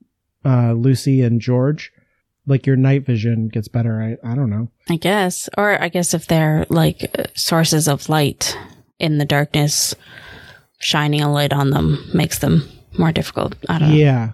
uh, 0.45 0.73
Lucy 0.73 1.23
and 1.23 1.41
George. 1.41 1.93
Like 2.47 2.67
your 2.67 2.77
night 2.77 3.07
vision 3.07 3.49
gets 3.49 3.69
better. 3.69 4.03
I, 4.23 4.33
I 4.33 4.35
don't 4.35 4.51
know. 4.51 4.69
i 4.91 4.97
guess 4.97 5.49
or 5.57 5.83
i 5.83 5.89
guess 5.89 6.13
if 6.13 6.27
they're 6.27 6.67
like 6.69 7.11
sources 7.35 7.89
of 7.89 8.11
light 8.11 8.55
in 8.99 9.17
the 9.17 9.25
darkness 9.25 9.95
shining 10.79 11.23
a 11.23 11.33
light 11.33 11.55
on 11.55 11.71
them 11.71 12.07
makes 12.13 12.41
them 12.41 12.69
more 12.99 13.13
difficult 13.13 13.55
i 13.71 13.79
don't 13.79 13.89
know 13.89 13.95
Yeah. 13.95 14.33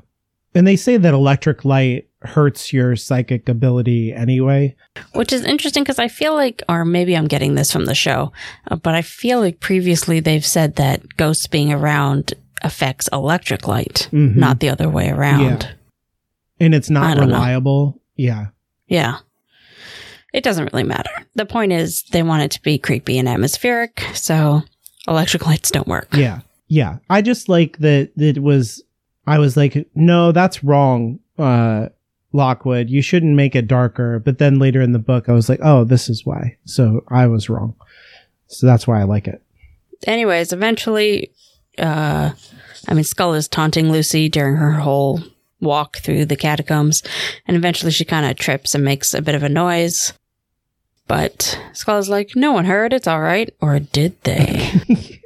And 0.57 0.67
they 0.67 0.75
say 0.75 0.97
that 0.97 1.15
electric 1.15 1.65
light 1.65 2.09
hurts 2.23 2.73
your 2.73 2.97
psychic 2.97 3.49
ability 3.49 4.13
anyway. 4.13 4.77
which 5.15 5.33
is 5.33 5.45
interesting 5.45 5.83
because 5.83 5.99
i 5.99 6.07
feel 6.09 6.35
like 6.35 6.63
or 6.69 6.85
maybe 6.85 7.17
i'm 7.17 7.27
getting 7.27 7.55
this 7.55 7.73
from 7.73 7.87
the 7.87 7.95
show 7.95 8.31
uh, 8.71 8.77
but 8.77 8.95
i 8.95 9.01
feel 9.01 9.41
like 9.41 9.59
previously 9.61 10.21
they've 10.21 10.45
said 10.45 10.77
that 10.77 11.17
ghosts 11.17 11.47
being 11.47 11.73
around 11.73 12.35
affects 12.63 13.09
electric 13.13 13.67
light 13.67 14.09
Mhm. 14.13 14.37
not 14.37 14.61
the 14.61 14.69
other 14.69 14.89
way 14.89 15.09
around 15.09 15.75
And 16.61 16.75
it's 16.75 16.91
not 16.91 17.17
don't 17.17 17.29
know. 17.31 17.37
reliable. 17.37 17.99
Yeah. 18.17 18.49
Yeah. 18.87 19.21
It 20.35 20.45
doesn't 20.45 20.71
really 20.73 20.85
matter. 20.85 21.11
The 21.35 21.47
point 21.47 21.73
is 21.73 22.03
they 22.13 22.23
want 22.23 22.43
it 22.43 22.51
to 22.51 22.63
be 22.63 22.77
creepy 22.77 23.19
and 23.19 23.27
atmospheric, 23.27 24.03
so 24.13 24.61
electric 25.09 25.47
lights 25.47 25.71
don't 25.71 25.89
work. 25.89 26.09
Yeah. 26.15 26.41
Yeah. 26.69 26.99
I 27.09 27.23
just 27.23 27.49
like 27.49 27.79
that 27.79 28.11
that 28.17 28.37
it 28.37 28.43
was 28.43 28.83
I 29.27 29.39
was 29.39 29.57
like, 29.57 29.89
no, 29.95 30.33
that's 30.33 30.63
wrong, 30.63 31.19
uh 31.39 31.89
Lockwood. 32.33 32.91
You 32.91 33.03
shouldn't 33.03 33.35
make 33.35 33.57
it 33.57 33.67
darker. 33.67 34.19
But 34.19 34.39
then 34.39 34.59
later 34.59 34.81
in 34.81 34.93
the 34.93 34.99
book 34.99 35.29
I 35.29 35.33
was 35.33 35.49
like, 35.49 35.61
oh, 35.63 35.85
this 35.85 36.09
is 36.09 36.25
why. 36.25 36.57
So 36.65 37.05
I 37.09 37.27
was 37.27 37.49
wrong. 37.49 37.75
So 38.47 38.67
that's 38.67 38.87
why 38.87 39.01
I 39.01 39.05
like 39.05 39.27
it. 39.27 39.43
Anyways, 40.07 40.53
eventually 40.53 41.33
uh 41.79 42.31
I 42.89 42.95
mean 42.95 43.05
Skull 43.05 43.35
is 43.35 43.49
taunting 43.49 43.91
Lucy 43.91 44.29
during 44.29 44.57
her 44.57 44.73
whole 44.73 45.21
walk 45.61 45.99
through 45.99 46.25
the 46.25 46.37
catacombs, 46.37 47.03
and 47.47 47.57
eventually 47.57 47.93
she 47.93 48.05
kind 48.05 48.25
of 48.25 48.37
trips 48.37 48.75
and 48.75 48.85
makes 48.85 49.13
a 49.15 49.23
bit 49.23 49.35
of 49.35 49.43
a 49.43 49.49
noise. 49.49 50.13
But 51.07 51.61
Skull 51.73 51.99
is 51.99 52.09
like, 52.09 52.37
no 52.37 52.53
one 52.53 52.65
heard, 52.65 52.93
it's 52.93 53.09
all 53.09 53.21
right. 53.21 53.53
Or 53.61 53.79
did 53.79 54.21
they? 54.23 54.73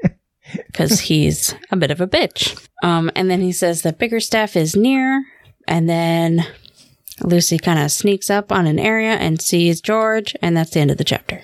Because 0.66 1.00
he's 1.00 1.54
a 1.70 1.76
bit 1.76 1.90
of 1.90 2.00
a 2.00 2.06
bitch. 2.06 2.56
Um, 2.82 3.10
and 3.16 3.30
then 3.30 3.40
he 3.40 3.50
says 3.50 3.82
that 3.82 3.98
bigger 3.98 4.16
Bickerstaff 4.16 4.54
is 4.54 4.76
near, 4.76 5.24
and 5.66 5.88
then 5.88 6.46
Lucy 7.22 7.58
kind 7.58 7.78
of 7.78 7.92
sneaks 7.92 8.28
up 8.28 8.50
on 8.50 8.66
an 8.66 8.78
area 8.78 9.12
and 9.12 9.40
sees 9.40 9.80
George, 9.80 10.34
and 10.42 10.56
that's 10.56 10.70
the 10.70 10.80
end 10.80 10.90
of 10.90 10.96
the 10.98 11.04
chapter. 11.04 11.42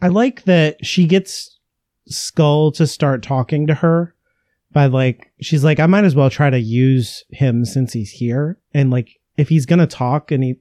I 0.00 0.08
like 0.08 0.44
that 0.44 0.84
she 0.84 1.06
gets 1.06 1.58
Skull 2.06 2.72
to 2.72 2.86
start 2.86 3.22
talking 3.22 3.66
to 3.66 3.74
her 3.74 4.14
by 4.72 4.86
like 4.86 5.32
she's 5.40 5.64
like 5.64 5.80
I 5.80 5.86
might 5.86 6.04
as 6.04 6.14
well 6.14 6.30
try 6.30 6.50
to 6.50 6.58
use 6.58 7.24
him 7.30 7.64
since 7.64 7.92
he's 7.92 8.10
here 8.10 8.58
and 8.72 8.90
like 8.90 9.20
if 9.36 9.48
he's 9.48 9.66
going 9.66 9.78
to 9.78 9.86
talk 9.86 10.30
and 10.30 10.42
he 10.42 10.56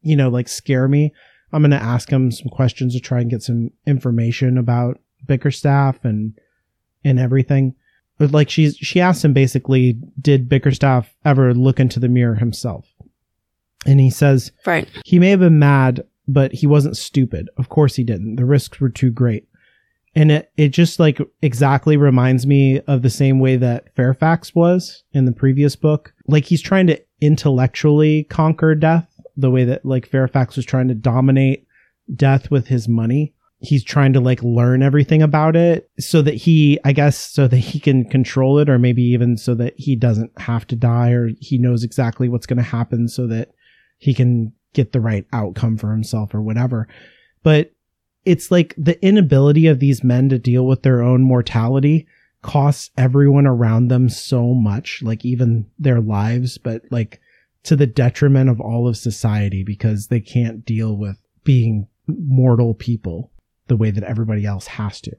you 0.00 0.16
know 0.16 0.28
like 0.30 0.48
scare 0.48 0.88
me 0.88 1.12
I'm 1.52 1.62
going 1.62 1.70
to 1.72 1.82
ask 1.82 2.10
him 2.10 2.30
some 2.30 2.48
questions 2.48 2.94
to 2.94 3.00
try 3.00 3.20
and 3.20 3.30
get 3.30 3.42
some 3.42 3.70
information 3.86 4.56
about 4.56 4.98
Bickerstaff 5.26 6.04
and 6.04 6.34
and 7.04 7.18
everything. 7.18 7.74
But 8.18 8.32
like 8.32 8.48
she's 8.48 8.76
she 8.76 9.00
asked 9.00 9.24
him 9.24 9.32
basically 9.32 9.98
did 10.20 10.48
Bickerstaff 10.48 11.14
ever 11.24 11.52
look 11.52 11.78
into 11.78 12.00
the 12.00 12.08
mirror 12.08 12.36
himself? 12.36 12.86
And 13.86 14.00
he 14.00 14.10
says 14.10 14.52
Right. 14.66 14.88
he 15.04 15.18
may 15.18 15.30
have 15.30 15.40
been 15.40 15.58
mad, 15.58 16.04
but 16.28 16.52
he 16.52 16.66
wasn't 16.66 16.96
stupid. 16.96 17.48
Of 17.56 17.68
course 17.68 17.96
he 17.96 18.04
didn't. 18.04 18.36
The 18.36 18.44
risks 18.44 18.80
were 18.80 18.88
too 18.90 19.10
great. 19.10 19.48
And 20.14 20.30
it, 20.30 20.52
it 20.56 20.68
just 20.68 21.00
like 21.00 21.20
exactly 21.40 21.96
reminds 21.96 22.46
me 22.46 22.80
of 22.80 23.02
the 23.02 23.10
same 23.10 23.40
way 23.40 23.56
that 23.56 23.94
Fairfax 23.96 24.54
was 24.54 25.04
in 25.12 25.24
the 25.24 25.32
previous 25.32 25.74
book. 25.74 26.12
Like 26.28 26.44
he's 26.44 26.60
trying 26.60 26.86
to 26.88 27.00
intellectually 27.20 28.24
conquer 28.24 28.74
death 28.74 29.08
the 29.36 29.50
way 29.50 29.64
that 29.64 29.84
like 29.84 30.06
Fairfax 30.06 30.56
was 30.56 30.66
trying 30.66 30.88
to 30.88 30.94
dominate 30.94 31.66
death 32.14 32.50
with 32.50 32.66
his 32.68 32.88
money. 32.88 33.34
He's 33.58 33.84
trying 33.84 34.12
to 34.12 34.20
like 34.20 34.42
learn 34.42 34.82
everything 34.82 35.22
about 35.22 35.56
it 35.56 35.88
so 35.98 36.20
that 36.22 36.34
he, 36.34 36.78
I 36.84 36.92
guess, 36.92 37.16
so 37.16 37.48
that 37.48 37.56
he 37.56 37.78
can 37.80 38.04
control 38.04 38.58
it, 38.58 38.68
or 38.68 38.78
maybe 38.78 39.02
even 39.02 39.36
so 39.36 39.54
that 39.54 39.74
he 39.76 39.94
doesn't 39.96 40.32
have 40.38 40.66
to 40.66 40.76
die, 40.76 41.12
or 41.12 41.30
he 41.40 41.58
knows 41.58 41.84
exactly 41.84 42.28
what's 42.28 42.46
going 42.46 42.56
to 42.58 42.62
happen 42.62 43.08
so 43.08 43.26
that 43.28 43.50
he 44.02 44.12
can 44.12 44.52
get 44.72 44.90
the 44.90 45.00
right 45.00 45.24
outcome 45.32 45.78
for 45.78 45.92
himself 45.92 46.34
or 46.34 46.42
whatever. 46.42 46.88
But 47.44 47.70
it's 48.24 48.50
like 48.50 48.74
the 48.76 49.00
inability 49.04 49.68
of 49.68 49.78
these 49.78 50.02
men 50.02 50.28
to 50.30 50.40
deal 50.40 50.66
with 50.66 50.82
their 50.82 51.02
own 51.02 51.22
mortality 51.22 52.08
costs 52.42 52.90
everyone 52.98 53.46
around 53.46 53.86
them 53.86 54.08
so 54.08 54.54
much, 54.54 55.04
like 55.04 55.24
even 55.24 55.66
their 55.78 56.00
lives, 56.00 56.58
but 56.58 56.82
like 56.90 57.20
to 57.62 57.76
the 57.76 57.86
detriment 57.86 58.50
of 58.50 58.60
all 58.60 58.88
of 58.88 58.96
society 58.96 59.62
because 59.62 60.08
they 60.08 60.20
can't 60.20 60.64
deal 60.64 60.96
with 60.96 61.22
being 61.44 61.86
mortal 62.08 62.74
people 62.74 63.30
the 63.68 63.76
way 63.76 63.92
that 63.92 64.02
everybody 64.02 64.44
else 64.44 64.66
has 64.66 65.00
to. 65.02 65.12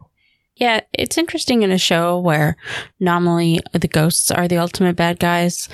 Yeah, 0.57 0.81
it's 0.91 1.17
interesting 1.17 1.63
in 1.63 1.71
a 1.71 1.77
show 1.77 2.19
where 2.19 2.57
normally 2.99 3.61
the 3.71 3.87
ghosts 3.87 4.29
are 4.29 4.49
the 4.49 4.57
ultimate 4.57 4.97
bad 4.97 5.19
guys. 5.19 5.69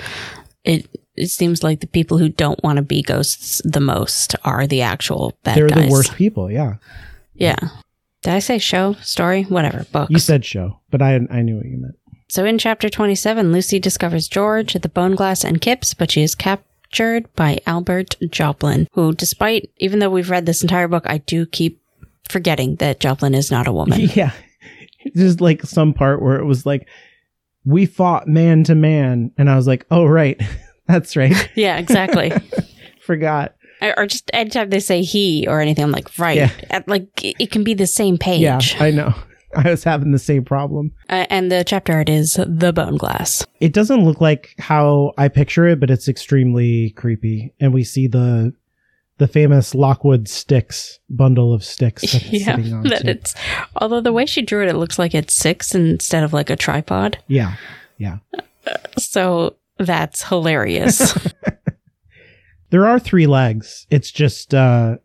It 0.62 0.86
it 1.20 1.28
seems 1.28 1.62
like 1.62 1.80
the 1.80 1.86
people 1.86 2.18
who 2.18 2.28
don't 2.28 2.62
want 2.64 2.76
to 2.76 2.82
be 2.82 3.02
ghosts 3.02 3.60
the 3.64 3.80
most 3.80 4.34
are 4.44 4.66
the 4.66 4.82
actual 4.82 5.36
bad 5.44 5.56
They're 5.56 5.68
guys. 5.68 5.86
the 5.86 5.92
worst 5.92 6.14
people, 6.14 6.50
yeah. 6.50 6.74
Yeah. 7.34 7.56
Did 8.22 8.34
I 8.34 8.38
say 8.40 8.58
show, 8.58 8.94
story, 9.02 9.44
whatever, 9.44 9.84
book? 9.92 10.10
You 10.10 10.18
said 10.18 10.44
show, 10.44 10.80
but 10.90 11.00
I 11.00 11.14
I 11.30 11.42
knew 11.42 11.56
what 11.56 11.66
you 11.66 11.78
meant. 11.78 11.94
So 12.28 12.44
in 12.44 12.58
chapter 12.58 12.88
27, 12.88 13.50
Lucy 13.52 13.80
discovers 13.80 14.28
George 14.28 14.76
at 14.76 14.82
the 14.82 14.88
Bone 14.88 15.16
Glass 15.16 15.42
and 15.42 15.60
Kipps, 15.60 15.94
but 15.94 16.12
she 16.12 16.22
is 16.22 16.34
captured 16.36 17.26
by 17.34 17.58
Albert 17.66 18.16
Joplin, 18.30 18.86
who, 18.92 19.12
despite, 19.12 19.70
even 19.78 19.98
though 19.98 20.10
we've 20.10 20.30
read 20.30 20.46
this 20.46 20.62
entire 20.62 20.86
book, 20.86 21.04
I 21.06 21.18
do 21.18 21.44
keep 21.44 21.82
forgetting 22.28 22.76
that 22.76 23.00
Joplin 23.00 23.34
is 23.34 23.50
not 23.50 23.66
a 23.66 23.72
woman. 23.72 24.00
Yeah. 24.14 24.30
There's 25.14 25.40
like 25.40 25.62
some 25.62 25.92
part 25.94 26.20
where 26.22 26.36
it 26.38 26.44
was 26.44 26.66
like, 26.66 26.86
we 27.64 27.86
fought 27.86 28.28
man 28.28 28.64
to 28.64 28.74
man. 28.74 29.32
And 29.38 29.48
I 29.50 29.56
was 29.56 29.66
like, 29.66 29.86
oh, 29.90 30.04
right. 30.04 30.40
That's 30.90 31.16
right. 31.16 31.50
yeah, 31.54 31.78
exactly. 31.78 32.32
Forgot. 33.02 33.54
or 33.80 33.98
or 33.98 34.06
just 34.06 34.30
anytime 34.34 34.70
they 34.70 34.80
say 34.80 35.02
he 35.02 35.46
or 35.48 35.60
anything, 35.60 35.84
I'm 35.84 35.92
like, 35.92 36.18
right. 36.18 36.36
Yeah. 36.36 36.50
At- 36.70 36.88
Like, 36.88 37.08
it 37.22 37.50
can 37.50 37.64
be 37.64 37.74
the 37.74 37.86
same 37.86 38.18
page. 38.18 38.40
Yeah, 38.40 38.60
I 38.78 38.90
know. 38.90 39.14
I 39.56 39.70
was 39.70 39.82
having 39.82 40.12
the 40.12 40.18
same 40.18 40.44
problem. 40.44 40.92
Uh, 41.08 41.26
and 41.28 41.50
the 41.50 41.64
chapter 41.64 41.92
art 41.92 42.08
is 42.08 42.34
The 42.46 42.72
Bone 42.72 42.96
Glass. 42.96 43.44
It 43.60 43.72
doesn't 43.72 44.04
look 44.04 44.20
like 44.20 44.54
how 44.58 45.12
I 45.18 45.26
picture 45.28 45.66
it, 45.66 45.80
but 45.80 45.90
it's 45.90 46.08
extremely 46.08 46.90
creepy. 46.90 47.52
And 47.60 47.72
we 47.74 47.82
see 47.84 48.06
the 48.06 48.54
the 49.18 49.26
famous 49.28 49.74
Lockwood 49.74 50.28
sticks 50.28 50.98
bundle 51.10 51.52
of 51.52 51.62
sticks 51.64 52.02
that 52.02 52.22
it's 52.22 52.32
yeah. 52.32 52.56
sitting 52.56 52.72
on. 52.72 52.82
That 52.84 53.02
too. 53.02 53.08
it's, 53.08 53.34
although 53.76 54.00
the 54.00 54.12
way 54.12 54.24
she 54.24 54.40
drew 54.40 54.62
it, 54.62 54.68
it 54.70 54.76
looks 54.76 54.98
like 54.98 55.14
it's 55.14 55.34
six 55.34 55.74
instead 55.74 56.22
of 56.24 56.32
like 56.32 56.48
a 56.48 56.56
tripod. 56.56 57.18
yeah, 57.26 57.56
yeah. 57.98 58.18
So 58.98 59.56
that's 59.80 60.22
hilarious. 60.24 61.16
There 62.70 62.86
are 62.86 62.98
three 62.98 63.26
legs. 63.26 63.86
It's 63.90 64.10
just 64.10 64.54
uh 64.54 64.96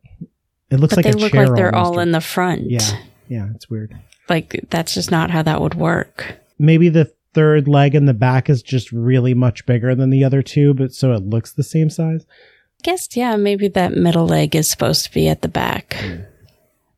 it 0.69 0.79
looks 0.79 0.95
but 0.95 1.03
like 1.03 1.13
they 1.13 1.17
a 1.17 1.21
look 1.21 1.31
chair 1.31 1.47
like 1.47 1.55
they're 1.55 1.75
almost. 1.75 1.93
all 1.95 1.99
in 1.99 2.11
the 2.11 2.21
front. 2.21 2.69
Yeah, 2.69 2.99
yeah. 3.27 3.47
It's 3.53 3.69
weird. 3.69 3.99
Like 4.29 4.65
that's 4.69 4.93
just 4.93 5.11
not 5.11 5.31
how 5.31 5.41
that 5.43 5.61
would 5.61 5.75
work. 5.75 6.37
Maybe 6.57 6.89
the 6.89 7.11
third 7.33 7.67
leg 7.67 7.95
in 7.95 8.05
the 8.05 8.13
back 8.13 8.49
is 8.49 8.61
just 8.61 8.91
really 8.91 9.33
much 9.33 9.65
bigger 9.65 9.93
than 9.93 10.09
the 10.09 10.23
other 10.23 10.41
two, 10.41 10.73
but 10.73 10.93
so 10.93 11.11
it 11.13 11.23
looks 11.23 11.51
the 11.51 11.63
same 11.63 11.89
size. 11.89 12.25
I 12.29 12.83
guess 12.83 13.07
yeah, 13.17 13.35
maybe 13.35 13.67
that 13.69 13.93
middle 13.93 14.27
leg 14.27 14.55
is 14.55 14.69
supposed 14.69 15.05
to 15.05 15.11
be 15.11 15.27
at 15.27 15.41
the 15.41 15.47
back, 15.47 15.97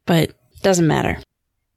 but 0.06 0.32
doesn't 0.62 0.88
matter. 0.88 1.20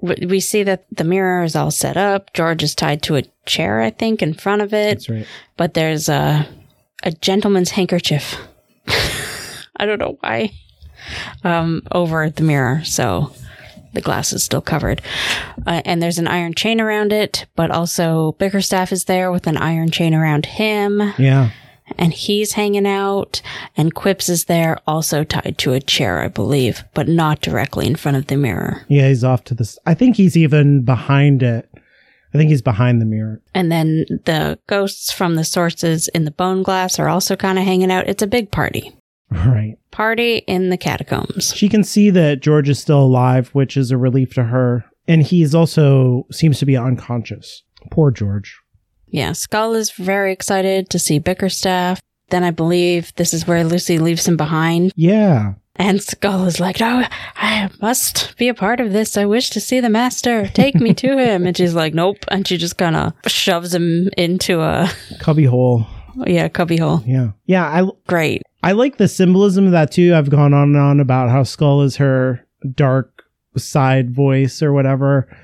We 0.02 0.40
see 0.40 0.62
that 0.62 0.84
the 0.90 1.04
mirror 1.04 1.42
is 1.42 1.54
all 1.56 1.70
set 1.70 1.96
up. 1.96 2.32
George 2.32 2.62
is 2.62 2.74
tied 2.74 3.02
to 3.02 3.16
a 3.16 3.24
chair, 3.46 3.80
I 3.80 3.90
think, 3.90 4.22
in 4.22 4.34
front 4.34 4.62
of 4.62 4.72
it. 4.72 4.98
That's 4.98 5.08
right. 5.08 5.26
But 5.56 5.74
there's 5.74 6.08
a 6.08 6.48
a 7.02 7.12
gentleman's 7.12 7.70
handkerchief. 7.70 8.36
I 9.76 9.86
don't 9.86 9.98
know 9.98 10.18
why. 10.20 10.52
Um, 11.44 11.82
over 11.92 12.28
the 12.28 12.42
mirror, 12.42 12.84
so 12.84 13.32
the 13.92 14.00
glass 14.00 14.32
is 14.32 14.44
still 14.44 14.60
covered. 14.60 15.00
Uh, 15.66 15.82
and 15.84 16.02
there's 16.02 16.18
an 16.18 16.28
iron 16.28 16.54
chain 16.54 16.80
around 16.80 17.12
it, 17.12 17.46
but 17.56 17.70
also 17.70 18.32
Bickerstaff 18.32 18.92
is 18.92 19.04
there 19.04 19.32
with 19.32 19.46
an 19.46 19.56
iron 19.56 19.90
chain 19.90 20.14
around 20.14 20.46
him. 20.46 21.14
Yeah. 21.18 21.50
And 21.98 22.12
he's 22.12 22.52
hanging 22.52 22.86
out 22.86 23.40
and 23.76 23.94
quips 23.94 24.28
is 24.28 24.44
there 24.44 24.78
also 24.86 25.24
tied 25.24 25.56
to 25.58 25.72
a 25.72 25.80
chair 25.80 26.20
i 26.20 26.28
believe 26.28 26.84
but 26.94 27.08
not 27.08 27.40
directly 27.40 27.86
in 27.86 27.96
front 27.96 28.16
of 28.16 28.26
the 28.28 28.36
mirror 28.36 28.84
Yeah, 28.88 29.08
he's 29.08 29.24
off 29.24 29.44
to 29.44 29.54
this. 29.54 29.78
I 29.86 29.94
think 29.94 30.16
he's 30.16 30.36
even 30.36 30.82
behind 30.84 31.42
it. 31.42 31.68
I 32.32 32.38
think 32.38 32.50
he's 32.50 32.62
behind 32.62 33.00
the 33.00 33.06
mirror. 33.06 33.42
and 33.54 33.72
then 33.72 34.04
the 34.24 34.58
ghosts 34.68 35.10
from 35.12 35.34
the 35.34 35.44
sources 35.44 36.08
in 36.08 36.24
the 36.24 36.30
bone 36.30 36.62
glass 36.62 36.98
are 36.98 37.08
also 37.08 37.34
kind 37.36 37.58
of 37.58 37.64
hanging 37.64 37.90
out 37.90 38.08
it's 38.08 38.22
a 38.22 38.26
big 38.26 38.50
party 38.50 38.92
Right. 39.32 39.76
party 39.90 40.38
in 40.48 40.70
the 40.70 40.76
catacombs 40.76 41.54
She 41.56 41.68
can 41.68 41.84
see 41.84 42.10
that 42.10 42.40
George 42.40 42.68
is 42.68 42.78
still 42.80 43.00
alive, 43.02 43.48
which 43.50 43.76
is 43.76 43.90
a 43.92 43.96
relief 43.96 44.34
to 44.34 44.44
her. 44.44 44.84
And 45.08 45.22
he's 45.22 45.54
also 45.54 46.26
seems 46.30 46.58
to 46.60 46.66
be 46.66 46.76
unconscious. 46.76 47.62
Poor 47.90 48.10
George. 48.10 48.59
Yeah 49.10 49.32
skull 49.32 49.74
is 49.74 49.90
very 49.92 50.32
excited 50.32 50.88
to 50.90 50.98
see 50.98 51.18
bickerstaff 51.18 52.00
then 52.30 52.42
i 52.44 52.50
believe 52.50 53.12
this 53.16 53.32
is 53.34 53.46
where 53.46 53.64
lucy 53.64 53.98
leaves 53.98 54.26
him 54.26 54.36
behind 54.36 54.92
Yeah. 54.96 55.54
and 55.76 56.02
skull 56.02 56.46
is 56.46 56.60
like 56.60 56.80
Oh, 56.80 57.04
i 57.36 57.68
must 57.82 58.36
be 58.36 58.48
a 58.48 58.54
part 58.54 58.80
of 58.80 58.92
this 58.92 59.16
i 59.16 59.24
wish 59.24 59.50
to 59.50 59.60
see 59.60 59.80
the 59.80 59.88
master 59.90 60.46
take 60.48 60.74
me 60.76 60.94
to 60.94 61.16
him 61.26 61.46
and 61.46 61.56
she's 61.56 61.74
like 61.74 61.94
nope 61.94 62.18
and 62.28 62.46
she 62.46 62.56
just 62.56 62.76
kind 62.78 62.96
of 62.96 63.12
shoves 63.26 63.74
him 63.74 64.08
into 64.16 64.60
a 64.60 64.90
Cubby 65.20 65.44
hole. 65.44 65.86
yeah 66.26 66.48
cubbyhole 66.48 67.02
Yeah. 67.06 67.30
Yeah. 67.46 67.66
I 67.66 67.88
great 68.06 68.42
I 68.62 68.72
like 68.72 68.98
the 68.98 69.08
symbolism 69.08 69.64
of 69.64 69.72
that 69.72 69.90
too. 69.90 70.14
I've 70.14 70.28
gone 70.28 70.52
on 70.52 70.64
and 70.64 70.76
on 70.76 71.00
about 71.00 71.30
how 71.30 71.44
Skull 71.44 71.80
is 71.80 71.96
her 71.96 72.46
dark 72.74 73.22
side 73.56 74.14
voice 74.14 74.62
or 74.62 74.74
whatever. 74.74 75.34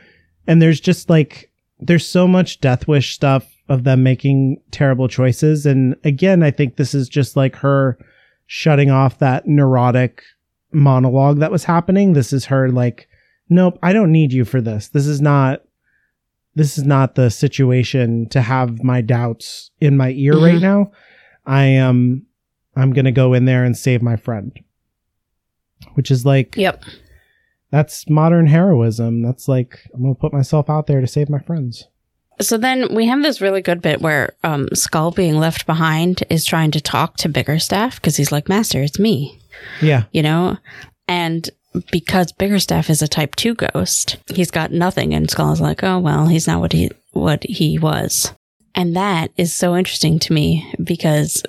And 0.46 0.60
there's 0.60 0.80
just 0.80 1.08
like, 1.08 1.50
there's 1.80 2.06
so 2.06 2.28
much 2.28 2.60
Death 2.60 2.86
Wish 2.86 3.14
stuff 3.14 3.50
of 3.68 3.84
them 3.84 4.02
making 4.02 4.60
terrible 4.70 5.08
choices. 5.08 5.66
And 5.66 5.96
again, 6.04 6.42
I 6.42 6.50
think 6.50 6.76
this 6.76 6.94
is 6.94 7.08
just 7.08 7.36
like 7.36 7.56
her 7.56 7.98
shutting 8.46 8.90
off 8.90 9.18
that 9.18 9.46
neurotic 9.48 10.22
monologue 10.72 11.38
that 11.40 11.50
was 11.50 11.64
happening. 11.64 12.12
This 12.12 12.32
is 12.32 12.44
her 12.46 12.68
like, 12.70 13.08
nope, 13.48 13.78
I 13.82 13.92
don't 13.92 14.12
need 14.12 14.32
you 14.32 14.44
for 14.44 14.60
this. 14.60 14.88
This 14.88 15.06
is 15.06 15.20
not, 15.20 15.62
this 16.54 16.78
is 16.78 16.84
not 16.84 17.14
the 17.16 17.30
situation 17.30 18.28
to 18.30 18.40
have 18.40 18.82
my 18.84 19.00
doubts 19.00 19.70
in 19.80 19.96
my 19.96 20.10
ear 20.10 20.34
right 20.34 20.54
Mhm. 20.56 20.60
now. 20.62 20.92
I 21.44 21.64
am, 21.64 22.26
I'm 22.76 22.92
going 22.92 23.04
to 23.04 23.12
go 23.12 23.34
in 23.34 23.44
there 23.46 23.64
and 23.64 23.76
save 23.76 24.00
my 24.02 24.16
friend. 24.16 24.52
Which 25.94 26.10
is 26.10 26.24
like, 26.24 26.56
Yep. 26.56 26.84
that's 27.70 28.08
modern 28.08 28.46
heroism. 28.46 29.22
That's 29.22 29.48
like, 29.48 29.78
I'm 29.94 30.02
going 30.02 30.14
to 30.14 30.20
put 30.20 30.32
myself 30.32 30.70
out 30.70 30.86
there 30.86 31.00
to 31.00 31.06
save 31.06 31.28
my 31.28 31.38
friends. 31.38 31.88
So 32.40 32.58
then 32.58 32.94
we 32.94 33.06
have 33.06 33.22
this 33.22 33.40
really 33.40 33.62
good 33.62 33.80
bit 33.80 34.00
where 34.00 34.34
um, 34.44 34.68
Skull, 34.74 35.10
being 35.10 35.38
left 35.38 35.64
behind, 35.66 36.22
is 36.28 36.44
trying 36.44 36.70
to 36.72 36.80
talk 36.80 37.16
to 37.18 37.28
Bickerstaff 37.28 37.96
because 37.96 38.16
he's 38.16 38.32
like, 38.32 38.48
Master, 38.48 38.82
it's 38.82 38.98
me, 38.98 39.38
Yeah. 39.80 40.04
you 40.12 40.22
know? 40.22 40.58
And 41.08 41.48
because 41.90 42.32
Bickerstaff 42.32 42.90
is 42.90 43.02
a 43.02 43.08
type 43.08 43.36
2 43.36 43.54
ghost, 43.54 44.16
he's 44.32 44.50
got 44.50 44.70
nothing. 44.72 45.14
And 45.14 45.30
Skull 45.30 45.52
is 45.52 45.60
like, 45.60 45.82
oh, 45.82 45.98
well, 45.98 46.26
he's 46.26 46.46
not 46.46 46.60
what 46.60 46.72
he, 46.72 46.90
what 47.12 47.42
he 47.44 47.78
was. 47.78 48.32
And 48.74 48.94
that 48.96 49.30
is 49.36 49.54
so 49.54 49.74
interesting 49.76 50.18
to 50.20 50.32
me 50.32 50.70
because 50.82 51.42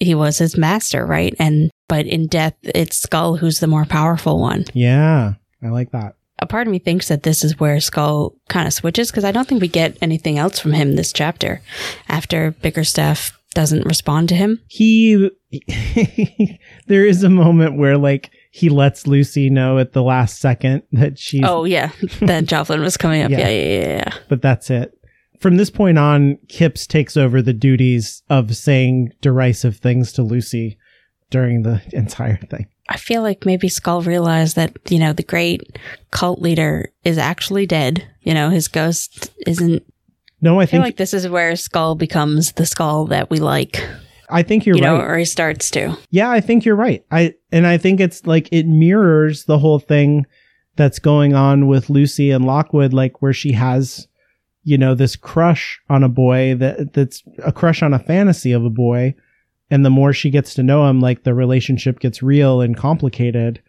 he 0.00 0.14
was 0.14 0.38
his 0.38 0.56
master, 0.56 1.06
right? 1.06 1.34
And, 1.38 1.70
but 1.88 2.06
in 2.06 2.26
death, 2.26 2.54
it's 2.62 2.96
Skull 2.96 3.36
who's 3.36 3.60
the 3.60 3.66
more 3.68 3.84
powerful 3.84 4.40
one. 4.40 4.64
Yeah. 4.74 5.34
I 5.62 5.68
like 5.68 5.92
that. 5.92 6.16
A 6.40 6.46
part 6.46 6.66
of 6.66 6.70
me 6.72 6.78
thinks 6.78 7.08
that 7.08 7.22
this 7.22 7.44
is 7.44 7.60
where 7.60 7.80
Skull 7.80 8.34
kind 8.48 8.66
of 8.66 8.74
switches 8.74 9.10
because 9.10 9.24
I 9.24 9.32
don't 9.32 9.46
think 9.46 9.60
we 9.60 9.68
get 9.68 9.96
anything 10.02 10.38
else 10.38 10.58
from 10.58 10.72
him 10.72 10.96
this 10.96 11.12
chapter 11.12 11.60
after 12.08 12.50
Bickerstaff 12.50 13.32
doesn't 13.54 13.86
respond 13.86 14.28
to 14.28 14.34
him. 14.34 14.60
He, 14.66 15.30
there 16.86 17.06
is 17.06 17.22
a 17.22 17.30
moment 17.30 17.78
where 17.78 17.96
like 17.96 18.30
he 18.50 18.68
lets 18.68 19.06
Lucy 19.06 19.48
know 19.48 19.78
at 19.78 19.92
the 19.92 20.02
last 20.02 20.40
second 20.40 20.82
that 20.92 21.18
she's, 21.18 21.44
Oh 21.44 21.64
yeah, 21.64 21.90
that 22.20 22.46
Joplin 22.46 22.80
was 22.80 22.96
coming 22.96 23.22
up. 23.22 23.30
Yeah. 23.30 23.38
Yeah, 23.38 23.48
yeah, 23.48 23.78
yeah, 23.78 23.96
yeah. 23.96 24.14
but 24.28 24.42
that's 24.42 24.70
it. 24.70 24.92
From 25.40 25.56
this 25.56 25.70
point 25.70 25.98
on, 25.98 26.38
Kipps 26.48 26.86
takes 26.86 27.16
over 27.16 27.42
the 27.42 27.52
duties 27.52 28.22
of 28.28 28.56
saying 28.56 29.12
derisive 29.20 29.76
things 29.76 30.12
to 30.12 30.22
Lucy 30.22 30.78
during 31.30 31.62
the 31.62 31.82
entire 31.92 32.36
thing. 32.36 32.66
I 32.88 32.96
feel 32.96 33.22
like 33.22 33.46
maybe 33.46 33.68
Skull 33.68 34.02
realized 34.02 34.56
that 34.56 34.76
you 34.90 34.98
know 34.98 35.12
the 35.12 35.22
great 35.22 35.78
cult 36.10 36.40
leader 36.40 36.90
is 37.04 37.18
actually 37.18 37.66
dead. 37.66 38.06
You 38.22 38.34
know 38.34 38.50
his 38.50 38.68
ghost 38.68 39.30
isn't. 39.46 39.84
No, 40.40 40.60
I 40.60 40.64
I 40.64 40.66
feel 40.66 40.70
think 40.72 40.84
like 40.84 40.96
this 40.96 41.14
is 41.14 41.28
where 41.28 41.56
Skull 41.56 41.94
becomes 41.94 42.52
the 42.52 42.66
Skull 42.66 43.06
that 43.06 43.30
we 43.30 43.38
like. 43.38 43.82
I 44.28 44.42
think 44.42 44.66
you're 44.66 44.76
you 44.76 44.82
know, 44.82 44.98
right. 44.98 45.10
or 45.10 45.18
he 45.18 45.24
starts 45.24 45.70
to. 45.72 45.96
Yeah, 46.10 46.30
I 46.30 46.40
think 46.40 46.64
you're 46.64 46.76
right. 46.76 47.04
I 47.10 47.34
and 47.52 47.66
I 47.66 47.78
think 47.78 48.00
it's 48.00 48.26
like 48.26 48.48
it 48.52 48.66
mirrors 48.66 49.44
the 49.44 49.58
whole 49.58 49.78
thing 49.78 50.26
that's 50.76 50.98
going 50.98 51.34
on 51.34 51.66
with 51.66 51.90
Lucy 51.90 52.30
and 52.30 52.44
Lockwood, 52.44 52.92
like 52.92 53.22
where 53.22 53.32
she 53.32 53.52
has, 53.52 54.08
you 54.62 54.76
know, 54.76 54.94
this 54.94 55.16
crush 55.16 55.80
on 55.88 56.02
a 56.02 56.08
boy 56.08 56.54
that 56.56 56.92
that's 56.92 57.22
a 57.44 57.52
crush 57.52 57.82
on 57.82 57.94
a 57.94 57.98
fantasy 57.98 58.52
of 58.52 58.64
a 58.64 58.70
boy. 58.70 59.14
And 59.70 59.84
the 59.84 59.90
more 59.90 60.12
she 60.12 60.30
gets 60.30 60.54
to 60.54 60.62
know 60.62 60.88
him, 60.88 61.00
like 61.00 61.24
the 61.24 61.34
relationship 61.34 61.98
gets 62.00 62.22
real 62.22 62.60
and 62.60 62.76
complicated. 62.76 63.62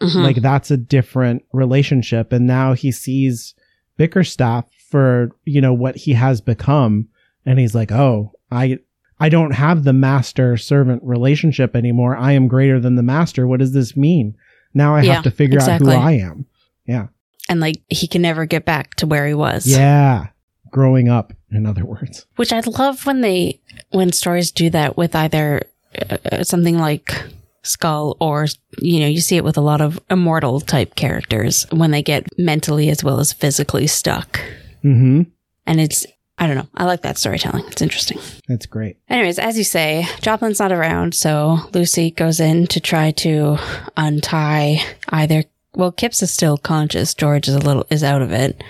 Mhm. 0.00 0.22
Like 0.22 0.36
that's 0.36 0.70
a 0.70 0.76
different 0.76 1.42
relationship. 1.52 2.32
And 2.32 2.46
now 2.46 2.72
he 2.72 2.90
sees 2.92 3.54
Bickerstaff 3.96 4.64
for, 4.88 5.30
you 5.44 5.60
know, 5.60 5.74
what 5.74 5.96
he 5.96 6.12
has 6.14 6.40
become. 6.40 7.08
And 7.44 7.58
he's 7.58 7.74
like, 7.74 7.92
Oh, 7.92 8.32
I, 8.50 8.78
I 9.18 9.28
don't 9.28 9.52
have 9.52 9.84
the 9.84 9.92
master 9.92 10.56
servant 10.56 11.02
relationship 11.04 11.76
anymore. 11.76 12.16
I 12.16 12.32
am 12.32 12.48
greater 12.48 12.80
than 12.80 12.94
the 12.96 13.02
master. 13.02 13.46
What 13.46 13.60
does 13.60 13.72
this 13.72 13.96
mean? 13.96 14.34
Now 14.72 14.94
I 14.94 15.02
Yeah, 15.02 15.14
have 15.14 15.24
to 15.24 15.30
figure 15.30 15.58
exactly. 15.58 15.94
out 15.94 16.00
who 16.02 16.08
I 16.08 16.12
am. 16.12 16.46
Yeah. 16.86 17.08
and 17.48 17.60
like 17.60 17.82
he 17.88 18.06
can 18.06 18.22
never 18.22 18.46
get 18.46 18.64
back 18.64 18.94
to 18.96 19.06
where 19.06 19.26
he 19.26 19.34
was. 19.34 19.66
Yeah. 19.66 20.28
Growing 20.70 21.08
up, 21.08 21.32
in 21.50 21.66
other 21.66 21.84
words. 21.84 22.26
Which 22.36 22.52
I 22.52 22.60
love 22.60 23.06
when 23.06 23.20
they 23.20 23.60
when 23.90 24.12
stories 24.12 24.50
do 24.52 24.70
that 24.70 24.96
with 24.96 25.14
either 25.14 25.62
uh, 26.10 26.44
something 26.44 26.78
like 26.78 27.22
Skull 27.62 28.16
or 28.20 28.46
you 28.78 29.00
know 29.00 29.06
you 29.06 29.20
see 29.20 29.36
it 29.36 29.44
with 29.44 29.58
a 29.58 29.62
lot 29.62 29.80
of 29.80 30.00
immortal 30.10 30.60
type 30.60 30.94
characters 30.94 31.66
when 31.70 31.90
they 31.90 32.02
get 32.02 32.26
mentally 32.38 32.88
as 32.88 33.04
well 33.04 33.20
as 33.20 33.32
physically 33.32 33.86
stuck. 33.86 34.40
Mm-hmm. 34.82 35.22
And 35.66 35.80
it's 35.80 36.06
I 36.38 36.46
don't 36.46 36.56
know. 36.56 36.68
I 36.74 36.86
like 36.86 37.02
that 37.02 37.18
storytelling. 37.18 37.66
It's 37.66 37.82
interesting. 37.82 38.18
That's 38.48 38.64
great. 38.64 38.96
Anyways, 39.10 39.38
as 39.38 39.58
you 39.58 39.64
say, 39.64 40.06
Joplin's 40.22 40.58
not 40.58 40.72
around, 40.72 41.14
so 41.14 41.58
Lucy 41.74 42.10
goes 42.10 42.40
in 42.40 42.66
to 42.68 42.80
try 42.80 43.10
to 43.12 43.58
untie 43.94 44.78
either. 45.10 45.44
Well, 45.74 45.92
Kipps 45.92 46.22
is 46.22 46.30
still 46.30 46.56
conscious. 46.56 47.12
George 47.12 47.46
is 47.46 47.54
a 47.54 47.58
little 47.58 47.86
is 47.90 48.02
out 48.02 48.22
of 48.22 48.32
it, 48.32 48.64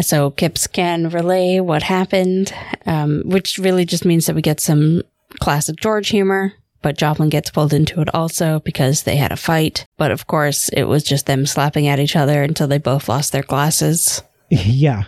so 0.00 0.30
Kipps 0.30 0.66
can 0.66 1.08
relay 1.08 1.60
what 1.60 1.82
happened, 1.82 2.52
um, 2.86 3.22
which 3.24 3.58
really 3.58 3.84
just 3.84 4.04
means 4.04 4.26
that 4.26 4.36
we 4.36 4.42
get 4.42 4.60
some 4.60 5.02
classic 5.40 5.76
George 5.76 6.08
humor. 6.08 6.52
But 6.80 6.96
Joplin 6.96 7.28
gets 7.28 7.50
pulled 7.50 7.72
into 7.72 8.00
it 8.00 8.14
also 8.14 8.60
because 8.60 9.02
they 9.02 9.16
had 9.16 9.32
a 9.32 9.36
fight. 9.36 9.84
But 9.96 10.12
of 10.12 10.28
course, 10.28 10.68
it 10.68 10.84
was 10.84 11.02
just 11.02 11.26
them 11.26 11.44
slapping 11.44 11.88
at 11.88 11.98
each 11.98 12.14
other 12.14 12.42
until 12.42 12.68
they 12.68 12.78
both 12.78 13.08
lost 13.08 13.32
their 13.32 13.42
glasses. 13.42 14.22
yeah. 14.50 15.04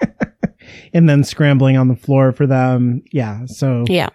and 0.92 1.08
then 1.08 1.22
scrambling 1.24 1.76
on 1.76 1.88
the 1.88 1.96
floor 1.96 2.32
for 2.32 2.46
them. 2.46 3.02
Yeah. 3.12 3.46
So 3.46 3.84
Yeah. 3.88 4.08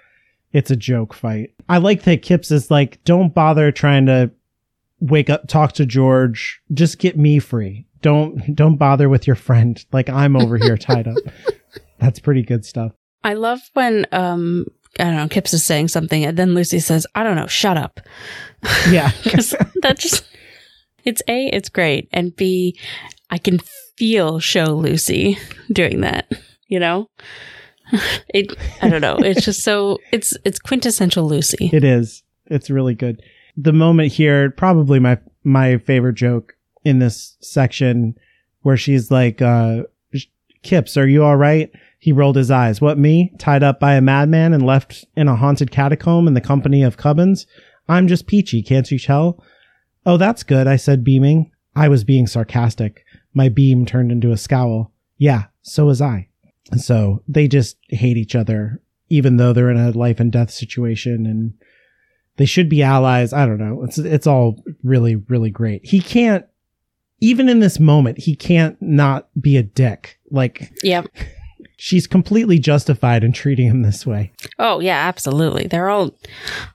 it's 0.51 0.71
a 0.71 0.75
joke 0.75 1.13
fight. 1.13 1.51
I 1.69 1.77
like 1.77 2.03
that 2.03 2.21
Kipps 2.21 2.51
is 2.51 2.69
like, 2.69 3.01
don't 3.05 3.33
bother 3.33 3.71
trying 3.71 4.05
to 4.07 4.31
wake 4.99 5.29
up, 5.29 5.47
talk 5.47 5.71
to 5.73 5.85
George. 5.85 6.61
Just 6.73 6.99
get 6.99 7.17
me 7.17 7.39
free. 7.39 7.85
Don't, 8.03 8.55
don't 8.55 8.75
bother 8.75 9.09
with 9.09 9.25
your 9.25 9.35
friend. 9.35 9.83
Like 9.91 10.09
I'm 10.09 10.35
over 10.35 10.57
here 10.57 10.77
tied 10.89 11.07
up. 11.07 11.17
That's 11.99 12.19
pretty 12.19 12.43
good 12.43 12.65
stuff. 12.65 12.91
I 13.23 13.33
love 13.33 13.61
when 13.73 14.05
um 14.11 14.65
I 14.99 15.05
don't 15.05 15.15
know, 15.15 15.27
Kipps 15.27 15.53
is 15.53 15.63
saying 15.63 15.87
something 15.87 16.23
and 16.23 16.37
then 16.37 16.53
Lucy 16.53 16.79
says, 16.79 17.07
I 17.15 17.23
don't 17.23 17.35
know, 17.35 17.47
shut 17.47 17.77
up. 17.77 17.99
Yeah. 18.89 19.11
Because 19.23 19.55
that 19.81 19.97
just 19.97 20.25
it's 21.03 21.21
A, 21.27 21.47
it's 21.47 21.69
great, 21.69 22.07
and 22.13 22.35
B, 22.35 22.77
I 23.29 23.37
can 23.37 23.59
feel 23.97 24.39
show 24.39 24.65
Lucy 24.65 25.37
doing 25.71 26.01
that, 26.01 26.31
you 26.67 26.79
know? 26.79 27.09
It 28.29 28.55
I 28.81 28.89
don't 28.89 29.01
know. 29.01 29.17
It's 29.17 29.45
just 29.45 29.61
so 29.61 29.99
it's 30.11 30.35
it's 30.45 30.59
quintessential 30.59 31.25
Lucy. 31.27 31.69
It 31.71 31.83
is. 31.83 32.23
It's 32.47 32.69
really 32.69 32.95
good. 32.95 33.21
The 33.55 33.73
moment 33.73 34.11
here, 34.11 34.49
probably 34.49 34.99
my 34.99 35.19
my 35.43 35.77
favorite 35.77 36.15
joke 36.15 36.55
in 36.83 36.99
this 36.99 37.37
section, 37.41 38.17
where 38.61 38.77
she's 38.77 39.11
like, 39.11 39.41
uh, 39.41 39.83
"Kipps, 40.61 40.97
are 40.97 41.07
you 41.07 41.23
all 41.23 41.37
right?" 41.37 41.71
He 41.99 42.11
rolled 42.11 42.35
his 42.35 42.51
eyes. 42.51 42.81
What 42.81 42.97
me? 42.97 43.31
Tied 43.37 43.63
up 43.63 43.79
by 43.79 43.95
a 43.95 44.01
madman 44.01 44.51
and 44.51 44.65
left 44.65 45.05
in 45.15 45.29
a 45.29 45.37
haunted 45.37 45.71
catacomb 45.71 46.27
in 46.27 46.33
the 46.33 46.41
company 46.41 46.83
of 46.83 46.97
Cubbins? 46.97 47.47
I'm 47.87 48.09
just 48.09 48.27
peachy, 48.27 48.61
can't 48.61 48.91
you 48.91 48.99
tell? 48.99 49.41
Oh, 50.05 50.17
that's 50.17 50.43
good. 50.43 50.67
I 50.67 50.75
said, 50.75 51.05
beaming. 51.05 51.51
I 51.77 51.87
was 51.87 52.03
being 52.03 52.27
sarcastic. 52.27 53.05
My 53.33 53.47
beam 53.47 53.85
turned 53.85 54.11
into 54.11 54.33
a 54.33 54.37
scowl. 54.37 54.91
Yeah, 55.17 55.45
so 55.61 55.85
was 55.85 56.01
I. 56.01 56.27
And 56.71 56.81
so 56.81 57.23
they 57.25 57.47
just 57.47 57.77
hate 57.87 58.17
each 58.17 58.35
other, 58.35 58.81
even 59.07 59.37
though 59.37 59.53
they're 59.53 59.71
in 59.71 59.79
a 59.79 59.91
life 59.91 60.19
and 60.19 60.29
death 60.29 60.51
situation 60.51 61.25
and 61.25 61.53
they 62.35 62.45
should 62.45 62.67
be 62.67 62.83
allies. 62.83 63.31
I 63.31 63.45
don't 63.45 63.59
know. 63.59 63.81
It's, 63.83 63.97
it's 63.97 64.27
all 64.27 64.61
really, 64.83 65.15
really 65.15 65.51
great. 65.51 65.85
He 65.85 66.01
can't, 66.01 66.45
even 67.23 67.47
in 67.49 67.59
this 67.59 67.79
moment, 67.79 68.19
he 68.19 68.35
can't 68.35 68.79
not 68.81 69.27
be 69.39 69.55
a 69.57 69.63
dick. 69.63 70.19
Like 70.29 70.71
yeah. 70.83 71.03
she's 71.77 72.05
completely 72.07 72.59
justified 72.59 73.23
in 73.23 73.31
treating 73.31 73.67
him 73.67 73.81
this 73.81 74.05
way. 74.05 74.31
Oh 74.59 74.79
yeah, 74.79 75.07
absolutely. 75.07 75.67
They're 75.67 75.89
all 75.89 76.11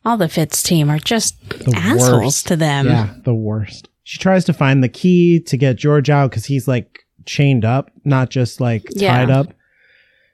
all 0.05 0.17
the 0.17 0.27
Fittes 0.27 0.63
team 0.65 0.91
are 0.91 0.99
just 0.99 1.39
The 1.51 1.75
assholes 1.77 2.23
worst. 2.25 2.49
to 2.49 2.57
them. 2.57 2.87
yeah, 2.87 3.15
the 3.25 3.35
worst. 3.35 3.89
She 4.05 4.19
tries 4.19 4.45
to 4.47 4.53
find 4.55 4.83
the 4.83 4.89
key 4.89 5.39
to 5.41 5.57
get 5.57 5.77
George 5.77 6.09
out 6.09 6.31
because 6.31 6.47
he's 6.47 6.67
like 6.67 7.05
chained 7.27 7.65
up, 7.65 7.91
not 8.05 8.31
just 8.31 8.61
like 8.61 8.85
Yeah. 8.91 9.17
tied 9.19 9.31
up. 9.31 9.53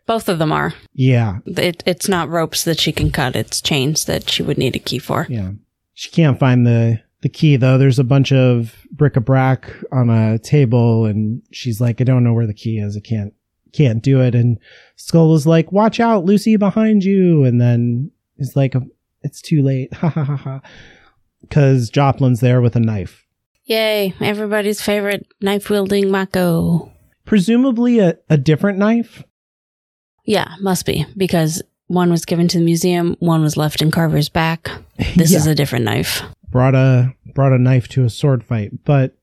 Both 0.07 0.29
of 0.29 0.39
them 0.39 0.53
are. 0.53 0.75
Yeah, 0.93 1.39
It, 1.47 1.83
it's 1.87 2.09
not 2.09 2.29
ropes 2.29 2.63
that 2.65 2.79
she 2.79 2.93
can 2.93 3.11
cut, 3.11 3.35
it's 3.35 3.61
chains 3.63 4.05
that 4.05 4.29
she 4.31 4.43
would 4.43 4.59
need 4.59 4.77
a 4.77 4.79
key 4.79 4.99
for. 4.99 5.27
yeah. 5.31 5.53
She 5.95 6.11
can't 6.11 6.39
find 6.39 6.67
the 6.67 7.01
the 7.25 7.29
key 7.29 7.57
though. 7.57 7.77
There's 7.79 7.99
a 7.99 8.05
bunch 8.05 8.31
of 8.33 8.77
bric-a-brac 8.93 9.69
on 9.91 10.09
a 10.11 10.39
table, 10.39 11.07
and 11.07 11.43
she's 11.51 11.81
like, 11.81 12.01
"I 12.01 12.05
don't 12.05 12.23
know 12.23 12.35
where 12.35 12.47
the 12.47 12.55
key 12.55 12.79
is. 12.79 12.97
I 12.97 13.01
can't 13.01 13.33
can't 13.73 14.01
do 14.03 14.21
it." 14.21 14.35
And 14.37 14.59
Skull 14.97 15.35
is 15.35 15.47
like, 15.47 15.73
"Watch 15.73 15.99
out, 16.01 16.25
Lucy, 16.25 16.57
behind 16.57 17.03
you!" 17.03 17.43
And 17.45 17.61
then 17.61 18.11
he's 18.37 18.55
like, 18.55 18.77
um, 18.77 18.91
"It's 19.23 19.41
too 19.43 19.63
late." 19.63 19.93
Ha 19.95 20.09
ha 20.09 20.23
ha 20.25 20.37
ha. 20.37 20.61
Because 21.41 21.91
Joplin's 21.91 22.41
there 22.41 22.61
with 22.63 22.77
a 22.77 22.81
knife. 22.81 23.27
Yay, 23.65 24.15
everybody's 24.21 24.81
favorite 24.83 25.27
knife 25.41 25.71
wielding 25.71 26.11
Mako. 26.11 26.93
presumably 27.25 27.99
a, 27.99 28.17
a 28.31 28.37
different 28.37 28.79
knife. 28.79 29.23
Yeah, 30.27 30.55
must 30.61 30.85
be 30.87 31.07
because 31.17 31.63
one 31.87 32.11
was 32.11 32.25
given 32.25 32.49
to 32.49 32.59
the 32.59 32.65
museum, 32.65 33.17
one 33.21 33.43
was 33.43 33.57
left 33.57 33.81
in 33.83 33.91
Carver's 33.91 34.29
back. 34.31 34.71
This 35.17 35.31
Yeah. 35.33 35.39
is 35.39 35.47
a 35.47 35.55
different 35.55 35.85
knife. 35.87 36.23
Brought 36.55 36.77
a 36.77 37.13
brought 37.35 37.53
a 37.53 37.59
knife 37.59 37.89
to 37.89 38.05
a 38.05 38.09
sword 38.09 38.45
fight, 38.45 38.85
but 38.85 39.17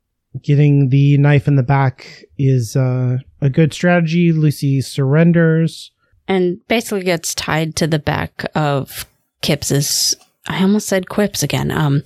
getting 0.44 0.90
the 0.90 1.18
knife 1.18 1.48
in 1.48 1.56
the 1.56 1.64
back 1.64 2.26
is 2.38 2.76
uh, 2.76 3.20
a 3.40 3.50
good 3.50 3.74
strategy. 3.74 4.34
Lucy 4.34 4.82
surrenders. 4.82 5.92
And 6.28 6.60
basically 6.68 7.04
gets 7.04 7.34
tied 7.34 7.78
to 7.78 7.88
the 7.88 8.00
back 8.00 8.44
of 8.54 9.06
Kipps's 9.42 10.14
I 10.50 10.62
almost 10.62 10.88
said 10.90 11.08
quips 11.08 11.42
again. 11.42 11.72
Um 11.72 12.04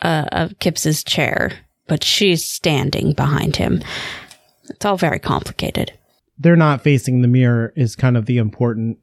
uh, 0.00 0.24
of 0.32 0.58
Kipps's 0.60 1.04
chair, 1.04 1.52
but 1.86 2.02
she's 2.02 2.42
standing 2.42 3.12
behind 3.12 3.56
him. 3.56 3.82
It's 4.70 4.84
all 4.86 4.96
very 4.96 5.18
complicated. 5.18 5.92
They're 6.38 6.56
not 6.56 6.80
facing 6.82 7.20
the 7.20 7.28
mirror 7.28 7.74
is 7.76 7.94
kind 7.96 8.16
of 8.16 8.24
the 8.24 8.38
important 8.38 8.96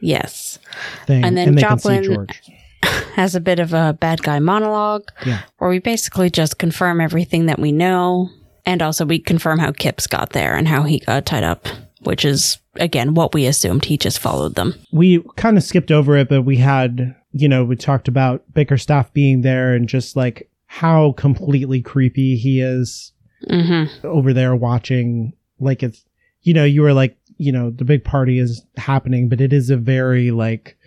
Yes. 0.00 0.60
thing, 1.06 1.24
And 1.24 1.36
then 1.36 1.56
they 1.56 1.62
Joplin- 1.62 1.96
can 1.96 2.04
see 2.04 2.14
George. 2.14 2.40
Has 3.14 3.34
a 3.34 3.40
bit 3.40 3.58
of 3.60 3.72
a 3.72 3.96
bad 4.00 4.22
guy 4.22 4.38
monologue 4.40 5.08
Yeah, 5.24 5.42
where 5.58 5.70
we 5.70 5.78
basically 5.78 6.30
just 6.30 6.58
confirm 6.58 7.00
everything 7.00 7.46
that 7.46 7.58
we 7.58 7.72
know. 7.72 8.30
And 8.66 8.82
also 8.82 9.04
we 9.04 9.18
confirm 9.18 9.58
how 9.58 9.72
Kipps 9.72 10.06
got 10.06 10.30
there 10.30 10.54
and 10.56 10.66
how 10.66 10.82
he 10.84 10.98
got 11.00 11.26
tied 11.26 11.44
up, 11.44 11.66
which 12.02 12.24
is, 12.24 12.58
again, 12.76 13.14
what 13.14 13.34
we 13.34 13.46
assumed. 13.46 13.84
He 13.84 13.96
just 13.98 14.18
followed 14.18 14.54
them. 14.54 14.74
we 14.92 15.22
kind 15.36 15.56
of 15.58 15.62
skipped 15.62 15.90
over 15.92 16.16
it, 16.16 16.28
but 16.28 16.42
we 16.42 16.56
had 16.56 17.14
you 17.32 17.48
know 17.48 17.64
we 17.64 17.76
talked 17.76 18.08
about 18.08 18.42
Bickerstaff 18.54 19.12
being 19.12 19.42
there 19.42 19.74
and 19.74 19.88
just 19.88 20.14
like 20.16 20.48
how 20.66 21.12
completely 21.12 21.80
creepy 21.82 22.36
he 22.36 22.60
is 22.60 23.10
Mm-hmm. 23.50 24.06
over 24.06 24.32
there 24.32 24.56
watching 24.56 25.34
like 25.60 25.82
it's 25.82 26.02
you 26.40 26.54
know 26.54 26.64
you 26.64 26.80
were 26.80 26.94
like 26.94 27.14
you 27.36 27.52
know 27.52 27.70
the 27.70 27.84
big 27.84 28.02
party 28.02 28.38
is 28.38 28.64
happening 28.78 29.28
but 29.28 29.38
it 29.38 29.52
is 29.52 29.68
a 29.68 29.76
very 29.76 30.30
like 30.30 30.78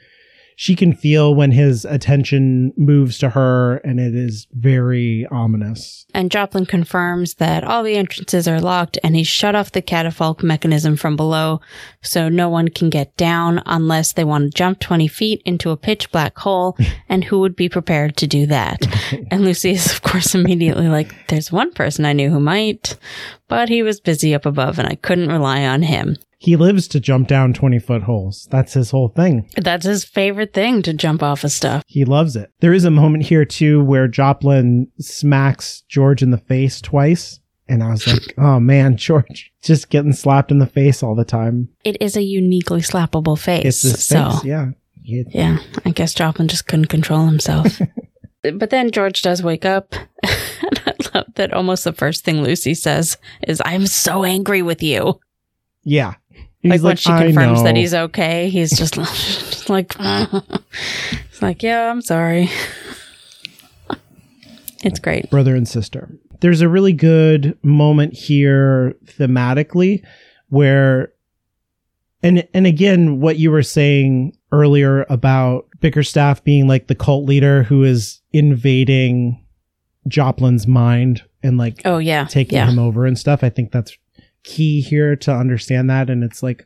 she 0.60 0.76
can 0.76 0.92
feel 0.92 1.36
when 1.36 1.52
his 1.52 1.86
attention 1.86 2.74
moves 2.76 3.20
to 3.20 3.30
her 3.30 3.78
and 3.78 4.00
it 4.00 4.16
is 4.16 4.48
very 4.54 5.28
ominous 5.30 6.08
And 6.16 6.32
Joplin 6.32 6.66
confirms 6.66 7.36
that 7.36 7.64
all 7.64 7.84
the 7.84 7.96
entrances 7.96 8.48
are 8.48 8.60
locked 8.60 8.98
and 9.04 9.16
he's 9.16 9.28
shut 9.28 9.54
off 9.54 9.72
the 9.72 9.84
catafalque 9.84 10.42
mechanism 10.42 10.98
from 10.98 11.16
below 11.16 11.62
so 12.02 12.28
no 12.28 12.50
one 12.50 12.70
can 12.70 12.90
get 12.90 13.16
down 13.18 13.62
unless 13.68 14.14
they 14.14 14.24
want 14.24 14.46
to 14.46 14.58
jump 14.58 14.80
20 14.80 15.08
feet 15.08 15.44
into 15.46 15.70
a 15.70 15.78
pitch 15.78 16.12
black 16.12 16.36
hole. 16.40 16.76
and 17.10 17.24
who 17.24 17.40
would 17.40 17.56
be 17.56 17.70
prepared 17.70 18.18
to 18.18 18.26
do 18.26 18.48
that? 18.48 18.86
and 19.32 19.44
Lucy 19.44 19.72
is, 19.72 19.92
of 19.92 20.02
course, 20.02 20.34
immediately 20.34 20.88
like, 20.88 21.14
there's 21.28 21.52
one 21.52 21.72
person 21.72 22.04
I 22.04 22.14
knew 22.14 22.32
who 22.32 22.40
might, 22.40 22.98
but 23.48 23.70
he 23.70 23.84
was 23.84 24.00
busy 24.00 24.34
up 24.34 24.46
above 24.46 24.80
and 24.80 24.88
I 24.88 24.96
couldn't 24.96 25.30
rely 25.30 25.66
on 25.66 25.84
him. 25.84 26.18
He 26.40 26.56
lives 26.56 26.88
to 26.90 27.00
jump 27.00 27.28
down 27.28 27.54
20 27.54 27.80
foot 27.80 28.04
holes. 28.04 28.48
That's 28.52 28.74
his 28.74 28.92
whole 28.92 29.10
thing. 29.10 29.50
That's 29.58 29.86
his 29.86 30.06
favorite 30.06 30.54
thing 30.54 30.84
to 30.84 30.94
jump 30.94 31.24
off 31.24 31.44
of 31.44 31.52
stuff. 31.52 31.84
He 31.88 32.06
loves 32.06 32.36
it. 32.36 32.52
There 32.60 32.74
is 32.74 32.86
a 32.86 32.92
moment 32.92 33.24
here 33.24 33.46
too 33.46 33.84
where 33.84 34.08
Joplin 34.08 34.88
smacks 35.00 35.82
George 35.90 36.22
in 36.22 36.32
the 36.32 36.38
face 36.38 36.80
twice. 36.80 37.40
And 37.68 37.84
I 37.84 37.90
was 37.90 38.08
like, 38.08 38.22
oh 38.38 38.60
man, 38.60 38.98
George, 38.98 39.52
just 39.64 39.90
getting 39.90 40.14
slapped 40.14 40.52
in 40.52 40.60
the 40.60 40.68
face 40.68 41.02
all 41.02 41.16
the 41.16 41.26
time. 41.26 41.70
It 41.84 41.98
is 42.00 42.16
a 42.16 42.22
uniquely 42.22 42.82
slappable 42.82 43.38
face. 43.38 43.66
It's 43.66 43.82
his 43.82 44.08
so, 44.08 44.32
face, 44.32 44.44
yeah. 44.46 44.70
He- 45.04 45.26
yeah, 45.30 45.60
I 45.86 45.92
guess 45.92 46.14
Joplin 46.14 46.48
just 46.50 46.68
couldn't 46.68 46.88
control 46.88 47.26
himself. 47.26 47.82
but 48.44 48.70
then 48.70 48.92
George 48.92 49.22
does 49.22 49.42
wake 49.44 49.66
up. 49.66 49.94
and 50.24 50.82
I 50.86 50.94
love 51.14 51.26
that 51.36 51.54
almost 51.54 51.84
the 51.84 51.94
first 51.94 52.24
thing 52.24 52.42
Lucy 52.44 52.74
says 52.74 53.18
is, 53.48 53.62
I'm 53.66 53.88
so 53.88 54.24
angry 54.24 54.62
with 54.62 54.82
you. 54.84 55.20
yeah. 55.84 56.16
He's 56.62 56.72
like, 56.72 56.82
when 56.82 56.96
she 56.98 57.12
"I 57.12 57.26
confirms 57.28 57.64
that 57.64 57.76
he's 57.78 57.94
okay, 57.94 58.50
he's 58.50 58.76
just, 58.78 58.96
just 58.96 59.70
like, 59.70 59.96
it's 60.00 61.42
like, 61.42 61.62
yeah, 61.64 61.90
I'm 61.90 62.02
sorry. 62.02 62.50
it's 64.84 65.00
great. 65.00 65.30
brother 65.30 65.56
and 65.56 65.68
sister. 65.68 66.10
There's 66.42 66.62
a 66.62 66.68
really 66.68 66.94
good 66.94 67.58
moment 67.64 68.14
here 68.14 68.96
thematically 69.06 70.04
where 70.50 71.14
and 72.24 72.48
and 72.54 72.66
again 72.68 73.20
what 73.22 73.38
you 73.38 73.52
were 73.52 73.64
saying 73.64 74.36
earlier 74.52 75.06
about 75.10 75.67
Bickerstaff 75.80 76.44
being 76.44 76.68
like 76.68 76.88
the 76.88 76.96
cult 76.96 77.26
leader 77.26 77.64
who 77.64 77.84
is 77.84 78.22
invading 78.34 79.44
Joplin's 80.08 80.68
mind 80.68 81.24
and 81.44 81.58
like 81.58 81.82
Oh 81.86 81.98
yeah, 81.98 82.26
taking 82.26 82.58
yeah. 82.58 82.70
him 82.70 82.80
over 82.80 83.06
and 83.06 83.18
stuff. 83.18 83.44
I 83.44 83.50
think 83.50 83.72
that's 83.72 83.98
key 84.44 84.82
here 84.82 85.16
to 85.18 85.34
understand 85.34 85.90
that 85.90 86.10
and 86.10 86.24
it's 86.24 86.42
like 86.42 86.66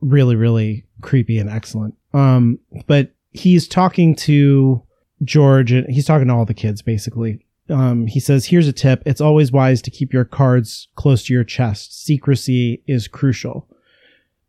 really 0.00 0.36
really 0.36 0.84
creepy 1.00 1.38
and 1.38 1.50
excellent. 1.50 1.94
Um 2.12 2.58
but 2.86 3.12
he's 3.30 3.66
talking 3.66 4.14
to 4.16 4.82
George 5.24 5.72
and 5.72 5.88
he's 5.90 6.06
talking 6.06 6.28
to 6.28 6.34
all 6.34 6.44
the 6.44 6.54
kids 6.54 6.82
basically. 6.82 7.44
Um 7.70 8.06
he 8.06 8.20
says 8.20 8.46
here's 8.46 8.68
a 8.68 8.72
tip, 8.72 9.02
it's 9.06 9.20
always 9.20 9.50
wise 9.50 9.82
to 9.82 9.90
keep 9.90 10.12
your 10.12 10.24
cards 10.24 10.88
close 10.94 11.24
to 11.24 11.32
your 11.32 11.44
chest. 11.44 12.04
Secrecy 12.04 12.82
is 12.86 13.08
crucial. 13.08 13.66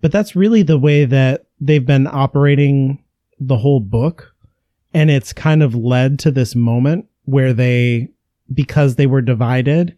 But 0.02 0.12
that's 0.12 0.36
really 0.36 0.62
the 0.62 0.78
way 0.78 1.06
that 1.06 1.46
they've 1.60 1.86
been 1.86 2.08
operating 2.08 3.04
the 3.40 3.58
whole 3.58 3.80
book 3.80 4.34
and 4.94 5.10
it's 5.10 5.34
kind 5.34 5.62
of 5.64 5.76
led 5.76 6.20
to 6.20 6.32
this 6.32 6.56
moment 6.56 7.06
where 7.26 7.54
they 7.54 8.10
because 8.54 8.96
they 8.96 9.08
were 9.08 9.22
divided 9.22 9.96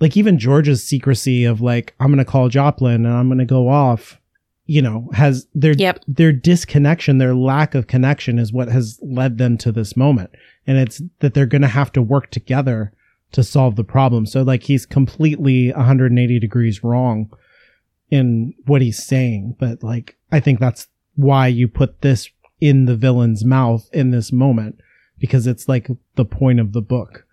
like 0.00 0.16
even 0.16 0.38
George's 0.38 0.82
secrecy 0.82 1.44
of 1.44 1.60
like 1.60 1.94
I'm 2.00 2.08
going 2.08 2.18
to 2.18 2.24
call 2.24 2.48
Joplin 2.48 3.06
and 3.06 3.14
I'm 3.14 3.28
going 3.28 3.38
to 3.38 3.44
go 3.44 3.68
off 3.68 4.18
you 4.66 4.82
know 4.82 5.08
has 5.12 5.46
their 5.54 5.74
Yep. 5.74 6.04
their 6.08 6.32
disconnection 6.32 7.18
their 7.18 7.34
lack 7.34 7.74
of 7.74 7.86
connection 7.86 8.38
is 8.38 8.52
what 8.52 8.68
has 8.68 8.98
led 9.02 9.38
them 9.38 9.56
to 9.58 9.72
this 9.72 9.96
moment. 9.96 10.30
And 10.66 10.78
it's 10.78 11.02
that 11.20 11.34
they're 11.34 11.46
going 11.46 11.62
to 11.62 11.68
have 11.68 11.92
to 11.92 12.02
work 12.02 12.30
together 12.30 12.92
to 13.32 13.42
solve 13.42 13.76
the 13.76 13.84
problem. 13.84 14.26
So 14.26 14.42
like 14.42 14.64
he's 14.64 14.86
completely 14.86 15.72
180 15.72 16.38
degrees 16.38 16.84
wrong 16.84 17.30
in 18.10 18.54
what 18.66 18.82
he's 18.82 19.04
saying. 19.04 19.56
But 19.58 19.82
like 19.82 20.16
I 20.30 20.40
think 20.40 20.58
that's 20.58 20.88
why 21.14 21.46
you 21.46 21.68
put 21.68 22.00
this 22.00 22.28
in 22.62 22.84
the 22.84 22.94
villain's 22.94 23.44
mouth 23.44 23.90
in 23.92 24.12
this 24.12 24.30
moment 24.30 24.80
because 25.18 25.48
it's 25.48 25.68
like 25.68 25.88
the 26.14 26.24
point 26.24 26.60
of 26.60 26.72
the 26.72 26.80
book 26.80 27.26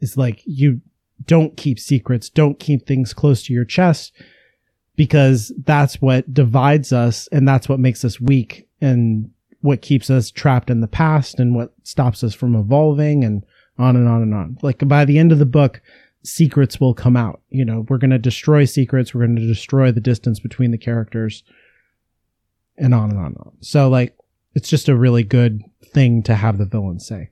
is 0.00 0.18
like 0.18 0.42
you 0.44 0.82
don't 1.24 1.56
keep 1.56 1.78
secrets, 1.78 2.28
don't 2.28 2.60
keep 2.60 2.86
things 2.86 3.14
close 3.14 3.42
to 3.42 3.54
your 3.54 3.64
chest 3.64 4.12
because 4.96 5.50
that's 5.64 5.94
what 6.02 6.34
divides 6.34 6.92
us 6.92 7.26
and 7.32 7.48
that's 7.48 7.70
what 7.70 7.80
makes 7.80 8.04
us 8.04 8.20
weak 8.20 8.68
and 8.82 9.30
what 9.62 9.80
keeps 9.80 10.10
us 10.10 10.30
trapped 10.30 10.68
in 10.68 10.82
the 10.82 10.86
past 10.86 11.40
and 11.40 11.54
what 11.54 11.72
stops 11.82 12.22
us 12.22 12.34
from 12.34 12.54
evolving 12.54 13.24
and 13.24 13.46
on 13.78 13.96
and 13.96 14.06
on 14.06 14.20
and 14.20 14.34
on. 14.34 14.58
Like 14.60 14.86
by 14.86 15.06
the 15.06 15.18
end 15.18 15.32
of 15.32 15.38
the 15.38 15.46
book, 15.46 15.80
secrets 16.22 16.78
will 16.78 16.92
come 16.92 17.16
out. 17.16 17.40
You 17.48 17.64
know, 17.64 17.86
we're 17.88 17.96
going 17.96 18.10
to 18.10 18.18
destroy 18.18 18.66
secrets, 18.66 19.14
we're 19.14 19.24
going 19.24 19.36
to 19.36 19.46
destroy 19.46 19.90
the 19.90 20.02
distance 20.02 20.38
between 20.38 20.70
the 20.70 20.76
characters 20.76 21.44
and 22.76 22.92
on 22.92 23.08
and 23.08 23.18
on 23.18 23.26
and 23.26 23.38
on. 23.38 23.52
So 23.60 23.88
like 23.88 24.14
it's 24.54 24.68
just 24.68 24.88
a 24.88 24.96
really 24.96 25.22
good 25.22 25.62
thing 25.92 26.22
to 26.24 26.34
have 26.34 26.58
the 26.58 26.64
villain 26.66 27.00
say. 27.00 27.30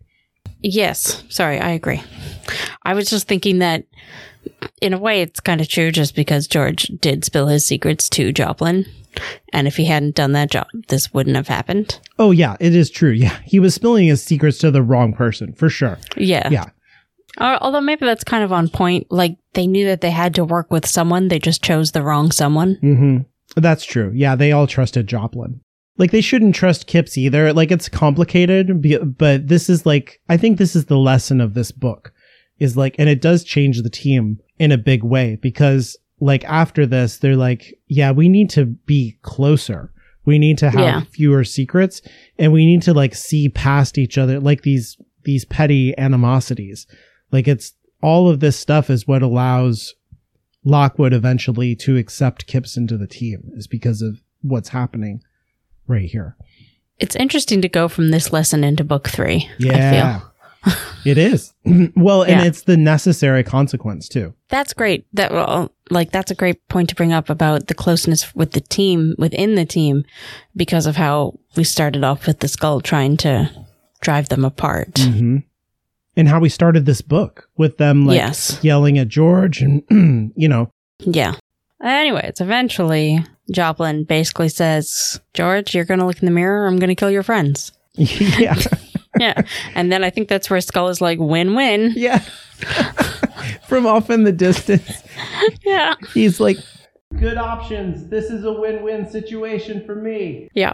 Yes. 0.61 1.25
Sorry, 1.29 1.59
I 1.59 1.71
agree. 1.71 2.03
I 2.85 2.95
was 2.95 3.11
just 3.11 3.27
thinking 3.27 3.59
that 3.59 3.85
in 4.81 4.93
a 4.93 4.99
way 4.99 5.23
it's 5.23 5.41
kind 5.41 5.61
of 5.61 5.69
true 5.69 5.91
just 5.91 6.15
because 6.15 6.47
George 6.47 6.85
did 7.01 7.25
spill 7.25 7.49
his 7.49 7.67
secrets 7.67 8.09
to 8.11 8.33
Joplin. 8.33 8.87
And 9.53 9.67
if 9.67 9.77
he 9.77 9.85
hadn't 9.85 10.15
done 10.15 10.33
that 10.33 10.51
job, 10.51 10.67
this 10.89 11.13
wouldn't 11.13 11.37
have 11.37 11.49
happened. 11.49 12.01
Oh 12.19 12.31
yeah, 12.31 12.57
it 12.61 12.75
is 12.75 12.91
true. 12.91 13.11
Yeah, 13.11 13.37
he 13.45 13.59
was 13.61 13.75
spilling 13.75 14.07
his 14.07 14.23
secrets 14.23 14.59
to 14.59 14.71
the 14.71 14.83
wrong 14.83 15.13
person 15.13 15.53
for 15.53 15.69
sure. 15.69 15.99
Yeah. 16.17 16.49
Yeah. 16.49 16.67
Or, 17.39 17.59
although 17.63 17.81
maybe 17.81 18.07
that's 18.07 18.25
kind 18.25 18.43
of 18.45 18.53
on 18.53 18.69
point. 18.69 19.09
Like 19.11 19.37
they 19.55 19.67
knew 19.67 19.87
that 19.87 20.01
they 20.01 20.11
had 20.11 20.35
to 20.37 20.45
work 20.45 20.71
with 20.71 20.87
someone, 20.87 21.29
they 21.29 21.39
just 21.39 21.63
chose 21.63 21.93
the 21.93 22.03
wrong 22.03 22.31
someone. 22.31 22.77
hmm 22.81 23.19
That's 23.57 23.85
true. 23.85 24.13
Yeah, 24.15 24.35
they 24.37 24.53
all 24.53 24.67
trusted 24.67 25.07
Joplin. 25.07 25.61
Like 25.99 26.11
they 26.11 26.21
shouldn't 26.21 26.55
trust 26.55 26.87
Kipps 26.87 27.19
either. 27.19 27.53
Like 27.53 27.71
it's 27.71 27.89
complicated, 27.89 28.83
but 29.19 29.49
this 29.49 29.69
is 29.69 29.85
like 29.87 30.21
I 30.29 30.37
think 30.37 30.59
this 30.59 30.75
is 30.75 30.87
the 30.87 30.99
lesson 30.99 31.41
of 31.41 31.55
this 31.55 31.71
book 31.73 32.13
is 32.59 32.77
like, 32.77 32.95
and 32.99 33.09
it 33.09 33.21
does 33.21 33.45
change 33.45 33.83
the 33.83 33.91
team 33.91 34.39
in 34.59 34.71
a 34.73 34.79
big 34.79 35.03
way 35.03 35.37
because 35.43 35.97
like 36.21 36.45
after 36.45 36.87
this, 36.87 37.17
they're 37.19 37.37
like, 37.37 37.75
yeah, 37.89 38.13
we 38.13 38.29
need 38.29 38.49
to 38.51 38.65
be 38.67 39.19
closer. 39.23 39.93
We 40.25 40.39
need 40.39 40.59
to 40.59 40.71
have 40.71 40.81
Yeah. 40.81 41.01
fewer 41.11 41.43
secrets 41.45 42.01
and 42.39 42.53
we 42.53 42.65
need 42.65 42.83
to 42.83 42.95
like 42.95 43.15
see 43.15 43.49
past 43.49 43.99
each 43.99 44.17
other, 44.17 44.39
like 44.39 44.63
these, 44.63 44.97
these 45.25 45.45
petty 45.45 45.97
animosities. 45.99 46.87
Like 47.33 47.49
it's 47.49 47.73
all 48.01 48.29
of 48.29 48.39
this 48.41 48.57
stuff 48.57 48.89
is 48.89 49.07
what 49.09 49.23
allows 49.23 49.95
Lockwood 50.65 51.13
eventually 51.13 51.75
to 51.77 51.97
accept 51.97 52.47
Kipps 52.47 52.77
into 52.77 52.97
the 52.97 53.09
team 53.09 53.51
is 53.57 53.67
because 53.67 54.01
of 54.01 54.21
what's 54.43 54.69
happening 54.69 55.21
right 55.87 56.09
here. 56.09 56.37
It's 56.99 57.17
interesting 57.17 57.63
to 57.63 57.69
go 57.69 57.89
from 57.89 58.11
this 58.11 58.33
lesson 58.33 58.63
into 58.65 58.85
book 58.85 59.09
three. 59.09 59.49
I 59.61 59.65
Yeah. 59.65 60.19
feel. 60.21 60.29
it 61.05 61.19
is. 61.19 61.53
well, 61.97 62.23
and 62.23 62.41
Yeah. 62.41 62.45
it's 62.45 62.63
the 62.63 62.77
necessary 62.77 63.43
consequence 63.43 64.09
too. 64.09 64.35
That's 64.49 64.73
great. 64.73 65.07
That 65.13 65.33
well, 65.33 65.73
like 65.91 66.13
that's 66.13 66.31
a 66.31 66.37
great 66.37 66.67
point 66.69 66.89
to 66.91 66.95
bring 66.95 67.13
up 67.13 67.29
about 67.29 67.67
the 67.67 67.75
closeness 67.75 68.33
with 68.35 68.53
the 68.53 68.61
team 68.61 69.15
within 69.19 69.57
the 69.57 69.65
team 69.65 70.05
because 70.55 70.87
of 70.87 70.95
how 70.97 71.39
we 71.57 71.65
started 71.65 72.05
off 72.05 72.27
with 72.27 72.39
the 72.41 72.49
skull 72.49 72.81
trying 72.81 73.17
to 73.19 73.51
drive 74.01 74.29
them 74.29 74.45
apart. 74.45 74.99
hmm 74.99 75.39
And 76.17 76.29
how 76.29 76.39
we 76.41 76.49
started 76.49 76.87
this 76.87 77.01
book 77.03 77.49
with 77.57 77.79
them 77.79 78.07
like 78.07 78.17
Yes. 78.17 78.59
yelling 78.63 78.99
at 78.99 79.09
George 79.09 79.63
and, 79.63 79.83
you 80.37 80.49
know, 80.49 80.71
Yeah. 81.01 81.35
Anyways, 81.83 82.41
eventually 82.41 83.25
Joplin 83.51 84.05
basically 84.05 84.49
says, 84.49 85.21
"George, 85.35 85.75
you're 85.75 85.85
going 85.85 86.01
to 86.01 86.07
look 86.07 86.21
in 86.21 86.27
the 86.27 86.33
mirror. 86.33 86.67
I'm 86.67 86.79
going 86.79 86.89
to 86.89 86.95
kill 86.95 87.11
your 87.11 87.23
friends." 87.23 87.73
yeah. 87.95 88.57
Yeah. 89.21 89.43
and 89.75 89.93
then 89.93 90.03
I 90.03 90.09
think 90.09 90.29
that's 90.29 90.49
where 90.49 90.61
Skull 90.63 90.89
is 90.89 91.03
like, 91.03 91.19
"Win-win." 91.21 91.93
yeah. 91.97 92.21
From 93.69 93.85
off 93.87 94.09
in 94.09 94.25
the 94.25 94.33
distance, 94.33 95.03
Yeah. 95.65 95.95
he's 96.15 96.41
like, 96.41 96.57
good 97.21 97.37
options. 97.37 98.09
This 98.09 98.31
is 98.31 98.45
a 98.45 98.53
win 98.53 98.83
win 98.83 99.09
situation 99.11 99.85
for 99.85 99.95
me. 99.95 100.49
Yeah. 100.55 100.73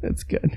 That's 0.00 0.24
good. 0.24 0.56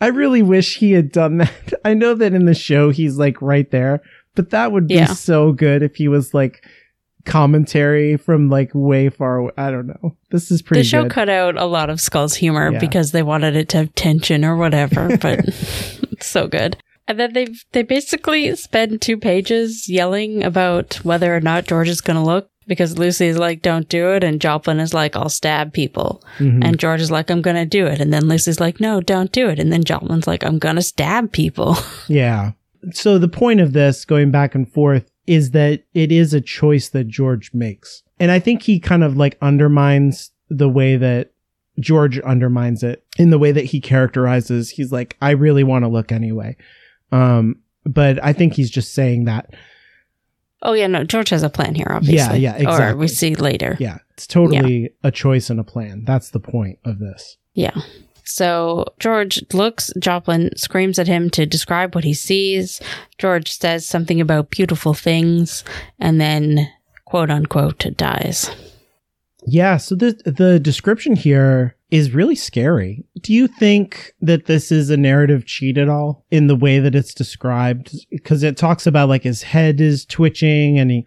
I 0.00 0.08
really 0.08 0.42
wish 0.42 0.76
he 0.78 0.92
had 0.92 1.10
done 1.10 1.38
that. 1.38 1.72
I 1.84 1.94
know 1.94 2.14
that 2.14 2.34
in 2.34 2.44
the 2.46 2.54
show 2.54 2.90
he's 2.90 3.16
like 3.18 3.40
right 3.40 3.70
there, 3.70 4.02
but 4.34 4.50
that 4.50 4.72
would 4.72 4.88
be 4.88 4.94
Yeah. 4.94 5.06
so 5.06 5.52
good 5.52 5.82
if 5.82 5.96
he 5.96 6.08
was 6.08 6.34
like 6.34 6.64
commentary 7.26 8.16
from 8.16 8.48
like 8.48 8.70
way 8.74 9.08
far 9.08 9.36
away. 9.36 9.52
I 9.58 9.70
don't 9.70 9.86
know. 9.86 10.16
This 10.30 10.50
is 10.50 10.62
pretty 10.62 10.80
the 10.82 10.88
show 10.88 11.02
good. 11.02 11.12
cut 11.12 11.28
out 11.28 11.56
a 11.56 11.66
lot 11.66 11.90
of 11.90 12.00
Skull's 12.00 12.34
humor 12.34 12.72
Yeah. 12.72 12.78
because 12.78 13.12
they 13.12 13.22
wanted 13.22 13.56
it 13.56 13.68
to 13.70 13.78
have 13.78 13.94
tension 13.94 14.44
or 14.44 14.56
whatever, 14.56 15.16
but 15.20 15.40
it's 15.48 16.26
so 16.26 16.46
good. 16.48 16.76
And 17.08 17.20
then 17.20 17.32
they 17.34 17.46
they 17.72 17.82
basically 17.82 18.54
spend 18.56 19.00
two 19.00 19.16
pages 19.16 19.88
yelling 19.88 20.42
about 20.42 20.94
whether 21.04 21.34
or 21.36 21.40
not 21.40 21.66
George 21.66 21.88
is 21.88 22.00
going 22.00 22.16
to 22.16 22.22
look 22.22 22.48
because 22.66 22.98
Lucy's 22.98 23.38
like, 23.38 23.62
"Don't 23.62 23.88
do 23.88 24.08
it," 24.10 24.24
and 24.24 24.40
Joplin 24.40 24.80
is 24.80 24.92
like, 24.92 25.14
"I'll 25.14 25.28
stab 25.28 25.72
people," 25.72 26.24
Mhm. 26.38 26.64
and 26.64 26.78
George 26.80 27.00
is 27.00 27.12
like, 27.12 27.30
"I'm 27.30 27.42
going 27.42 27.54
to 27.54 27.64
do 27.64 27.86
it," 27.86 28.00
and 28.00 28.12
then 28.12 28.26
Lucy's 28.26 28.58
like, 28.58 28.80
"No, 28.80 29.00
don't 29.00 29.30
do 29.30 29.48
it," 29.48 29.60
and 29.60 29.72
then 29.72 29.84
Joplin's 29.84 30.26
like, 30.26 30.44
"I'm 30.44 30.58
going 30.58 30.74
to 30.74 30.82
stab 30.82 31.30
people." 31.30 31.76
Yeah. 32.08 32.52
So 32.92 33.18
the 33.18 33.28
point 33.28 33.60
of 33.60 33.72
this 33.72 34.04
going 34.04 34.32
back 34.32 34.54
and 34.56 34.68
forth 34.68 35.08
is 35.26 35.50
that 35.52 35.82
it 35.94 36.12
is 36.12 36.32
a 36.34 36.40
choice 36.40 36.88
that 36.90 37.08
George 37.08 37.52
makes. 37.52 38.02
And 38.18 38.30
I 38.30 38.38
think 38.38 38.62
he 38.62 38.78
kind 38.80 39.04
of 39.04 39.16
like 39.16 39.36
undermines 39.42 40.30
the 40.48 40.68
way 40.68 40.96
that 40.96 41.32
George 41.80 42.18
undermines 42.20 42.82
it 42.82 43.04
in 43.18 43.30
the 43.30 43.38
way 43.38 43.52
that 43.52 43.64
he 43.66 43.80
characterizes. 43.80 44.70
He's 44.70 44.92
like, 44.92 45.16
I 45.20 45.32
really 45.32 45.64
want 45.64 45.84
to 45.84 45.88
look 45.88 46.12
anyway. 46.12 46.56
Um, 47.12 47.56
but 47.84 48.22
I 48.24 48.32
think 48.32 48.54
he's 48.54 48.70
just 48.70 48.94
saying 48.94 49.24
that 49.24 49.52
Oh 50.62 50.72
yeah, 50.72 50.86
no, 50.86 51.04
George 51.04 51.28
has 51.28 51.42
a 51.42 51.50
plan 51.50 51.74
here, 51.74 51.86
obviously. 51.90 52.38
yeah, 52.40 52.54
Or 52.56 52.60
exactly. 52.60 52.98
we 53.00 53.08
see 53.08 53.34
later. 53.34 53.76
Yeah, 53.78 53.98
it's 54.14 54.26
totally 54.26 54.90
a 55.04 55.10
choice 55.10 55.50
and 55.50 55.60
a 55.60 55.64
plan. 55.64 56.04
That's 56.04 56.30
the 56.30 56.40
point 56.40 56.78
of 56.84 56.98
this. 56.98 57.36
Yeah. 57.52 57.78
So 58.26 58.84
George 58.98 59.42
looks, 59.52 59.92
Joplin 59.98 60.50
screams 60.56 60.98
at 60.98 61.06
him 61.06 61.30
to 61.30 61.46
describe 61.46 61.94
what 61.94 62.04
he 62.04 62.12
sees. 62.12 62.80
George 63.18 63.52
says 63.52 63.86
something 63.86 64.20
about 64.20 64.50
beautiful 64.50 64.94
things 64.94 65.64
and 65.98 66.20
then 66.20 66.70
quote 67.04 67.30
unquote 67.30 67.86
dies. 67.96 68.50
Yeah, 69.46 69.76
so 69.76 69.94
the 69.94 70.20
the 70.24 70.58
description 70.58 71.14
here 71.14 71.76
is 71.92 72.10
really 72.10 72.34
scary. 72.34 73.04
Do 73.20 73.32
you 73.32 73.46
think 73.46 74.12
that 74.20 74.46
this 74.46 74.72
is 74.72 74.90
a 74.90 74.96
narrative 74.96 75.46
cheat 75.46 75.78
at 75.78 75.88
all 75.88 76.24
in 76.32 76.48
the 76.48 76.56
way 76.56 76.80
that 76.80 76.96
it's 76.96 77.14
described? 77.14 77.94
Because 78.10 78.42
it 78.42 78.56
talks 78.56 78.88
about 78.88 79.08
like 79.08 79.22
his 79.22 79.44
head 79.44 79.80
is 79.80 80.04
twitching 80.04 80.80
and 80.80 80.90
he 80.90 81.06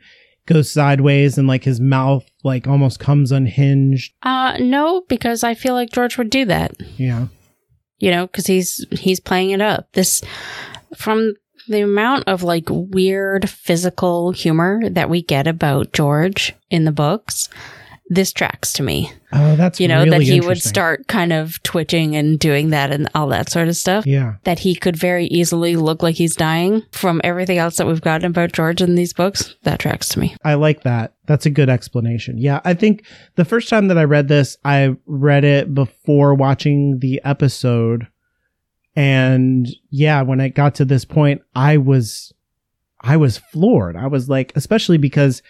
goes 0.50 0.72
sideways 0.72 1.38
and 1.38 1.48
like 1.48 1.64
his 1.64 1.80
mouth 1.80 2.30
like 2.44 2.68
almost 2.68 3.00
comes 3.00 3.32
unhinged. 3.32 4.14
Uh 4.24 4.58
no, 4.60 5.04
because 5.08 5.44
I 5.44 5.54
feel 5.54 5.76
like 5.76 5.92
George 5.92 6.18
would 6.18 6.30
do 6.30 6.46
that. 6.46 6.74
Yeah. 6.98 7.28
You 8.00 8.12
know, 8.12 8.28
because 8.28 8.48
he's 8.48 8.86
he's 8.92 9.20
playing 9.20 9.52
it 9.52 9.62
up. 9.62 9.92
This 9.94 10.24
from 10.96 11.36
the 11.68 11.82
amount 11.82 12.28
of 12.28 12.42
like 12.42 12.66
weird 12.70 13.48
physical 13.48 14.32
humor 14.32 14.90
that 14.90 15.10
we 15.10 15.22
get 15.22 15.46
about 15.46 15.94
George 15.94 16.56
in 16.72 16.84
the 16.84 16.92
books, 16.92 17.48
this 18.10 18.34
tracks 18.34 18.74
to 18.74 18.84
me. 18.84 19.12
Oh, 19.32 19.56
that's 19.56 19.80
you 19.80 19.88
know 19.88 20.04
really 20.04 20.10
that 20.10 20.22
he 20.24 20.42
would 20.42 20.60
start 20.62 21.08
kind 21.08 21.32
of 21.32 21.62
twitching 21.62 22.16
and 22.16 22.40
doing 22.40 22.72
that 22.72 22.92
and 22.92 23.08
all 23.14 23.28
that 23.28 23.50
sort 23.52 23.68
of 23.68 23.76
stuff 23.76 24.08
Yeah. 24.08 24.36
that 24.46 24.58
he 24.60 24.74
could 24.74 24.96
very 24.96 25.26
easily 25.28 25.76
look 25.76 26.02
like 26.02 26.16
he's 26.16 26.36
dying 26.36 26.84
from 26.92 27.22
everything 27.24 27.60
else 27.60 27.78
that 27.78 27.86
we've 27.86 28.02
gotten 28.02 28.26
about 28.32 28.52
george 28.52 28.82
in 28.82 28.96
these 28.96 29.14
books 29.14 29.56
that 29.62 29.78
tracks 29.80 30.10
to 30.10 30.20
me 30.20 30.36
I 30.44 30.56
like 30.56 30.82
that. 30.84 31.14
That's 31.28 31.46
a 31.46 31.52
good 31.52 31.70
explanation. 31.70 32.40
Yeah, 32.40 32.60
I 32.66 32.74
think 32.74 33.06
the 33.36 33.46
first 33.46 33.70
time 33.70 33.88
that 33.90 34.00
I 34.00 34.04
read 34.06 34.28
this, 34.28 34.58
I 34.66 34.96
read 35.06 35.44
it 35.44 35.76
before 35.76 36.34
watching 36.34 36.98
the 37.00 37.22
episode. 37.24 38.08
And 38.96 39.68
yeah, 39.92 40.24
when 40.24 40.40
it 40.40 40.56
got 40.56 40.74
to 40.76 40.86
this 40.86 41.06
point, 41.06 41.42
I 41.56 41.78
was 41.78 42.34
I 43.02 43.16
was 43.18 43.38
floored. 43.38 43.96
I 43.96 44.08
was 44.08 44.28
like, 44.28 44.52
especially 44.56 44.98
because 44.98 45.42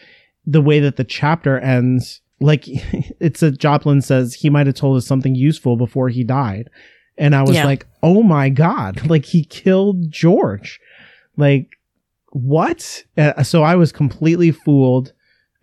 the 0.46 0.62
way 0.62 0.80
that 0.82 0.98
the 0.98 1.04
chapter 1.04 1.58
ends, 1.58 2.22
like 2.40 2.64
it's 2.68 3.42
a 3.44 3.52
Joplin 3.52 4.02
says 4.02 4.34
he 4.34 4.50
might 4.50 4.68
have 4.68 4.76
told 4.76 4.98
us 4.98 5.06
something 5.06 5.36
useful 5.36 5.78
before 5.78 6.10
he 6.10 6.24
died. 6.24 6.70
And 7.18 7.36
I 7.36 7.42
was 7.42 7.56
Yeah. 7.56 7.66
like, 7.66 7.86
oh 8.02 8.24
my 8.24 8.50
God, 8.50 9.06
like 9.10 9.26
he 9.26 9.44
killed 9.44 10.10
George. 10.12 10.80
Like, 11.38 11.70
what? 12.32 13.04
Uh, 13.18 13.44
so 13.44 13.64
I 13.64 13.76
was 13.76 13.92
completely 13.92 14.52
fooled. 14.52 15.14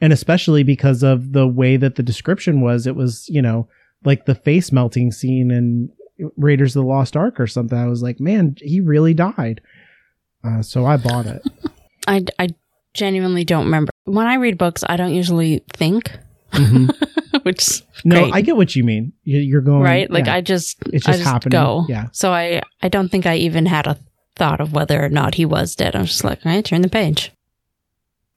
And 0.00 0.12
especially 0.12 0.62
because 0.62 1.02
of 1.02 1.32
the 1.32 1.48
way 1.48 1.78
that 1.78 1.94
the 1.94 2.02
description 2.02 2.60
was, 2.60 2.86
it 2.86 2.94
was, 2.96 3.26
you 3.30 3.40
know, 3.40 3.68
like 4.04 4.26
the 4.26 4.34
face 4.34 4.70
melting 4.70 5.10
scene 5.12 5.50
in 5.50 5.90
Raiders 6.36 6.76
of 6.76 6.82
the 6.82 6.88
Lost 6.88 7.16
Ark 7.16 7.40
or 7.40 7.46
something. 7.46 7.78
I 7.78 7.86
was 7.88 8.02
like, 8.02 8.20
man, 8.20 8.56
he 8.60 8.80
really 8.80 9.14
died. 9.14 9.62
Uh, 10.44 10.60
so 10.60 10.84
I 10.84 10.96
bought 10.98 11.26
it. 11.26 11.42
i, 12.08 12.24
I 12.38 12.48
genuinely 12.94 13.42
don't 13.44 13.64
remember 13.64 13.90
when 14.04 14.26
i 14.28 14.36
read 14.36 14.56
books 14.56 14.84
i 14.88 14.96
don't 14.96 15.12
usually 15.12 15.64
think 15.74 16.12
Mhm. 16.52 16.94
which 17.44 17.60
is 17.62 17.82
No, 18.04 18.22
great, 18.22 18.34
I 18.34 18.40
get 18.40 18.56
what 18.56 18.74
you 18.76 18.84
mean. 18.84 19.12
You- 19.24 19.40
You're 19.40 19.60
going 19.60 19.82
right 19.82 20.10
like 20.10 20.26
yeah. 20.26 20.34
i 20.34 20.40
just 20.40 20.76
It's 20.92 21.06
I 21.06 21.12
just 21.12 21.18
just 21.20 21.30
happening. 21.32 21.50
go 21.52 21.84
Yeah. 21.88 22.06
so 22.12 22.32
i 22.32 22.60
i 22.82 22.88
don't 22.88 23.08
think 23.10 23.26
i 23.26 23.36
even 23.36 23.66
had 23.66 23.86
a 23.86 23.98
thought 24.36 24.60
of 24.60 24.72
whether 24.72 25.02
or 25.04 25.08
not 25.08 25.34
he 25.34 25.44
was 25.44 25.74
dead 25.74 25.94
i'm 25.96 26.04
just 26.06 26.24
like 26.24 26.44
all 26.46 26.52
right 26.52 26.64
turn 26.64 26.82
the 26.82 26.88
page 26.88 27.32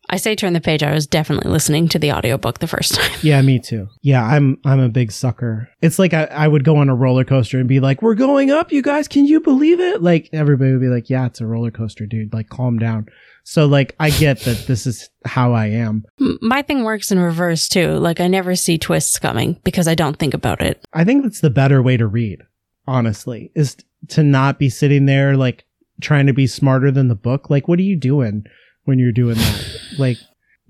i 0.10 0.18
say 0.18 0.36
turn 0.36 0.54
the 0.54 0.62
page 0.62 0.84
i 0.84 0.94
was 0.94 1.08
definitely 1.08 1.52
listening 1.52 1.88
to 1.88 2.00
the 2.00 2.12
audiobook 2.12 2.60
the 2.60 2.68
first 2.68 2.96
time 2.96 3.10
Yeah, 3.22 3.42
me 3.42 3.60
too. 3.60 3.90
Yeah, 4.02 4.24
I'm 4.24 4.58
I'm 4.66 4.80
a 4.80 4.90
big 4.90 5.12
sucker. 5.12 5.70
It's 5.82 6.00
like 6.00 6.14
I, 6.14 6.24
I 6.26 6.48
would 6.48 6.64
go 6.64 6.78
on 6.78 6.90
a 6.90 6.96
roller 6.96 7.26
coaster 7.26 7.60
and 7.60 7.68
be 7.68 7.80
like, 7.80 8.02
"We're 8.02 8.16
going 8.16 8.50
up, 8.50 8.72
you 8.72 8.82
guys! 8.82 9.08
Can 9.08 9.26
you 9.26 9.42
believe 9.42 9.80
it?" 9.80 10.02
Like 10.02 10.30
everybody 10.32 10.72
would 10.72 10.82
be 10.82 10.88
like, 10.88 11.10
"Yeah, 11.10 11.26
it's 11.26 11.42
a 11.42 11.46
roller 11.46 11.72
coaster, 11.72 12.06
dude. 12.06 12.34
Like, 12.34 12.50
calm 12.50 12.80
down." 12.80 13.08
So 13.44 13.66
like, 13.66 13.96
I 14.00 14.10
get 14.12 14.42
that 14.42 14.68
this 14.68 14.88
is 14.88 15.10
how 15.26 15.54
I 15.54 15.68
am. 15.68 16.06
My 16.42 16.62
thing 16.62 16.84
works 16.84 17.12
in 17.12 17.20
reverse 17.20 17.68
too. 17.68 17.94
Like 17.98 18.20
I 18.20 18.28
never 18.28 18.56
see 18.56 18.78
twists 18.78 19.20
coming 19.20 19.60
because 19.64 19.88
I 19.88 19.96
don't 19.96 20.18
think 20.18 20.34
about 20.34 20.62
it. 20.62 20.84
I 20.94 21.04
think 21.04 21.24
that's 21.24 21.42
the 21.42 21.50
better 21.50 21.82
way 21.82 21.98
to 21.98 22.08
read. 22.08 22.42
Honestly, 22.88 23.52
is 23.56 23.76
to 24.10 24.24
not 24.24 24.60
be 24.60 24.70
sitting 24.70 25.06
there 25.06 25.36
like 25.36 25.66
trying 26.02 26.28
to 26.28 26.34
be 26.34 26.48
smarter 26.48 26.90
than 26.90 27.10
the 27.10 27.16
book. 27.16 27.50
Like, 27.50 27.68
what 27.68 27.80
are 27.80 27.84
you 27.84 27.98
doing 27.98 28.46
when 28.86 29.00
you're 29.00 29.12
doing 29.12 29.36
that? 29.36 29.78
like, 29.98 30.18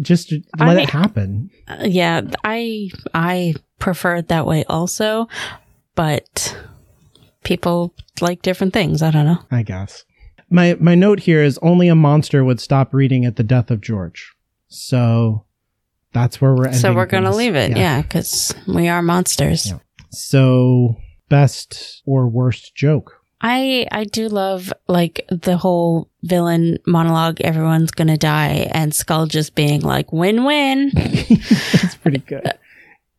just 0.01 0.33
let 0.57 0.75
mean- 0.75 0.79
it 0.79 0.89
happen. 0.89 1.49
Uh, 1.67 1.85
yeah, 1.85 2.21
I 2.43 2.89
I 3.13 3.55
prefer 3.79 4.17
it 4.17 4.27
that 4.29 4.45
way 4.45 4.63
also, 4.67 5.27
but 5.95 6.57
people 7.43 7.93
like 8.21 8.41
different 8.41 8.73
things. 8.73 9.01
I 9.01 9.11
don't 9.11 9.25
know. 9.25 9.39
I 9.51 9.63
guess. 9.63 10.03
My 10.49 10.75
my 10.79 10.95
note 10.95 11.19
here 11.21 11.43
is 11.43 11.59
only 11.61 11.87
a 11.89 11.95
monster 11.95 12.43
would 12.43 12.59
stop 12.59 12.93
reading 12.93 13.25
at 13.25 13.35
the 13.35 13.43
death 13.43 13.69
of 13.69 13.81
George. 13.81 14.33
So 14.67 15.45
that's 16.13 16.41
where 16.41 16.53
we're 16.55 16.65
ending. 16.65 16.79
so 16.81 16.93
we're 16.93 17.05
gonna 17.05 17.27
things. 17.27 17.37
leave 17.37 17.55
it, 17.55 17.77
yeah, 17.77 18.01
because 18.01 18.53
we 18.67 18.87
are 18.87 19.01
monsters. 19.01 19.67
Yeah. 19.67 19.79
So 20.11 20.95
best 21.29 22.01
or 22.05 22.27
worst 22.27 22.75
joke. 22.75 23.18
I 23.41 23.87
I 23.91 24.03
do 24.03 24.27
love 24.27 24.73
like 24.87 25.25
the 25.29 25.57
whole 25.57 26.09
villain 26.23 26.77
monologue. 26.85 27.41
Everyone's 27.41 27.91
gonna 27.91 28.17
die, 28.17 28.69
and 28.71 28.93
Skull 28.93 29.27
just 29.27 29.55
being 29.55 29.81
like, 29.81 30.11
"Win 30.11 30.43
win." 30.43 30.91
That's 30.93 31.95
pretty 31.95 32.19
good. 32.19 32.53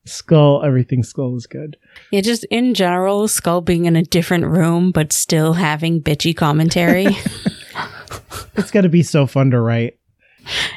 Skull, 0.07 0.63
everything 0.65 1.03
skull 1.03 1.37
is 1.37 1.47
good. 1.47 1.77
Yeah, 2.11 2.23
just 2.23 2.45
in 2.45 2.75
general, 2.75 3.29
Skull 3.29 3.61
being 3.61 3.85
in 3.85 3.97
a 3.97 4.03
different 4.03 4.47
room 4.47 4.93
but 4.93 5.13
still 5.13 5.53
having 5.53 6.03
bitchy 6.03 6.37
commentary. 6.37 7.07
It's 8.57 8.71
to 8.73 8.89
be 8.89 9.03
so 9.03 9.27
fun 9.27 9.51
to 9.53 9.61
write. 9.61 9.99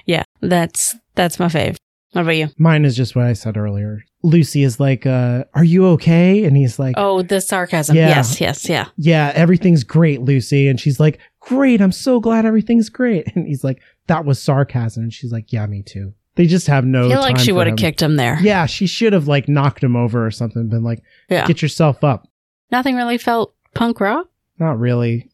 yeah, 0.06 0.24
that's 0.42 0.96
that's 1.16 1.40
my 1.40 1.48
fave. 1.48 1.76
What 2.14 2.22
about 2.22 2.38
you? 2.38 2.50
Mine 2.58 2.86
is 2.86 2.96
just 2.96 3.16
what 3.16 3.26
I 3.26 3.34
said 3.34 3.58
earlier. 3.58 4.04
Lucy 4.24 4.64
is 4.64 4.80
like, 4.80 5.06
uh, 5.06 5.44
"Are 5.54 5.64
you 5.64 5.86
okay?" 5.88 6.46
And 6.46 6.56
he's 6.56 6.80
like, 6.80 6.96
Oh, 6.98 7.22
the 7.24 7.42
sarcasm. 7.42 7.96
Yeah. 7.96 8.10
Yes, 8.10 8.40
yes, 8.40 8.70
yeah. 8.70 8.86
"Yeah, 8.98 9.32
everything's 9.36 9.84
great, 9.84 10.22
Lucy." 10.22 10.68
And 10.68 10.80
she's 10.80 11.00
like, 11.00 11.20
"Great, 11.42 11.82
I'm 11.82 11.92
so 11.92 12.20
glad 12.20 12.46
everything's 12.46 12.90
great." 12.90 13.28
And 13.36 13.48
he's 13.48 13.64
like, 13.64 13.82
"That 14.08 14.26
was 14.26 14.42
sarcasm." 14.42 15.04
And 15.04 15.14
she's 15.14 15.32
like, 15.32 15.52
"Yeah, 15.52 15.66
me 15.66 15.82
too." 15.84 16.14
They 16.36 16.46
just 16.48 16.68
have 16.68 16.86
no. 16.86 17.08
I 17.08 17.10
feel 17.10 17.22
like 17.22 17.38
she 17.40 17.52
would 17.52 17.68
have 17.68 17.76
kicked 17.78 18.02
him 18.02 18.16
there. 18.16 18.38
Yeah, 18.42 18.66
she 18.66 18.88
should 18.88 19.14
have 19.14 19.28
like 19.28 19.48
knocked 19.50 19.84
him 19.84 19.96
over 19.96 20.26
or 20.26 20.32
something. 20.32 20.70
Been 20.70 20.84
like, 20.84 21.04
Yeah. 21.30 21.46
"Get 21.48 21.62
yourself 21.62 22.04
up." 22.04 22.28
Nothing 22.72 22.96
really 22.96 23.18
felt 23.18 23.54
punk 23.76 24.00
rock. 24.00 24.28
Not 24.60 24.80
really. 24.80 25.30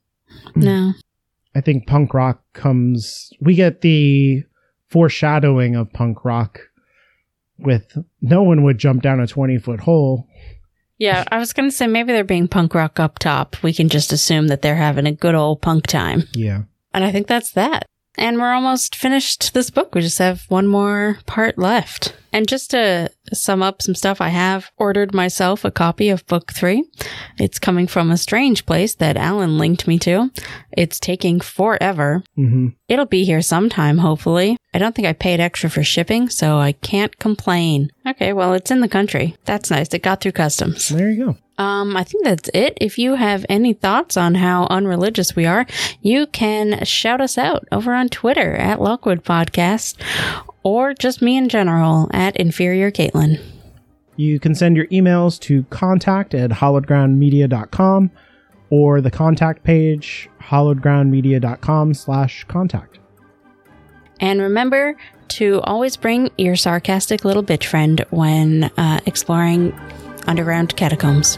No. 0.56 0.94
I 1.56 1.62
think 1.62 1.88
punk 1.88 2.14
rock 2.14 2.42
comes. 2.54 3.32
We 3.42 3.56
get 3.56 3.82
the 3.82 4.44
foreshadowing 4.90 5.76
of 5.76 5.92
punk 5.94 6.26
rock 6.26 6.60
with 7.62 7.98
no 8.22 8.44
one 8.44 8.64
would 8.64 8.78
jump 8.78 9.02
down 9.02 9.20
a 9.20 9.28
20 9.28 9.58
foot 9.60 9.82
hole. 9.82 10.28
Yeah, 10.98 11.24
I 11.32 11.38
was 11.38 11.54
going 11.54 11.70
to 11.70 11.76
say 11.76 11.88
maybe 11.88 12.12
they're 12.12 12.24
being 12.26 12.50
punk 12.50 12.76
rock 12.76 13.00
up 13.00 13.20
top. 13.20 13.56
We 13.64 13.74
can 13.74 13.88
just 13.88 14.12
assume 14.12 14.48
that 14.48 14.62
they're 14.62 14.76
having 14.76 15.06
a 15.06 15.14
good 15.14 15.34
old 15.34 15.62
punk 15.62 15.88
time. 15.88 16.24
Yeah. 16.34 16.64
And 16.94 17.04
I 17.06 17.12
think 17.12 17.28
that's 17.28 17.52
that. 17.54 17.86
And 18.20 18.38
we're 18.38 18.52
almost 18.52 18.98
finished 18.98 19.54
this 19.54 19.70
book. 19.70 19.96
We 19.96 20.02
just 20.02 20.18
have 20.18 20.44
one 20.50 20.68
more 20.68 21.20
part 21.26 21.58
left. 21.58 22.14
And 22.34 22.48
just 22.50 22.70
to 22.72 23.10
sum 23.34 23.64
up 23.64 23.82
some 23.82 23.96
stuff, 23.96 24.20
I 24.20 24.28
have 24.28 24.70
ordered 24.78 25.14
myself 25.14 25.64
a 25.64 25.72
copy 25.72 26.10
of 26.10 26.28
book 26.28 26.52
three. 26.52 26.84
It's 27.40 27.60
coming 27.60 27.88
from 27.88 28.12
a 28.12 28.18
strange 28.18 28.66
place 28.66 28.94
that 28.96 29.16
Alan 29.16 29.58
linked 29.58 29.88
me 29.88 29.98
to. 30.00 30.32
It's 30.72 31.00
taking 31.00 31.40
forever. 31.40 32.22
hmm 32.36 32.68
It'll 32.90 33.06
be 33.06 33.24
here 33.24 33.42
sometime, 33.42 34.00
hopefully. 34.00 34.58
I 34.74 34.80
don't 34.80 34.94
think 34.96 35.08
I 35.08 35.14
paid 35.14 35.40
extra 35.40 35.70
for 35.70 35.84
shipping, 35.84 36.28
so 36.28 36.58
I 36.58 36.74
can't 36.74 37.18
complain. 37.20 37.90
Okay, 38.06 38.34
well, 38.34 38.54
it's 38.54 38.70
in 38.70 38.82
the 38.82 38.90
country. 38.90 39.36
That's 39.46 39.72
nice. 39.72 39.94
It 39.94 40.04
got 40.04 40.20
through 40.22 40.34
customs. 40.34 40.90
There 40.90 41.10
you 41.10 41.26
go. 41.26 41.38
Um, 41.60 41.98
I 41.98 42.06
think 42.06 42.24
that's 42.24 42.50
it. 42.54 42.78
If 42.80 42.98
you 42.98 43.16
have 43.16 43.46
any 43.50 43.74
thoughts 43.74 44.16
on 44.16 44.36
how 44.36 44.66
unreligious 44.70 45.36
we 45.36 45.46
are, 45.46 45.68
you 46.02 46.26
can 46.28 46.86
shout 46.86 47.20
us 47.20 47.38
out 47.38 47.68
over 47.72 47.94
on 47.94 48.08
Twitter 48.08 48.56
at 48.56 48.82
Lockwood 48.82 49.26
Podcast 49.26 50.02
or 50.64 50.94
just 50.94 51.22
me 51.22 51.38
in 51.38 51.50
general 51.50 52.10
at 52.14 52.38
Inferior 52.38 52.92
Caitlin. 52.92 53.42
You 54.16 54.40
can 54.40 54.56
send 54.56 54.78
your 54.78 54.88
emails 54.88 55.40
to 55.42 55.64
contact 55.64 56.34
at 56.34 56.50
hallowedgroundmedia.com 56.50 58.12
or 58.70 59.02
the 59.02 59.12
contact 59.12 59.64
page, 59.64 60.30
hallowedgroundmedia.com 60.42 61.94
slash 61.94 62.46
contact. 62.46 63.00
And 64.22 64.42
remember 64.42 64.96
to 65.30 65.60
always 65.64 65.98
bring 65.98 66.32
your 66.38 66.56
sarcastic 66.56 67.26
little 67.26 67.44
bitch 67.44 67.66
friend 67.66 68.04
when 68.12 68.66
uh, 68.78 69.00
exploring 69.06 69.78
underground 70.26 70.76
catacombs. 70.76 71.38